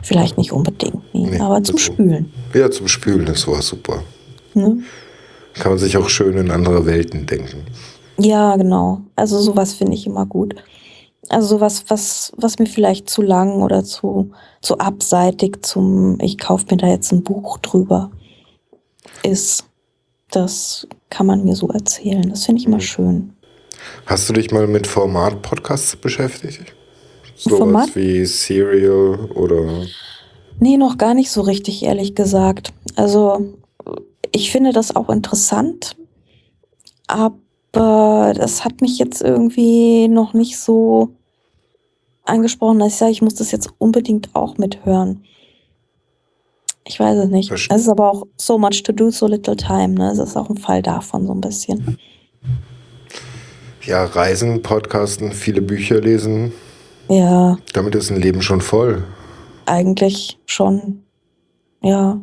[0.02, 2.34] Vielleicht nicht unbedingt, nee, Nee, aber zum also- Spülen.
[2.56, 4.02] Ja, zum Spülen ist sowas super.
[4.56, 4.80] Ne?
[5.54, 7.66] Kann man sich auch schön in andere Welten denken.
[8.20, 9.02] Ja, genau.
[9.16, 10.56] Also sowas finde ich immer gut.
[11.30, 14.32] Also sowas, was, was mir vielleicht zu lang oder zu,
[14.62, 18.12] zu abseitig zum, ich kaufe mir da jetzt ein Buch drüber
[19.24, 19.66] ist.
[20.32, 22.30] Das kann man mir so erzählen.
[22.30, 22.82] Das finde ich immer Mhm.
[22.82, 23.34] schön.
[24.06, 26.76] Hast du dich mal mit Format-Podcasts beschäftigt?
[27.36, 27.96] Sowas Format?
[27.96, 29.86] wie Serial oder.
[30.60, 32.74] Nee, noch gar nicht so richtig, ehrlich gesagt.
[32.96, 33.54] Also,
[34.32, 35.96] ich finde das auch interessant,
[37.74, 41.10] aber das hat mich jetzt irgendwie noch nicht so
[42.26, 45.24] angesprochen, dass ich sage, ich muss das jetzt unbedingt auch mithören.
[46.86, 47.52] Ich weiß es nicht.
[47.52, 49.90] Es ist aber auch so much to do, so little time.
[49.90, 50.12] Ne?
[50.12, 51.98] Es ist auch ein Fall davon so ein bisschen.
[53.84, 56.52] Ja, Reisen, Podcasten, viele Bücher lesen.
[57.08, 59.04] Ja, Damit ist ein Leben schon voll.
[59.66, 61.04] eigentlich schon.
[61.82, 62.20] Ja.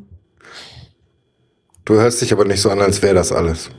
[1.85, 3.70] Du hörst dich aber nicht so an, als wäre das alles.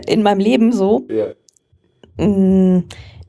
[0.06, 1.06] In meinem Leben so.
[1.08, 2.24] Ja.
[2.24, 2.84] Mm,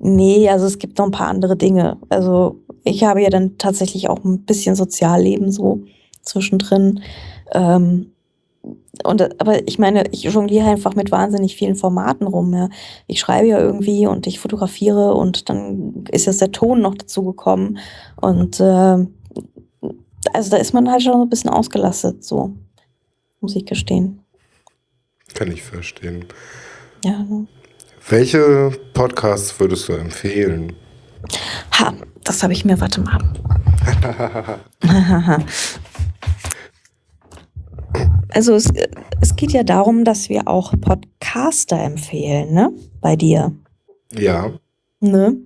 [0.05, 1.97] Nee, also es gibt noch ein paar andere Dinge.
[2.09, 5.85] Also ich habe ja dann tatsächlich auch ein bisschen Sozialleben so
[6.21, 6.99] zwischendrin.
[7.53, 8.11] Ähm,
[9.05, 12.53] und, aber ich meine, ich jongliere einfach mit wahnsinnig vielen Formaten rum.
[12.53, 12.67] Ja.
[13.07, 17.23] Ich schreibe ja irgendwie und ich fotografiere und dann ist jetzt der Ton noch dazu
[17.23, 17.77] gekommen.
[18.19, 19.07] Und äh,
[20.33, 22.51] also da ist man halt schon ein bisschen ausgelastet, so
[23.39, 24.22] muss ich gestehen.
[25.33, 26.25] Kann ich verstehen.
[27.03, 27.25] Ja.
[28.09, 30.73] Welche Podcasts würdest du empfehlen?
[31.79, 31.93] Ha,
[32.23, 33.19] das habe ich mir, warte mal.
[38.29, 38.71] also es,
[39.21, 42.71] es geht ja darum, dass wir auch Podcaster empfehlen, ne?
[43.01, 43.53] Bei dir.
[44.13, 44.51] Ja.
[44.99, 45.37] Ne?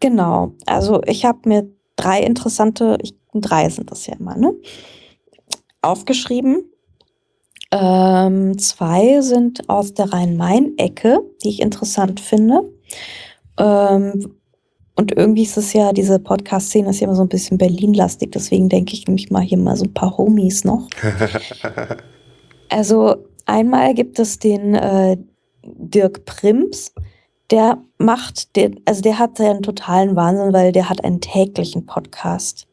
[0.00, 0.54] Genau.
[0.66, 4.54] Also ich habe mir drei interessante, ich, drei sind das ja immer, ne?
[5.82, 6.69] Aufgeschrieben.
[7.72, 12.62] Ähm, zwei sind aus der Rhein-Main-Ecke, die ich interessant finde.
[13.58, 14.34] Ähm,
[14.96, 18.68] und irgendwie ist es ja, diese Podcast-Szene ist ja immer so ein bisschen Berlin-lastig, deswegen
[18.68, 20.88] denke ich nämlich mal hier mal so ein paar Homies noch.
[22.72, 23.16] Also
[23.46, 25.16] einmal gibt es den äh,
[25.64, 26.94] Dirk Prims,
[27.50, 32.68] der macht, der, also der hat einen totalen Wahnsinn, weil der hat einen täglichen Podcast.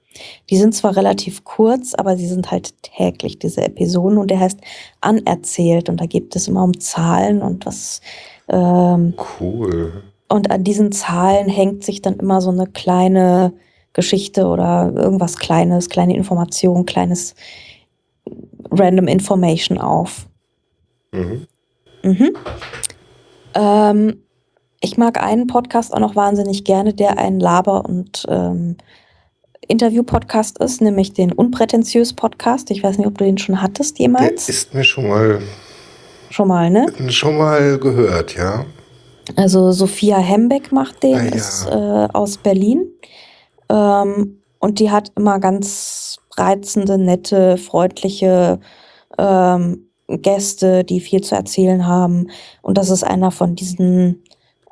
[0.49, 4.59] Die sind zwar relativ kurz, aber sie sind halt täglich, diese Episoden, und der heißt
[5.01, 5.89] Anerzählt.
[5.89, 8.01] Und da geht es immer um Zahlen und was.
[8.49, 10.03] Ähm, Cool.
[10.29, 13.53] und an diesen Zahlen hängt sich dann immer so eine kleine
[13.93, 17.35] Geschichte oder irgendwas Kleines, kleine Information, kleines
[18.71, 20.27] Random Information auf.
[21.11, 21.47] Mhm.
[22.03, 22.29] Mhm.
[23.55, 24.23] Ähm,
[24.79, 28.77] ich mag einen Podcast auch noch wahnsinnig gerne, der ein Laber- und ähm,
[29.67, 32.71] Interview-Podcast ist, nämlich den Unprätentiös Podcast.
[32.71, 34.49] Ich weiß nicht, ob du den schon hattest Der jemals.
[34.49, 35.39] ist mir schon mal,
[36.29, 36.87] Schon mal, ne?
[37.09, 38.65] schon mal gehört, ja.
[39.35, 41.29] Also Sophia Hembeck macht den, Ah, ja.
[41.35, 42.85] ist äh, aus Berlin.
[43.69, 48.59] Ähm, und die hat immer ganz reizende, nette, freundliche
[49.17, 52.29] ähm, Gäste, die viel zu erzählen haben.
[52.61, 54.23] Und das ist einer von diesen,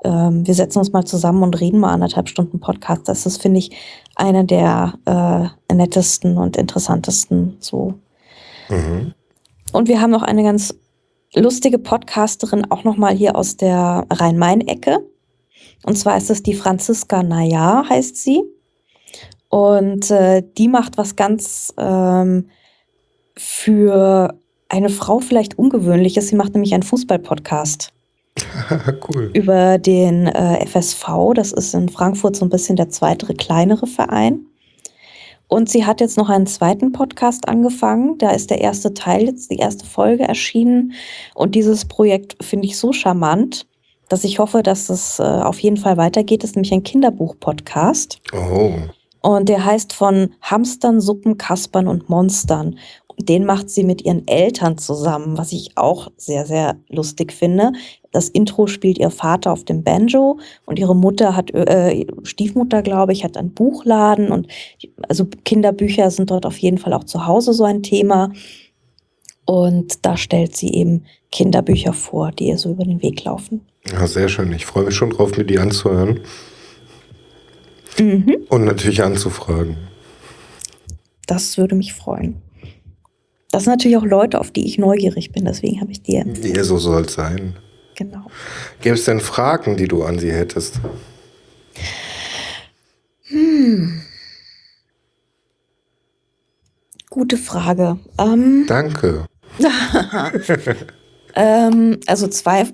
[0.05, 3.07] ähm, wir setzen uns mal zusammen und reden mal anderthalb Stunden Podcast.
[3.07, 3.71] Das ist, finde ich,
[4.15, 7.95] einer der äh, nettesten und interessantesten so.
[8.69, 9.13] Mhm.
[9.73, 10.75] Und wir haben noch eine ganz
[11.33, 14.99] lustige Podcasterin, auch noch mal hier aus der Rhein-Main-Ecke.
[15.83, 18.43] Und zwar ist es die Franziska Najar, heißt sie.
[19.49, 22.49] Und äh, die macht was ganz ähm,
[23.35, 24.35] für
[24.69, 26.27] eine Frau vielleicht Ungewöhnliches.
[26.27, 27.94] Sie macht nämlich einen Fußball-Podcast
[29.09, 29.31] cool.
[29.33, 31.33] über den äh, FSV.
[31.33, 34.45] Das ist in Frankfurt so ein bisschen der zweite, kleinere Verein.
[35.47, 38.17] Und sie hat jetzt noch einen zweiten Podcast angefangen.
[38.17, 40.93] Da ist der erste Teil jetzt, die erste Folge erschienen.
[41.35, 43.67] Und dieses Projekt finde ich so charmant,
[44.09, 46.43] dass ich hoffe, dass es äh, auf jeden Fall weitergeht.
[46.43, 48.19] Das ist nämlich ein Kinderbuch-Podcast.
[48.33, 48.73] Oh.
[49.21, 52.77] Und der heißt von Hamstern, Suppen, Kaspern und Monstern.
[53.17, 57.71] Den macht sie mit ihren Eltern zusammen, was ich auch sehr, sehr lustig finde.
[58.11, 63.13] Das Intro spielt ihr Vater auf dem Banjo und ihre Mutter hat, äh, Stiefmutter, glaube
[63.13, 64.47] ich, hat einen Buchladen und
[65.07, 68.31] also Kinderbücher sind dort auf jeden Fall auch zu Hause so ein Thema.
[69.45, 73.61] Und da stellt sie eben Kinderbücher vor, die ihr so über den Weg laufen.
[73.91, 74.51] Ja, sehr schön.
[74.53, 76.21] Ich freue mich schon drauf, mir die anzuhören
[77.99, 78.45] Mhm.
[78.49, 79.77] und natürlich anzufragen.
[81.27, 82.41] Das würde mich freuen.
[83.55, 86.25] Das sind natürlich auch Leute, auf die ich neugierig bin, deswegen habe ich dir.
[86.41, 87.55] Ja, so soll es sein.
[87.95, 88.25] Genau.
[88.81, 90.81] Gäbe es denn Fragen, die du an sie hättest?
[97.09, 97.97] Gute Frage.
[98.19, 99.23] Ähm, Danke.
[101.35, 102.65] ähm, also zwei, äh,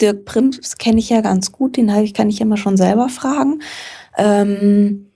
[0.00, 3.62] Dirk Prims kenne ich ja ganz gut, den ich, kann ich immer schon selber fragen.
[4.18, 5.11] Ähm,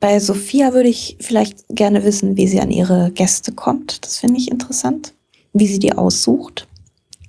[0.00, 4.04] bei Sophia würde ich vielleicht gerne wissen, wie sie an ihre Gäste kommt.
[4.04, 5.12] Das finde ich interessant.
[5.52, 6.66] Wie sie die aussucht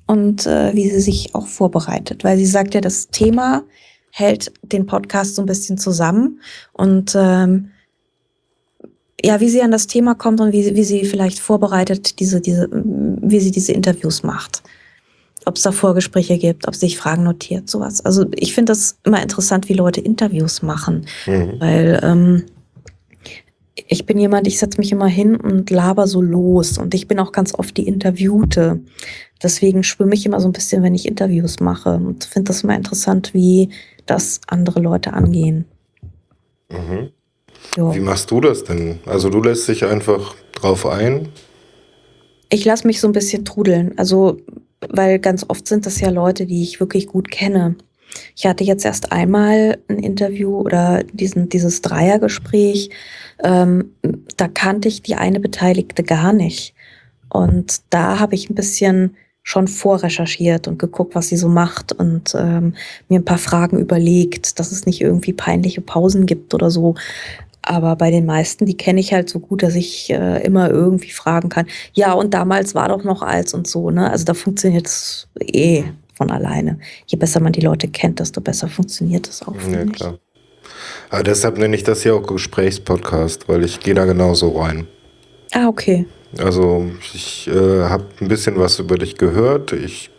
[0.07, 2.23] und äh, wie sie sich auch vorbereitet.
[2.23, 3.63] Weil sie sagt ja, das Thema
[4.11, 6.39] hält den Podcast so ein bisschen zusammen.
[6.73, 7.71] Und ähm,
[9.23, 12.41] ja, wie sie an das Thema kommt und wie, sie- wie sie vielleicht vorbereitet, diese,
[12.41, 14.63] diese, wie sie diese Interviews macht.
[15.45, 18.05] Ob es da Vorgespräche gibt, ob sie sich Fragen notiert, sowas.
[18.05, 21.05] Also ich finde das immer interessant, wie Leute Interviews machen.
[21.25, 21.53] Mhm.
[21.59, 22.43] Weil ähm,
[23.91, 26.77] ich bin jemand, ich setze mich immer hin und laber so los.
[26.77, 28.79] Und ich bin auch ganz oft die Interviewte.
[29.43, 31.95] Deswegen schwimme ich immer so ein bisschen, wenn ich Interviews mache.
[31.95, 33.67] Und finde das immer interessant, wie
[34.05, 35.65] das andere Leute angehen.
[36.69, 37.09] Mhm.
[37.75, 38.99] Wie machst du das denn?
[39.05, 41.27] Also du lässt dich einfach drauf ein?
[42.49, 43.97] Ich lasse mich so ein bisschen trudeln.
[43.97, 44.37] Also,
[44.87, 47.75] weil ganz oft sind das ja Leute, die ich wirklich gut kenne.
[48.35, 52.89] Ich hatte jetzt erst einmal ein Interview oder diesen, dieses Dreiergespräch.
[53.43, 53.91] Ähm,
[54.37, 56.73] da kannte ich die eine Beteiligte gar nicht.
[57.29, 62.35] Und da habe ich ein bisschen schon vorrecherchiert und geguckt, was sie so macht und
[62.37, 62.75] ähm,
[63.09, 66.95] mir ein paar Fragen überlegt, dass es nicht irgendwie peinliche Pausen gibt oder so.
[67.63, 71.11] Aber bei den meisten, die kenne ich halt so gut, dass ich äh, immer irgendwie
[71.11, 71.67] fragen kann.
[71.93, 74.09] Ja, und damals war doch noch als und so, ne?
[74.09, 75.83] Also da funktioniert es eh
[76.15, 76.79] von alleine.
[77.05, 79.55] Je besser man die Leute kennt, desto besser funktioniert es auch.
[79.55, 80.30] Ja, finde ich.
[81.11, 84.87] Aber deshalb nenne ich das hier auch Gesprächspodcast, weil ich gehe da genauso rein.
[85.51, 86.05] Ah, okay.
[86.37, 89.73] Also ich äh, habe ein bisschen was über dich gehört.
[89.73, 90.09] Ich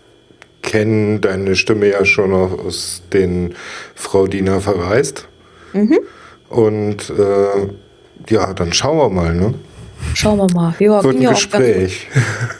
[0.60, 3.54] kenne deine Stimme ja schon aus den
[3.94, 5.26] Frau Diener verreist.
[5.72, 5.98] Mhm.
[6.50, 7.68] Und äh,
[8.28, 9.54] ja, dann schauen wir mal, ne?
[10.12, 10.74] Schauen wir mal.
[10.78, 12.06] Ja, bin ein ja auch ganz, Gespräch.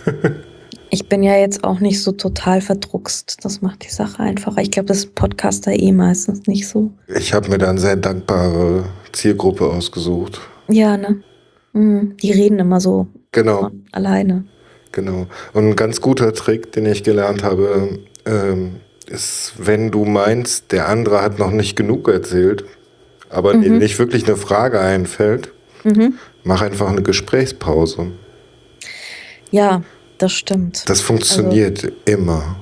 [0.95, 3.39] ich bin ja jetzt auch nicht so total verdruckst.
[3.43, 4.61] Das macht die Sache einfacher.
[4.61, 6.91] Ich glaube, das ist Podcaster eh meistens nicht so.
[7.09, 10.41] Ich habe mir da eine sehr dankbare Zielgruppe ausgesucht.
[10.69, 11.23] Ja, ne?
[11.73, 12.17] Mhm.
[12.19, 14.45] Die reden immer so Genau, alleine.
[14.93, 15.27] genau.
[15.55, 18.77] Und ein ganz guter Trick, den ich gelernt habe, ähm,
[19.09, 22.65] ist, wenn du meinst, der andere hat noch nicht genug erzählt,
[23.31, 25.53] aber dir nicht wirklich eine Frage einfällt,
[25.85, 26.15] Mhm.
[26.45, 28.09] mach einfach eine Gesprächspause.
[29.51, 29.83] Ja,
[30.23, 30.89] das stimmt.
[30.89, 32.57] Das funktioniert immer.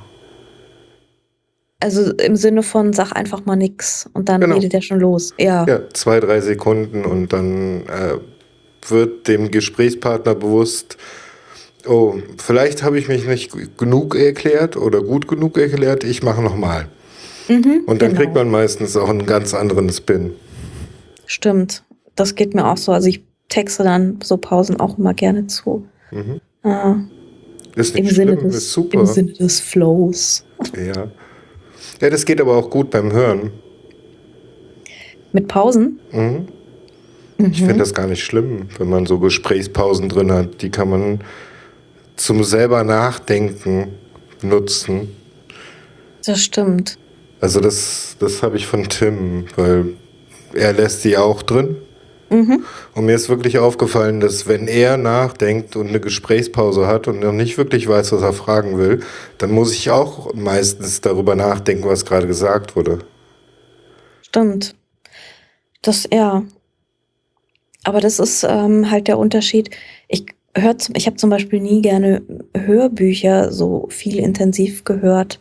[1.80, 4.54] Also im Sinne von, sag einfach mal nix und dann Genau.
[4.56, 5.32] redet er schon los.
[5.38, 5.66] Ja.
[5.66, 8.18] Ja, zwei, drei Sekunden und dann äh,
[8.88, 10.98] wird dem Gesprächspartner bewusst,
[11.86, 16.88] oh, vielleicht habe ich mich nicht genug erklärt oder gut genug erklärt, ich mache nochmal.
[17.48, 18.20] Mhm, Und dann genau.
[18.22, 20.32] kriegt man meistens auch einen ganz anderen Spin.
[21.26, 21.82] Stimmt.
[22.14, 22.92] Das geht mir auch so.
[22.92, 25.86] Also ich texte dann so Pausen auch immer gerne zu.
[26.10, 26.40] Mhm.
[26.62, 26.94] Äh,
[27.76, 29.00] Ist im, nicht Sinne schlimm, des, ist super.
[29.00, 30.44] Im Sinne des Flows.
[30.76, 31.08] Ja.
[32.00, 33.50] ja, das geht aber auch gut beim Hören.
[35.32, 36.00] Mit Pausen?
[36.12, 36.48] Mhm.
[37.38, 37.50] Mhm.
[37.52, 40.62] Ich finde das gar nicht schlimm, wenn man so Gesprächspausen drin hat.
[40.62, 41.20] Die kann man
[42.16, 43.88] zum selber Nachdenken
[44.42, 45.08] nutzen.
[46.24, 46.98] Das stimmt.
[47.40, 49.94] Also das, das habe ich von Tim, weil
[50.52, 51.76] er lässt die auch drin.
[52.30, 52.64] Mhm.
[52.94, 57.32] Und mir ist wirklich aufgefallen, dass wenn er nachdenkt und eine Gesprächspause hat und noch
[57.32, 59.00] nicht wirklich weiß, was er fragen will,
[59.38, 63.00] dann muss ich auch meistens darüber nachdenken, was gerade gesagt wurde.
[64.22, 64.76] Stimmt.
[65.82, 66.44] Das, ja.
[67.82, 69.70] Aber das ist ähm, halt der Unterschied.
[70.06, 72.22] Ich hör, zum- ich habe zum Beispiel nie gerne
[72.56, 75.40] Hörbücher so viel intensiv gehört,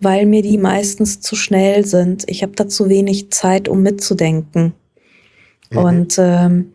[0.00, 2.24] weil mir die meistens zu schnell sind.
[2.28, 4.74] Ich habe da zu wenig Zeit, um mitzudenken.
[5.74, 5.78] Mhm.
[5.78, 6.72] Und ähm,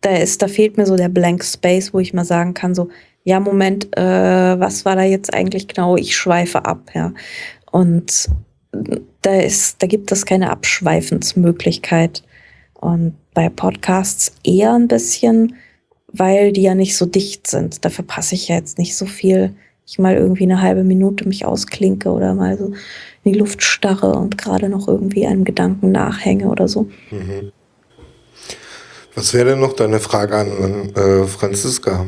[0.00, 2.88] da ist, da fehlt mir so der Blank Space, wo ich mal sagen kann, so,
[3.24, 5.96] ja, Moment, äh, was war da jetzt eigentlich genau?
[5.96, 7.12] Ich schweife ab, ja.
[7.72, 8.28] Und
[9.22, 12.22] da ist, da gibt es keine Abschweifensmöglichkeit.
[12.74, 15.56] Und bei Podcasts eher ein bisschen,
[16.12, 17.84] weil die ja nicht so dicht sind.
[17.84, 19.54] Dafür passe ich ja jetzt nicht so viel.
[19.86, 22.72] Ich mal irgendwie eine halbe Minute mich ausklinke oder mal so
[23.24, 26.88] in die Luft starre und gerade noch irgendwie einem Gedanken nachhänge oder so.
[27.10, 27.52] Mhm.
[29.16, 32.06] Was wäre denn noch deine Frage an äh, Franziska?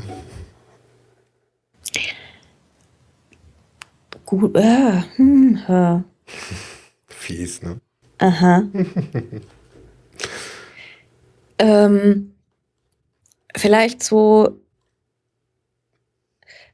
[4.27, 6.01] Gut, äh, hm, äh,
[7.07, 7.81] Fies, ne?
[8.19, 8.65] aha.
[11.59, 12.35] ähm,
[13.57, 14.61] vielleicht so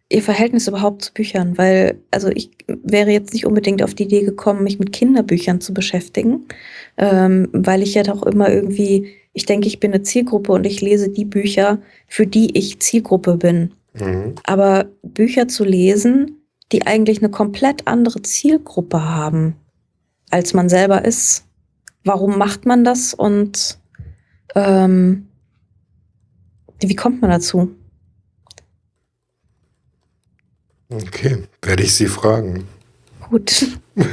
[0.09, 4.23] ihr Verhältnis überhaupt zu Büchern, weil, also ich wäre jetzt nicht unbedingt auf die Idee
[4.23, 6.47] gekommen, mich mit Kinderbüchern zu beschäftigen,
[6.97, 10.81] ähm, weil ich ja doch immer irgendwie, ich denke, ich bin eine Zielgruppe und ich
[10.81, 13.75] lese die Bücher, für die ich Zielgruppe bin.
[13.93, 14.37] Mhm.
[14.45, 16.41] Aber Bücher zu lesen,
[16.73, 19.57] die eigentlich eine komplett andere Zielgruppe haben,
[20.31, 21.45] als man selber ist.
[22.05, 23.79] Warum macht man das und
[24.55, 25.29] ähm,
[26.81, 27.71] wie kommt man dazu?
[30.91, 32.67] Okay, werde ich sie fragen.
[33.29, 33.79] Gut.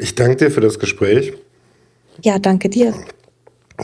[0.00, 1.32] Ich danke dir für das Gespräch
[2.22, 2.94] Ja, danke dir.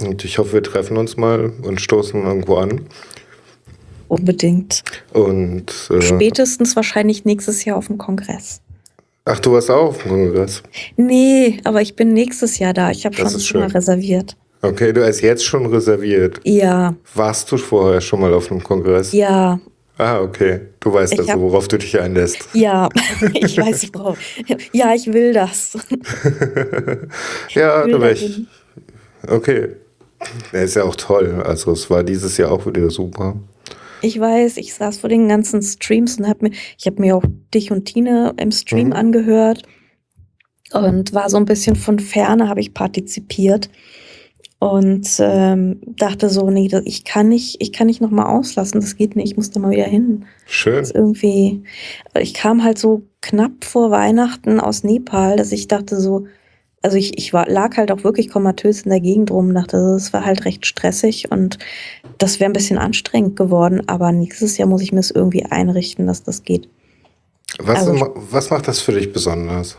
[0.00, 2.82] Und ich hoffe, wir treffen uns mal und stoßen irgendwo an.
[4.08, 4.82] Unbedingt.
[5.12, 8.60] Und äh, Spätestens wahrscheinlich nächstes Jahr auf dem Kongress.
[9.24, 10.62] ach, du warst auch auf dem Kongress.
[10.96, 12.90] Nee, aber ich bin nächstes Jahr da.
[12.90, 14.36] Ich habe schon mal reserviert.
[14.62, 16.40] Okay, du hast jetzt schon reserviert.
[16.44, 19.12] Ja, Warst du vorher schon mal auf einem Kongress?
[19.12, 19.58] ja,
[19.96, 20.60] Ah, okay.
[20.80, 22.48] Du weißt Ich also, worauf du dich einlässt.
[22.52, 22.88] ja.
[23.34, 24.18] ich weiß, ich brauche.
[24.72, 25.78] Ja, ich will das.
[27.50, 28.40] ja, Ich will da ich.
[29.28, 29.68] Okay.
[30.52, 31.42] Er ist ja auch toll.
[31.44, 33.36] Also es war dieses Jahr auch wieder super.
[34.02, 37.24] Ich weiß, ich saß vor den ganzen Streams und habe mir, ich habe mir auch
[37.55, 38.92] dich und Tine im Stream Mhm.
[38.92, 39.62] angehört
[40.72, 43.70] und war so ein bisschen von ferne, habe ich partizipiert
[44.59, 48.96] und ähm, dachte so, nee, ich kann nicht, ich kann nicht noch mal auslassen, das
[48.96, 50.24] geht nicht, ich muss da mal wieder hin.
[50.46, 50.76] Schön.
[50.76, 51.62] Das irgendwie,
[52.18, 56.26] ich kam halt so knapp vor Weihnachten aus Nepal, dass ich dachte so,
[56.85, 59.78] also ich, ich war, lag halt auch wirklich komatös in der Gegend rum, und dachte,
[59.97, 61.59] es war halt recht stressig und
[62.19, 66.06] das wäre ein bisschen anstrengend geworden, aber nächstes Jahr muss ich mir es irgendwie einrichten,
[66.06, 66.69] dass das geht.
[67.59, 69.78] Was, Also- was macht das für dich besonders?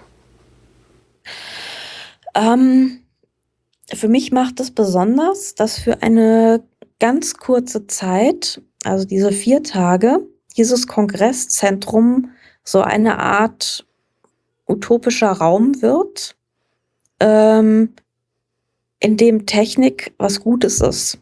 [2.34, 3.02] Ähm,
[3.94, 6.64] für mich macht es besonders, dass für eine
[7.00, 10.22] ganz kurze Zeit, also diese vier Tage,
[10.58, 12.32] dieses Kongresszentrum
[12.64, 13.86] so eine Art
[14.68, 16.36] utopischer Raum wird,
[17.20, 17.94] ähm,
[19.00, 21.20] in dem Technik was Gutes ist.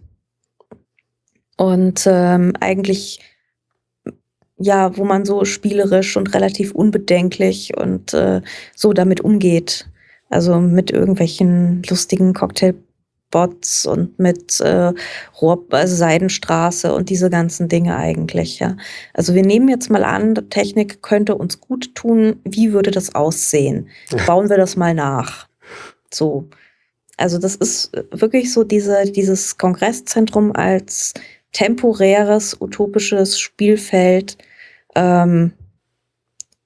[1.58, 3.20] Und ähm, eigentlich,
[4.58, 8.42] ja, wo man so spielerisch und relativ unbedenklich und äh,
[8.76, 9.88] so damit umgeht.
[10.30, 12.34] Also mit irgendwelchen lustigen
[13.30, 14.94] Bots und mit äh,
[15.42, 18.78] Rohr, also Seidenstraße und diese ganzen Dinge eigentlich, ja.
[19.14, 22.40] Also wir nehmen jetzt mal an, Technik könnte uns gut tun.
[22.44, 23.90] Wie würde das aussehen?
[24.28, 25.48] Bauen wir das mal nach.
[26.14, 26.48] So.
[27.18, 31.14] Also das ist wirklich so diese, dieses Kongresszentrum als
[31.52, 34.38] temporäres, utopisches Spielfeld.
[34.96, 35.54] Ähm,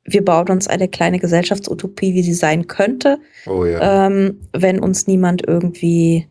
[0.05, 4.07] wir bauen uns eine kleine Gesellschaftsutopie, wie sie sein könnte, Oh ja.
[4.07, 6.27] ähm, wenn uns niemand irgendwie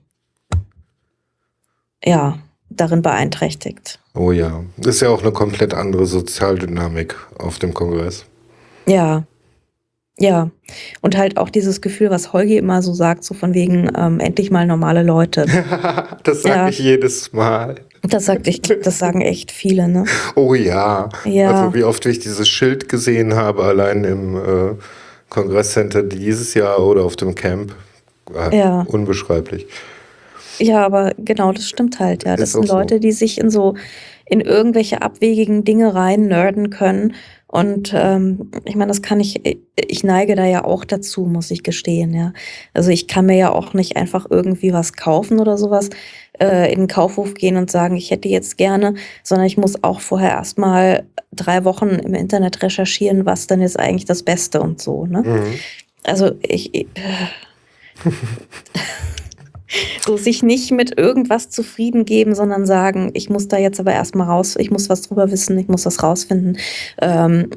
[2.02, 2.38] ja,
[2.70, 4.00] darin beeinträchtigt.
[4.14, 4.64] Oh ja.
[4.78, 8.24] Das ist ja auch eine komplett andere Sozialdynamik auf dem Kongress.
[8.86, 9.24] Ja.
[10.18, 10.50] Ja.
[11.02, 14.50] Und halt auch dieses Gefühl, was Holgi immer so sagt, so von wegen ähm, endlich
[14.50, 15.44] mal normale Leute.
[16.24, 16.68] das sage Ja.
[16.68, 17.76] ich jedes Mal.
[18.02, 20.04] Das sagt ich, das sagen echt viele, ne?
[20.36, 21.08] Oh ja.
[21.24, 21.50] Ja.
[21.50, 24.74] Also wie oft ich dieses Schild gesehen habe, allein im äh,
[25.28, 27.74] Kongresscenter dieses Jahr oder auf dem Camp.
[28.34, 28.82] Äh, Ja.
[28.88, 29.66] Unbeschreiblich.
[30.58, 32.36] Ja, aber genau, das stimmt halt, ja.
[32.36, 32.78] Das Ist sind auch so.
[32.78, 33.74] Leute, die sich in so,
[34.24, 37.14] in irgendwelche abwegigen Dinge rein nerden können.
[37.48, 39.40] Und ähm, ich meine, das kann ich,
[39.76, 42.32] ich neige da ja auch dazu, muss ich gestehen, ja.
[42.74, 45.90] Also ich kann mir ja auch nicht einfach irgendwie was kaufen oder sowas,
[46.40, 50.00] äh, in den Kaufhof gehen und sagen, ich hätte jetzt gerne, sondern ich muss auch
[50.00, 55.06] vorher erstmal drei Wochen im Internet recherchieren, was denn jetzt eigentlich das Beste und so,
[55.06, 55.22] ne?
[55.22, 55.54] Mhm.
[56.02, 56.74] Also ich.
[56.74, 56.88] ich
[60.00, 64.28] so sich nicht mit irgendwas zufrieden geben, sondern sagen, ich muss da jetzt aber erstmal
[64.28, 66.58] raus, ich muss was drüber wissen, ich muss was rausfinden.
[67.00, 67.50] Ähm,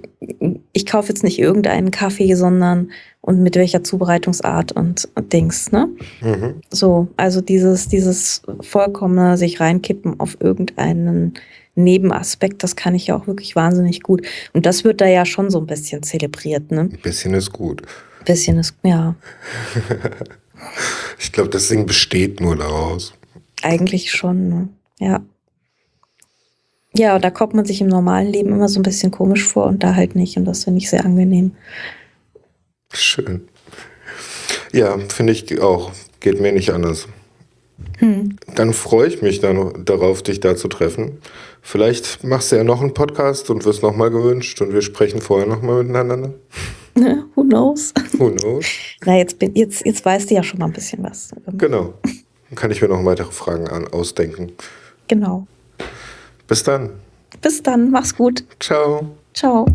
[0.74, 2.92] ich kaufe jetzt nicht irgendeinen Kaffee, sondern
[3.22, 5.90] und mit welcher Zubereitungsart und, und Dings, ne?
[6.22, 6.62] Mhm.
[6.72, 11.34] So, also dieses, dieses vollkommene sich reinkippen auf irgendeinen
[11.76, 14.26] Nebenaspekt, das kann ich ja auch wirklich wahnsinnig gut.
[14.54, 16.82] Und das wird da ja schon so ein bisschen zelebriert, ne?
[16.82, 17.82] Ein bisschen ist gut.
[18.26, 19.16] Bisschen ist, ja,
[21.22, 23.14] Ich glaube, das Ding besteht nur daraus.
[23.62, 24.70] eigentlich schon, ne?
[25.00, 25.22] Ja.
[26.96, 29.66] Ja, und da kommt man sich im normalen Leben immer so ein bisschen komisch vor
[29.66, 30.38] und da halt nicht.
[30.38, 31.52] Und das finde ich sehr angenehm.
[32.94, 33.48] Schön.
[34.74, 35.92] Ja, finde ich auch.
[36.20, 37.08] Geht mir nicht anders.
[38.00, 38.38] Hm.
[38.56, 41.20] Dann freue ich mich dann darauf, dich da zu treffen.
[41.62, 45.48] Vielleicht machst du ja noch einen Podcast und wirst nochmal gewünscht und wir sprechen vorher
[45.48, 46.34] nochmal miteinander.
[47.36, 47.94] Who knows?
[48.18, 48.66] Who knows?
[49.06, 51.32] Na, jetzt, bin, jetzt, jetzt weißt du ja schon mal ein bisschen was.
[51.58, 51.94] Genau.
[52.04, 54.52] Dann kann ich mir noch weitere Fragen an, ausdenken.
[55.08, 55.48] Genau.
[56.48, 56.90] Bis dann.
[57.42, 58.44] Bis dann, mach's gut.
[58.60, 59.06] Ciao.
[59.34, 59.66] Ciao.